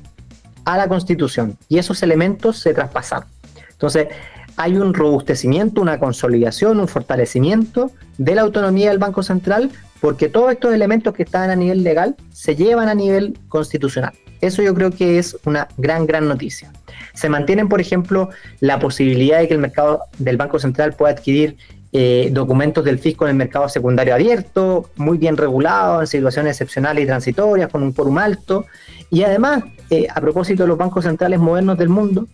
a 0.65 0.77
la 0.77 0.89
Constitución, 0.89 1.57
y 1.69 1.79
esos 1.79 2.03
elementos 2.03 2.59
se 2.59 2.75
traspasaron. 2.75 3.29
Entonces, 3.71 4.09
hay 4.57 4.77
un 4.77 4.95
robustecimiento, 4.95 5.81
una 5.81 5.99
consolidación, 5.99 6.81
un 6.81 6.89
fortalecimiento 6.89 7.91
de 8.19 8.35
la 8.35 8.43
autonomía 8.43 8.89
del 8.89 8.99
Banco 8.99 9.23
Central, 9.23 9.71
porque 10.01 10.29
todos 10.29 10.53
estos 10.53 10.73
elementos 10.73 11.15
que 11.15 11.25
estaban 11.25 11.51
a 11.51 11.57
nivel 11.57 11.83
legal 11.83 12.17
se 12.33 12.57
llevan 12.57 12.89
a 12.89 12.95
nivel 12.95 13.39
constitucional. 13.49 14.15
Eso 14.45 14.63
yo 14.63 14.75
creo 14.75 14.91
que 14.91 15.19
es 15.19 15.37
una 15.45 15.69
gran, 15.77 16.07
gran 16.07 16.29
noticia. 16.29 16.71
Se 17.15 17.29
mantienen, 17.29 17.69
por 17.69 17.81
ejemplo, 17.81 18.31
la 18.61 18.79
posibilidad 18.79 19.39
de 19.39 19.49
que 19.49 19.55
el 19.55 19.61
mercado 19.61 20.01
del 20.19 20.37
Banco 20.37 20.59
Central 20.59 20.93
pueda 20.93 21.13
adquirir 21.13 21.57
eh, 21.93 22.29
documentos 22.33 22.85
del 22.85 22.99
fisco 22.99 23.25
en 23.25 23.31
el 23.31 23.37
mercado 23.37 23.69
secundario 23.69 24.15
abierto, 24.15 24.91
muy 24.97 25.17
bien 25.17 25.37
regulado, 25.37 26.01
en 26.01 26.07
situaciones 26.09 26.51
excepcionales 26.53 27.05
y 27.05 27.07
transitorias, 27.07 27.71
con 27.71 27.83
un 27.83 27.93
quórum 27.93 28.19
alto. 28.19 28.67
Y 29.11 29.23
además, 29.23 29.63
eh, 29.91 30.09
a 30.13 30.21
propósito 30.21 30.65
de 30.65 30.69
los 30.69 30.77
bancos 30.77 31.05
centrales 31.05 31.39
modernos 31.39 31.79
del 31.79 31.89
mundo, 31.89 32.27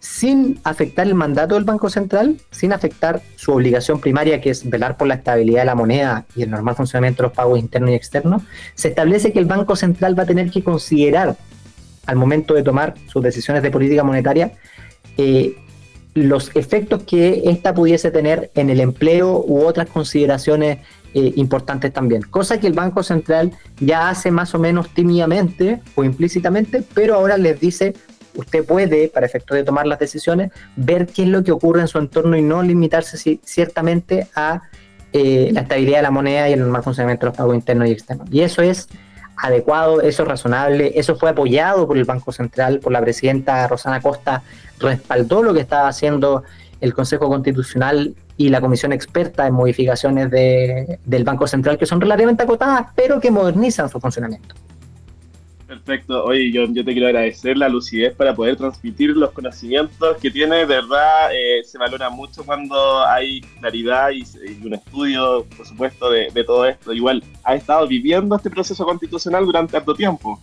sin 0.00 0.60
afectar 0.64 1.06
el 1.06 1.14
mandato 1.14 1.54
del 1.54 1.64
Banco 1.64 1.90
Central, 1.90 2.36
sin 2.50 2.72
afectar 2.72 3.22
su 3.36 3.52
obligación 3.52 4.00
primaria, 4.00 4.40
que 4.40 4.50
es 4.50 4.68
velar 4.68 4.96
por 4.96 5.08
la 5.08 5.14
estabilidad 5.14 5.60
de 5.60 5.66
la 5.66 5.74
moneda 5.74 6.26
y 6.34 6.42
el 6.42 6.50
normal 6.50 6.76
funcionamiento 6.76 7.22
de 7.22 7.28
los 7.28 7.36
pagos 7.36 7.58
internos 7.58 7.90
y 7.90 7.94
externos, 7.94 8.42
se 8.74 8.88
establece 8.88 9.32
que 9.32 9.38
el 9.38 9.46
Banco 9.46 9.76
Central 9.76 10.18
va 10.18 10.24
a 10.24 10.26
tener 10.26 10.50
que 10.50 10.62
considerar 10.62 11.36
al 12.06 12.16
momento 12.16 12.54
de 12.54 12.62
tomar 12.62 12.94
sus 13.06 13.22
decisiones 13.22 13.62
de 13.62 13.70
política 13.70 14.04
monetaria 14.04 14.52
eh, 15.16 15.56
los 16.14 16.50
efectos 16.54 17.02
que 17.02 17.42
ésta 17.44 17.74
pudiese 17.74 18.10
tener 18.10 18.50
en 18.54 18.70
el 18.70 18.80
empleo 18.80 19.44
u 19.46 19.60
otras 19.66 19.88
consideraciones 19.90 20.78
eh, 21.12 21.32
importantes 21.36 21.92
también. 21.92 22.22
Cosa 22.22 22.58
que 22.58 22.66
el 22.66 22.72
Banco 22.72 23.02
Central 23.02 23.52
ya 23.80 24.08
hace 24.08 24.30
más 24.30 24.54
o 24.54 24.58
menos 24.58 24.88
tímidamente 24.88 25.80
o 25.94 26.04
implícitamente, 26.04 26.82
pero 26.94 27.16
ahora 27.16 27.36
les 27.36 27.60
dice 27.60 27.94
usted 28.36 28.64
puede, 28.64 29.08
para 29.08 29.26
efecto 29.26 29.54
de 29.54 29.64
tomar 29.64 29.86
las 29.86 29.98
decisiones, 29.98 30.50
ver 30.76 31.06
qué 31.06 31.22
es 31.22 31.28
lo 31.28 31.42
que 31.42 31.52
ocurre 31.52 31.80
en 31.80 31.88
su 31.88 31.98
entorno 31.98 32.36
y 32.36 32.42
no 32.42 32.62
limitarse 32.62 33.38
ciertamente 33.42 34.28
a 34.34 34.62
eh, 35.12 35.50
la 35.52 35.62
estabilidad 35.62 35.98
de 35.98 36.02
la 36.02 36.10
moneda 36.10 36.48
y 36.48 36.52
el 36.52 36.60
normal 36.60 36.82
funcionamiento 36.82 37.26
de 37.26 37.30
los 37.30 37.36
pagos 37.36 37.54
internos 37.54 37.88
y 37.88 37.92
externos. 37.92 38.28
Y 38.30 38.42
eso 38.42 38.62
es 38.62 38.88
adecuado, 39.36 40.00
eso 40.00 40.22
es 40.22 40.28
razonable, 40.28 40.92
eso 40.94 41.16
fue 41.16 41.30
apoyado 41.30 41.86
por 41.86 41.96
el 41.96 42.04
Banco 42.04 42.32
Central, 42.32 42.80
por 42.80 42.92
la 42.92 43.00
presidenta 43.00 43.66
Rosana 43.68 44.00
Costa, 44.00 44.42
respaldó 44.78 45.42
lo 45.42 45.54
que 45.54 45.60
estaba 45.60 45.88
haciendo 45.88 46.44
el 46.80 46.94
Consejo 46.94 47.28
Constitucional 47.28 48.14
y 48.36 48.48
la 48.50 48.60
Comisión 48.60 48.92
Experta 48.92 49.46
en 49.46 49.54
modificaciones 49.54 50.30
del 50.30 51.24
Banco 51.24 51.46
Central, 51.46 51.78
que 51.78 51.86
son 51.86 52.00
relativamente 52.00 52.42
acotadas, 52.42 52.88
pero 52.94 53.20
que 53.20 53.30
modernizan 53.30 53.88
su 53.88 53.98
funcionamiento. 54.00 54.54
Perfecto. 55.66 56.24
Oye, 56.24 56.52
yo, 56.52 56.66
yo 56.66 56.84
te 56.84 56.92
quiero 56.92 57.08
agradecer 57.08 57.56
la 57.56 57.68
lucidez 57.68 58.14
para 58.14 58.34
poder 58.34 58.56
transmitir 58.56 59.10
los 59.10 59.32
conocimientos 59.32 60.16
que 60.18 60.30
tiene. 60.30 60.58
De 60.58 60.64
verdad, 60.64 61.34
eh, 61.34 61.64
se 61.64 61.76
valora 61.76 62.08
mucho 62.08 62.44
cuando 62.44 63.04
hay 63.04 63.40
claridad 63.58 64.10
y, 64.10 64.24
un 64.64 64.74
estudio, 64.74 65.44
por 65.56 65.66
supuesto, 65.66 66.10
de, 66.10 66.30
todo 66.44 66.66
esto. 66.66 66.92
Igual, 66.92 67.24
ha 67.42 67.56
estado 67.56 67.86
viviendo 67.88 68.36
este 68.36 68.48
proceso 68.48 68.84
constitucional 68.84 69.44
durante 69.44 69.72
tanto 69.72 69.92
tiempo. 69.94 70.40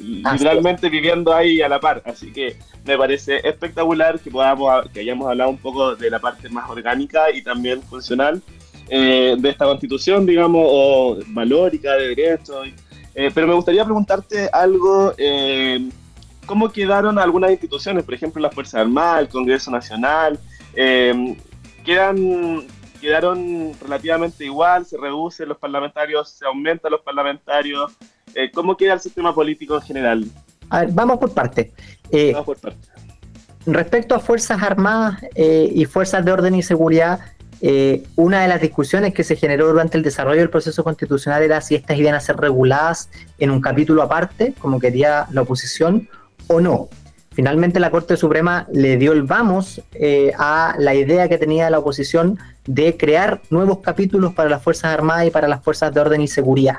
Literalmente 0.00 0.88
viviendo 0.88 1.32
ahí 1.32 1.62
a 1.62 1.68
la 1.68 1.78
par. 1.78 2.02
Así 2.04 2.32
que 2.32 2.56
me 2.84 2.98
parece 2.98 3.40
espectacular 3.48 4.18
que 4.18 4.32
podamos 4.32 4.88
que 4.88 5.00
hayamos 5.00 5.28
hablado 5.28 5.50
un 5.50 5.58
poco 5.58 5.94
de 5.94 6.10
la 6.10 6.18
parte 6.18 6.48
más 6.48 6.68
orgánica 6.68 7.30
y 7.30 7.40
también 7.40 7.80
funcional 7.82 8.42
eh, 8.88 9.36
de 9.38 9.48
esta 9.48 9.64
constitución, 9.64 10.26
digamos, 10.26 10.66
o 10.68 11.18
valórica 11.28 11.94
de 11.94 12.14
derechos 12.16 12.66
eh, 13.18 13.30
pero 13.34 13.46
me 13.46 13.54
gustaría 13.54 13.82
preguntarte 13.82 14.50
algo, 14.52 15.14
eh, 15.16 15.88
¿cómo 16.44 16.70
quedaron 16.70 17.18
algunas 17.18 17.50
instituciones, 17.50 18.04
por 18.04 18.12
ejemplo 18.12 18.42
la 18.42 18.50
Fuerza 18.50 18.82
Armada, 18.82 19.20
el 19.20 19.28
Congreso 19.30 19.70
Nacional? 19.70 20.38
Eh, 20.74 21.34
¿quedan, 21.82 22.66
¿Quedaron 23.00 23.72
relativamente 23.80 24.44
igual? 24.44 24.84
¿Se 24.84 24.98
reducen 24.98 25.48
los 25.48 25.56
parlamentarios? 25.56 26.28
¿Se 26.28 26.44
aumentan 26.44 26.92
los 26.92 27.00
parlamentarios? 27.00 27.90
¿Cómo 28.52 28.76
queda 28.76 28.92
el 28.92 29.00
sistema 29.00 29.34
político 29.34 29.76
en 29.76 29.82
general? 29.82 30.24
A 30.68 30.80
ver, 30.80 30.90
vamos 30.92 31.18
por 31.18 31.32
parte. 31.32 31.72
vamos 32.12 32.44
por 32.44 32.58
parte. 32.58 32.86
Respecto 33.64 34.14
a 34.14 34.18
Fuerzas 34.20 34.62
Armadas 34.62 35.22
y 35.34 35.86
Fuerzas 35.86 36.22
de 36.22 36.32
Orden 36.32 36.54
y 36.54 36.62
Seguridad, 36.62 37.20
eh, 37.60 38.04
una 38.16 38.42
de 38.42 38.48
las 38.48 38.60
discusiones 38.60 39.14
que 39.14 39.24
se 39.24 39.36
generó 39.36 39.68
durante 39.68 39.96
el 39.96 40.02
desarrollo 40.02 40.40
del 40.40 40.50
proceso 40.50 40.84
constitucional 40.84 41.42
era 41.42 41.60
si 41.60 41.74
estas 41.74 41.96
iban 41.98 42.14
a 42.14 42.20
ser 42.20 42.36
reguladas 42.36 43.08
en 43.38 43.50
un 43.50 43.60
capítulo 43.60 44.02
aparte, 44.02 44.54
como 44.58 44.78
quería 44.78 45.26
la 45.30 45.42
oposición, 45.42 46.08
o 46.48 46.60
no. 46.60 46.88
Finalmente 47.32 47.80
la 47.80 47.90
Corte 47.90 48.16
Suprema 48.16 48.66
le 48.72 48.96
dio 48.96 49.12
el 49.12 49.22
vamos 49.22 49.82
eh, 49.92 50.32
a 50.38 50.74
la 50.78 50.94
idea 50.94 51.28
que 51.28 51.36
tenía 51.36 51.68
la 51.68 51.78
oposición 51.78 52.38
de 52.66 52.96
crear 52.96 53.42
nuevos 53.50 53.80
capítulos 53.80 54.32
para 54.32 54.48
las 54.48 54.62
Fuerzas 54.62 54.94
Armadas 54.94 55.26
y 55.26 55.30
para 55.30 55.46
las 55.46 55.62
Fuerzas 55.62 55.92
de 55.92 56.00
Orden 56.00 56.20
y 56.22 56.28
Seguridad. 56.28 56.76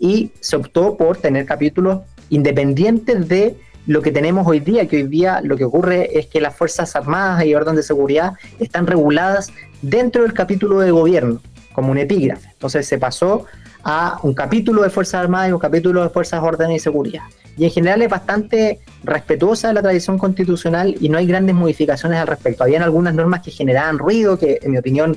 Y 0.00 0.32
se 0.40 0.56
optó 0.56 0.96
por 0.96 1.16
tener 1.18 1.46
capítulos 1.46 2.00
independientes 2.28 3.28
de 3.28 3.56
lo 3.86 4.02
que 4.02 4.12
tenemos 4.12 4.46
hoy 4.46 4.60
día, 4.60 4.86
que 4.86 4.96
hoy 4.96 5.02
día 5.04 5.40
lo 5.42 5.56
que 5.56 5.64
ocurre 5.64 6.18
es 6.18 6.26
que 6.26 6.40
las 6.40 6.54
Fuerzas 6.54 6.94
Armadas 6.96 7.44
y 7.44 7.54
Orden 7.54 7.76
de 7.76 7.82
Seguridad 7.82 8.34
están 8.58 8.86
reguladas 8.86 9.52
dentro 9.82 10.22
del 10.22 10.34
capítulo 10.34 10.80
de 10.80 10.90
gobierno, 10.90 11.40
como 11.72 11.90
un 11.90 11.98
epígrafe. 11.98 12.48
Entonces 12.52 12.86
se 12.86 12.98
pasó 12.98 13.46
a 13.82 14.18
un 14.22 14.34
capítulo 14.34 14.82
de 14.82 14.90
Fuerzas 14.90 15.22
Armadas 15.22 15.48
y 15.48 15.52
un 15.52 15.58
capítulo 15.58 16.02
de 16.02 16.10
Fuerzas 16.10 16.42
Orden 16.42 16.70
y 16.70 16.78
Seguridad. 16.78 17.22
Y 17.56 17.64
en 17.64 17.70
general 17.70 18.02
es 18.02 18.08
bastante 18.08 18.80
respetuosa 19.02 19.68
de 19.68 19.74
la 19.74 19.82
tradición 19.82 20.18
constitucional 20.18 20.96
y 21.00 21.08
no 21.08 21.18
hay 21.18 21.26
grandes 21.26 21.54
modificaciones 21.54 22.18
al 22.18 22.26
respecto. 22.26 22.64
Habían 22.64 22.82
algunas 22.82 23.14
normas 23.14 23.42
que 23.42 23.50
generaban 23.50 23.98
ruido, 23.98 24.38
que 24.38 24.60
en 24.62 24.72
mi 24.72 24.78
opinión 24.78 25.16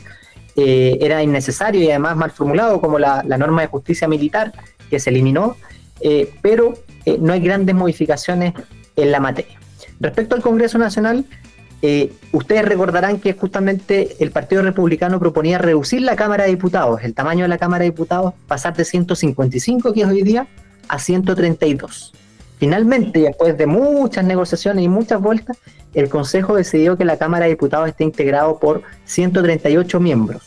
eh, 0.55 0.97
era 1.01 1.21
innecesario 1.21 1.81
y 1.81 1.89
además 1.89 2.15
mal 2.15 2.31
formulado, 2.31 2.81
como 2.81 2.99
la, 2.99 3.23
la 3.25 3.37
norma 3.37 3.61
de 3.61 3.67
justicia 3.67 4.07
militar, 4.07 4.53
que 4.89 4.99
se 4.99 5.09
eliminó, 5.09 5.57
eh, 6.01 6.33
pero 6.41 6.73
eh, 7.05 7.17
no 7.19 7.33
hay 7.33 7.39
grandes 7.39 7.75
modificaciones 7.75 8.53
en 8.95 9.11
la 9.11 9.19
materia. 9.19 9.59
Respecto 9.99 10.35
al 10.35 10.41
Congreso 10.41 10.77
Nacional, 10.77 11.25
eh, 11.81 12.13
ustedes 12.31 12.65
recordarán 12.65 13.19
que 13.19 13.33
justamente 13.33 14.15
el 14.19 14.31
Partido 14.31 14.61
Republicano 14.61 15.19
proponía 15.19 15.57
reducir 15.57 16.01
la 16.01 16.15
Cámara 16.15 16.45
de 16.45 16.51
Diputados, 16.51 17.01
el 17.03 17.13
tamaño 17.13 17.43
de 17.43 17.49
la 17.49 17.57
Cámara 17.57 17.83
de 17.83 17.91
Diputados, 17.91 18.33
pasar 18.47 18.75
de 18.75 18.85
155, 18.85 19.93
que 19.93 20.01
es 20.01 20.07
hoy 20.07 20.23
día, 20.23 20.47
a 20.87 20.99
132. 20.99 22.13
Finalmente, 22.57 23.19
después 23.19 23.57
de 23.57 23.67
muchas 23.67 24.23
negociaciones 24.23 24.85
y 24.85 24.87
muchas 24.87 25.19
vueltas, 25.21 25.57
el 25.93 26.07
Consejo 26.07 26.55
decidió 26.55 26.97
que 26.97 27.03
la 27.03 27.17
Cámara 27.17 27.45
de 27.45 27.51
Diputados 27.51 27.89
esté 27.89 28.05
integrado 28.05 28.59
por 28.59 28.83
138 29.05 29.99
miembros. 29.99 30.43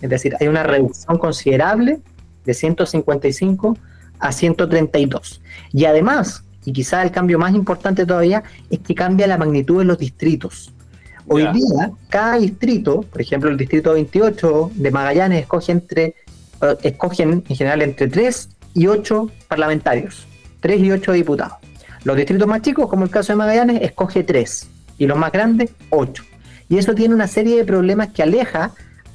Es 0.00 0.10
decir, 0.10 0.34
hay 0.40 0.48
una 0.48 0.62
reducción 0.62 1.18
considerable 1.18 2.00
de 2.44 2.54
155 2.54 3.68
a 3.68 3.76
132. 4.32 5.40
Y 5.72 5.84
además, 5.84 6.44
y 6.64 6.72
quizá 6.72 7.02
el 7.02 7.10
cambio 7.10 7.38
más 7.38 7.54
importante 7.54 8.04
todavía, 8.04 8.42
es 8.70 8.80
que 8.80 8.94
cambia 8.94 9.26
la 9.26 9.38
magnitud 9.38 9.78
de 9.78 9.84
los 9.84 9.98
distritos. 9.98 10.72
Hoy 11.28 11.42
día, 11.52 11.90
cada 12.08 12.38
distrito, 12.38 13.02
por 13.02 13.20
ejemplo, 13.20 13.50
el 13.50 13.56
distrito 13.56 13.92
28 13.94 14.70
de 14.74 14.90
Magallanes 14.90 15.40
escoge 15.40 15.72
entre, 15.72 16.04
eh, 16.04 16.76
escogen 16.82 17.44
en 17.48 17.56
general 17.56 17.82
entre 17.82 18.06
3 18.06 18.48
y 18.74 18.86
8 18.86 19.30
parlamentarios, 19.48 20.26
3 20.60 20.80
y 20.80 20.92
8 20.92 21.12
diputados. 21.12 21.58
Los 22.04 22.16
distritos 22.16 22.46
más 22.46 22.62
chicos, 22.62 22.88
como 22.88 23.04
el 23.04 23.10
caso 23.10 23.32
de 23.32 23.36
Magallanes, 23.36 23.82
escoge 23.82 24.22
3 24.22 24.68
y 24.98 25.06
los 25.06 25.18
más 25.18 25.32
grandes, 25.32 25.70
8. 25.90 26.22
Y 26.68 26.78
eso 26.78 26.94
tiene 26.94 27.14
una 27.14 27.26
serie 27.26 27.56
de 27.56 27.64
problemas 27.64 28.08
que 28.12 28.22
aleja 28.22 28.72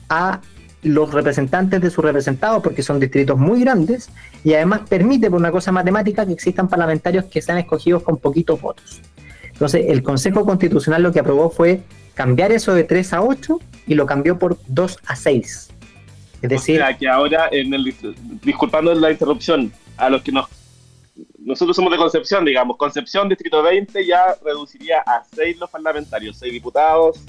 a 0.09 0.41
los 0.83 1.13
representantes 1.13 1.81
de 1.81 1.89
sus 1.89 2.03
representados, 2.03 2.63
porque 2.63 2.81
son 2.81 2.99
distritos 2.99 3.37
muy 3.37 3.61
grandes, 3.61 4.09
y 4.43 4.53
además 4.53 4.81
permite, 4.89 5.29
por 5.29 5.39
una 5.39 5.51
cosa 5.51 5.71
matemática, 5.71 6.25
que 6.25 6.33
existan 6.33 6.67
parlamentarios 6.67 7.25
que 7.25 7.41
sean 7.41 7.57
escogidos 7.57 8.03
con 8.03 8.17
poquitos 8.17 8.59
votos. 8.59 9.01
Entonces, 9.51 9.85
el 9.89 10.01
Consejo 10.01 10.45
Constitucional 10.45 11.03
lo 11.03 11.11
que 11.11 11.19
aprobó 11.19 11.51
fue 11.51 11.81
cambiar 12.15 12.51
eso 12.51 12.73
de 12.73 12.83
3 12.83 13.13
a 13.13 13.21
8 13.21 13.59
y 13.87 13.93
lo 13.93 14.05
cambió 14.05 14.39
por 14.39 14.57
2 14.67 14.97
a 15.05 15.15
6. 15.15 15.69
Es 16.41 16.49
decir, 16.49 16.81
que 16.99 17.07
ahora, 17.07 17.47
en 17.51 17.73
el, 17.73 17.93
disculpando 18.43 18.93
la 18.95 19.11
interrupción, 19.11 19.71
a 19.97 20.09
los 20.09 20.23
que 20.23 20.31
nos 20.31 20.47
nosotros 21.43 21.75
somos 21.75 21.91
de 21.91 21.97
Concepción, 21.97 22.45
digamos, 22.45 22.77
Concepción, 22.77 23.27
Distrito 23.27 23.61
20 23.61 24.05
ya 24.05 24.35
reduciría 24.43 24.99
a 24.99 25.23
6 25.35 25.57
los 25.59 25.69
parlamentarios, 25.69 26.37
6 26.37 26.53
diputados, 26.53 27.19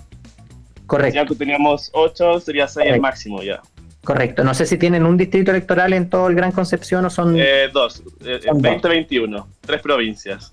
Correcto. 0.87 1.15
Ya 1.15 1.27
que 1.27 1.35
teníamos 1.35 1.91
8, 1.93 2.41
sería 2.41 2.69
6 2.69 2.87
el 2.91 3.01
máximo 3.01 3.43
ya. 3.43 3.61
Correcto. 4.05 4.43
No 4.43 4.53
sé 4.53 4.67
si 4.67 4.79
tienen 4.79 5.07
un 5.07 5.17
distrito 5.17 5.53
electoral 5.53 5.93
en 5.93 6.11
todo 6.11 6.27
el 6.29 6.35
Gran 6.35 6.51
Concepción 6.51 7.05
o 7.05 7.11
son. 7.11 7.37
Eh, 7.39 7.69
dos. 7.73 8.03
Eh, 8.25 8.41
2021. 8.53 9.47
Tres 9.61 9.81
provincias. 9.81 10.53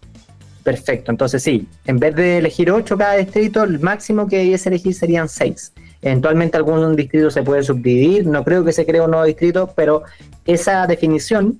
Perfecto. 0.63 1.11
Entonces, 1.11 1.41
sí, 1.41 1.67
en 1.85 1.97
vez 1.97 2.15
de 2.15 2.37
elegir 2.37 2.69
8 2.69 2.97
cada 2.97 3.15
distrito, 3.15 3.63
el 3.63 3.79
máximo 3.79 4.27
que 4.27 4.37
debiese 4.37 4.69
elegir 4.69 4.93
serían 4.93 5.27
6. 5.27 5.73
Eventualmente 6.01 6.57
algún 6.57 6.95
distrito 6.95 7.31
se 7.31 7.41
puede 7.41 7.63
subdividir. 7.63 8.27
No 8.27 8.43
creo 8.43 8.63
que 8.63 8.71
se 8.71 8.85
cree 8.85 9.01
un 9.01 9.11
nuevo 9.11 9.25
distrito, 9.25 9.73
pero 9.75 10.03
esa 10.45 10.85
definición, 10.85 11.59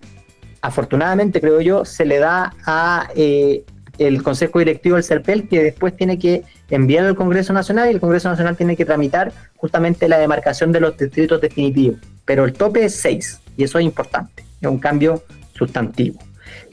afortunadamente, 0.61 1.41
creo 1.41 1.59
yo, 1.59 1.86
se 1.86 2.05
le 2.05 2.20
da 2.20 2.53
a 2.67 3.09
eh, 3.15 3.63
el 3.97 4.22
Consejo 4.22 4.59
Directivo 4.59 4.95
del 4.95 5.03
CERPEL, 5.03 5.47
que 5.47 5.63
después 5.63 5.95
tiene 5.97 6.20
que 6.20 6.43
enviar 6.70 7.05
al 7.05 7.15
Congreso 7.15 7.53
Nacional 7.53 7.88
y 7.88 7.93
el 7.93 7.99
Congreso 7.99 8.30
Nacional 8.30 8.55
tiene 8.55 8.76
que 8.76 8.86
tramitar 8.86 9.32
justamente 9.55 10.07
la 10.07 10.17
demarcación 10.17 10.72
de 10.72 10.80
los 10.80 10.97
distritos 10.97 11.41
definitivos. 11.41 11.99
Pero 12.26 12.45
el 12.45 12.53
tope 12.53 12.86
es 12.86 12.95
6 12.95 13.41
y 13.57 13.63
eso 13.63 13.80
es 13.80 13.86
importante, 13.86 14.43
es 14.61 14.67
un 14.67 14.80
cambio 14.80 15.24
sustantivo. 15.53 16.20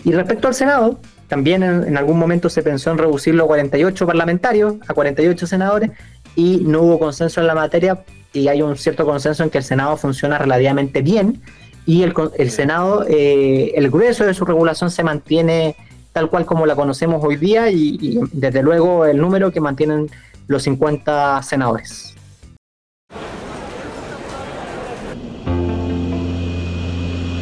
Y 0.05 0.13
respecto 0.13 0.49
al 0.49 0.55
Senado, 0.55 1.01
también 1.29 1.63
en, 1.63 1.97
algún 1.97 2.19
momento 2.19 2.49
se 2.49 2.63
pensó 2.63 2.91
en 2.91 2.99
reducirlo 2.99 3.45
a 3.45 3.47
48 3.47 4.07
parlamentarios, 4.07 4.75
a 4.87 4.95
48 4.95 5.47
senadores, 5.47 5.91
y 6.37 6.59
no 6.59 6.83
hubo 6.83 6.99
consenso 6.99 7.41
en 7.41 7.47
la 7.47 7.55
materia 7.55 8.05
y 8.33 8.49
hay 8.49 8.63
un 8.63 8.77
cierto 8.77 9.07
consenso 9.07 9.43
en 9.43 9.51
que 9.51 9.59
el 9.59 9.65
Senado 9.65 9.97
funciona 9.97 10.39
relativamente 10.39 11.01
bien 11.01 11.41
y 11.87 12.03
el, 12.03 12.13
el 12.37 12.51
Senado, 12.51 13.07
eh, 13.09 13.73
el 13.75 13.91
grueso 13.91 14.25
de 14.25 14.35
su 14.35 14.45
regulación 14.45 14.91
se 14.91 15.03
mantiene 15.03 15.77
tal 16.17 16.31
cual 16.31 16.47
como 16.47 16.65
la 16.65 16.75
conocemos 16.75 17.23
hoy 17.23 17.37
día 17.37 17.69
y, 17.69 18.19
desde 18.33 18.63
luego 18.63 19.05
el 19.05 19.19
número 19.19 19.53
que 19.53 19.61
mantienen 19.61 20.09
los 20.47 20.63
50 20.63 21.43
senadores. 21.43 22.15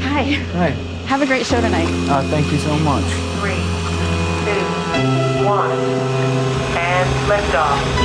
Hi. 0.03 0.35
Hi. 0.57 0.75
Have 1.09 1.23
a 1.23 1.27
great 1.27 1.47
show 1.47 1.61
tonight. 1.61 1.87
Uh, 2.11 2.23
thank 2.31 2.51
you 2.51 2.59
so 2.59 2.77
much. 2.79 3.05
Three, 3.41 3.63
two, 4.45 5.47
one, 5.47 5.71
and 6.77 7.09
liftoff 7.31 8.04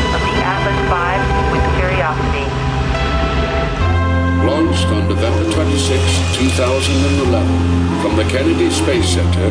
Launched 4.49 4.87
on 4.87 5.07
November 5.07 5.51
26, 5.53 6.01
2011, 6.39 8.01
from 8.01 8.15
the 8.17 8.23
Kennedy 8.23 8.71
Space 8.71 9.07
Center, 9.07 9.49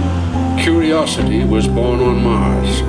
Curiosity 0.60 1.44
was 1.44 1.68
born 1.68 2.00
on 2.00 2.20
Mars. 2.24 2.80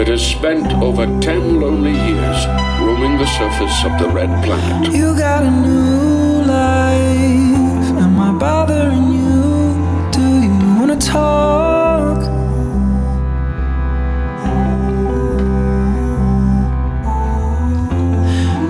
It 0.00 0.08
has 0.08 0.26
spent 0.26 0.72
over 0.82 1.04
10 1.20 1.60
lonely 1.60 1.92
years 1.92 2.46
roaming 2.80 3.18
the 3.18 3.26
surface 3.26 3.84
of 3.84 3.92
the 4.00 4.08
red 4.08 4.30
planet. 4.42 4.90
You 4.90 5.14
got 5.18 5.42
a 5.42 5.50
new 5.50 6.42
life. 6.46 8.02
Am 8.02 8.18
I 8.18 8.32
bothering 8.32 9.12
you? 9.12 9.74
Do 10.16 10.24
you 10.44 10.78
want 10.78 10.98
to 10.98 11.06
talk? 11.06 12.20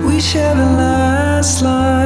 We 0.05 0.19
share 0.19 0.55
the 0.55 0.69
last 0.83 1.61
line. 1.61 1.96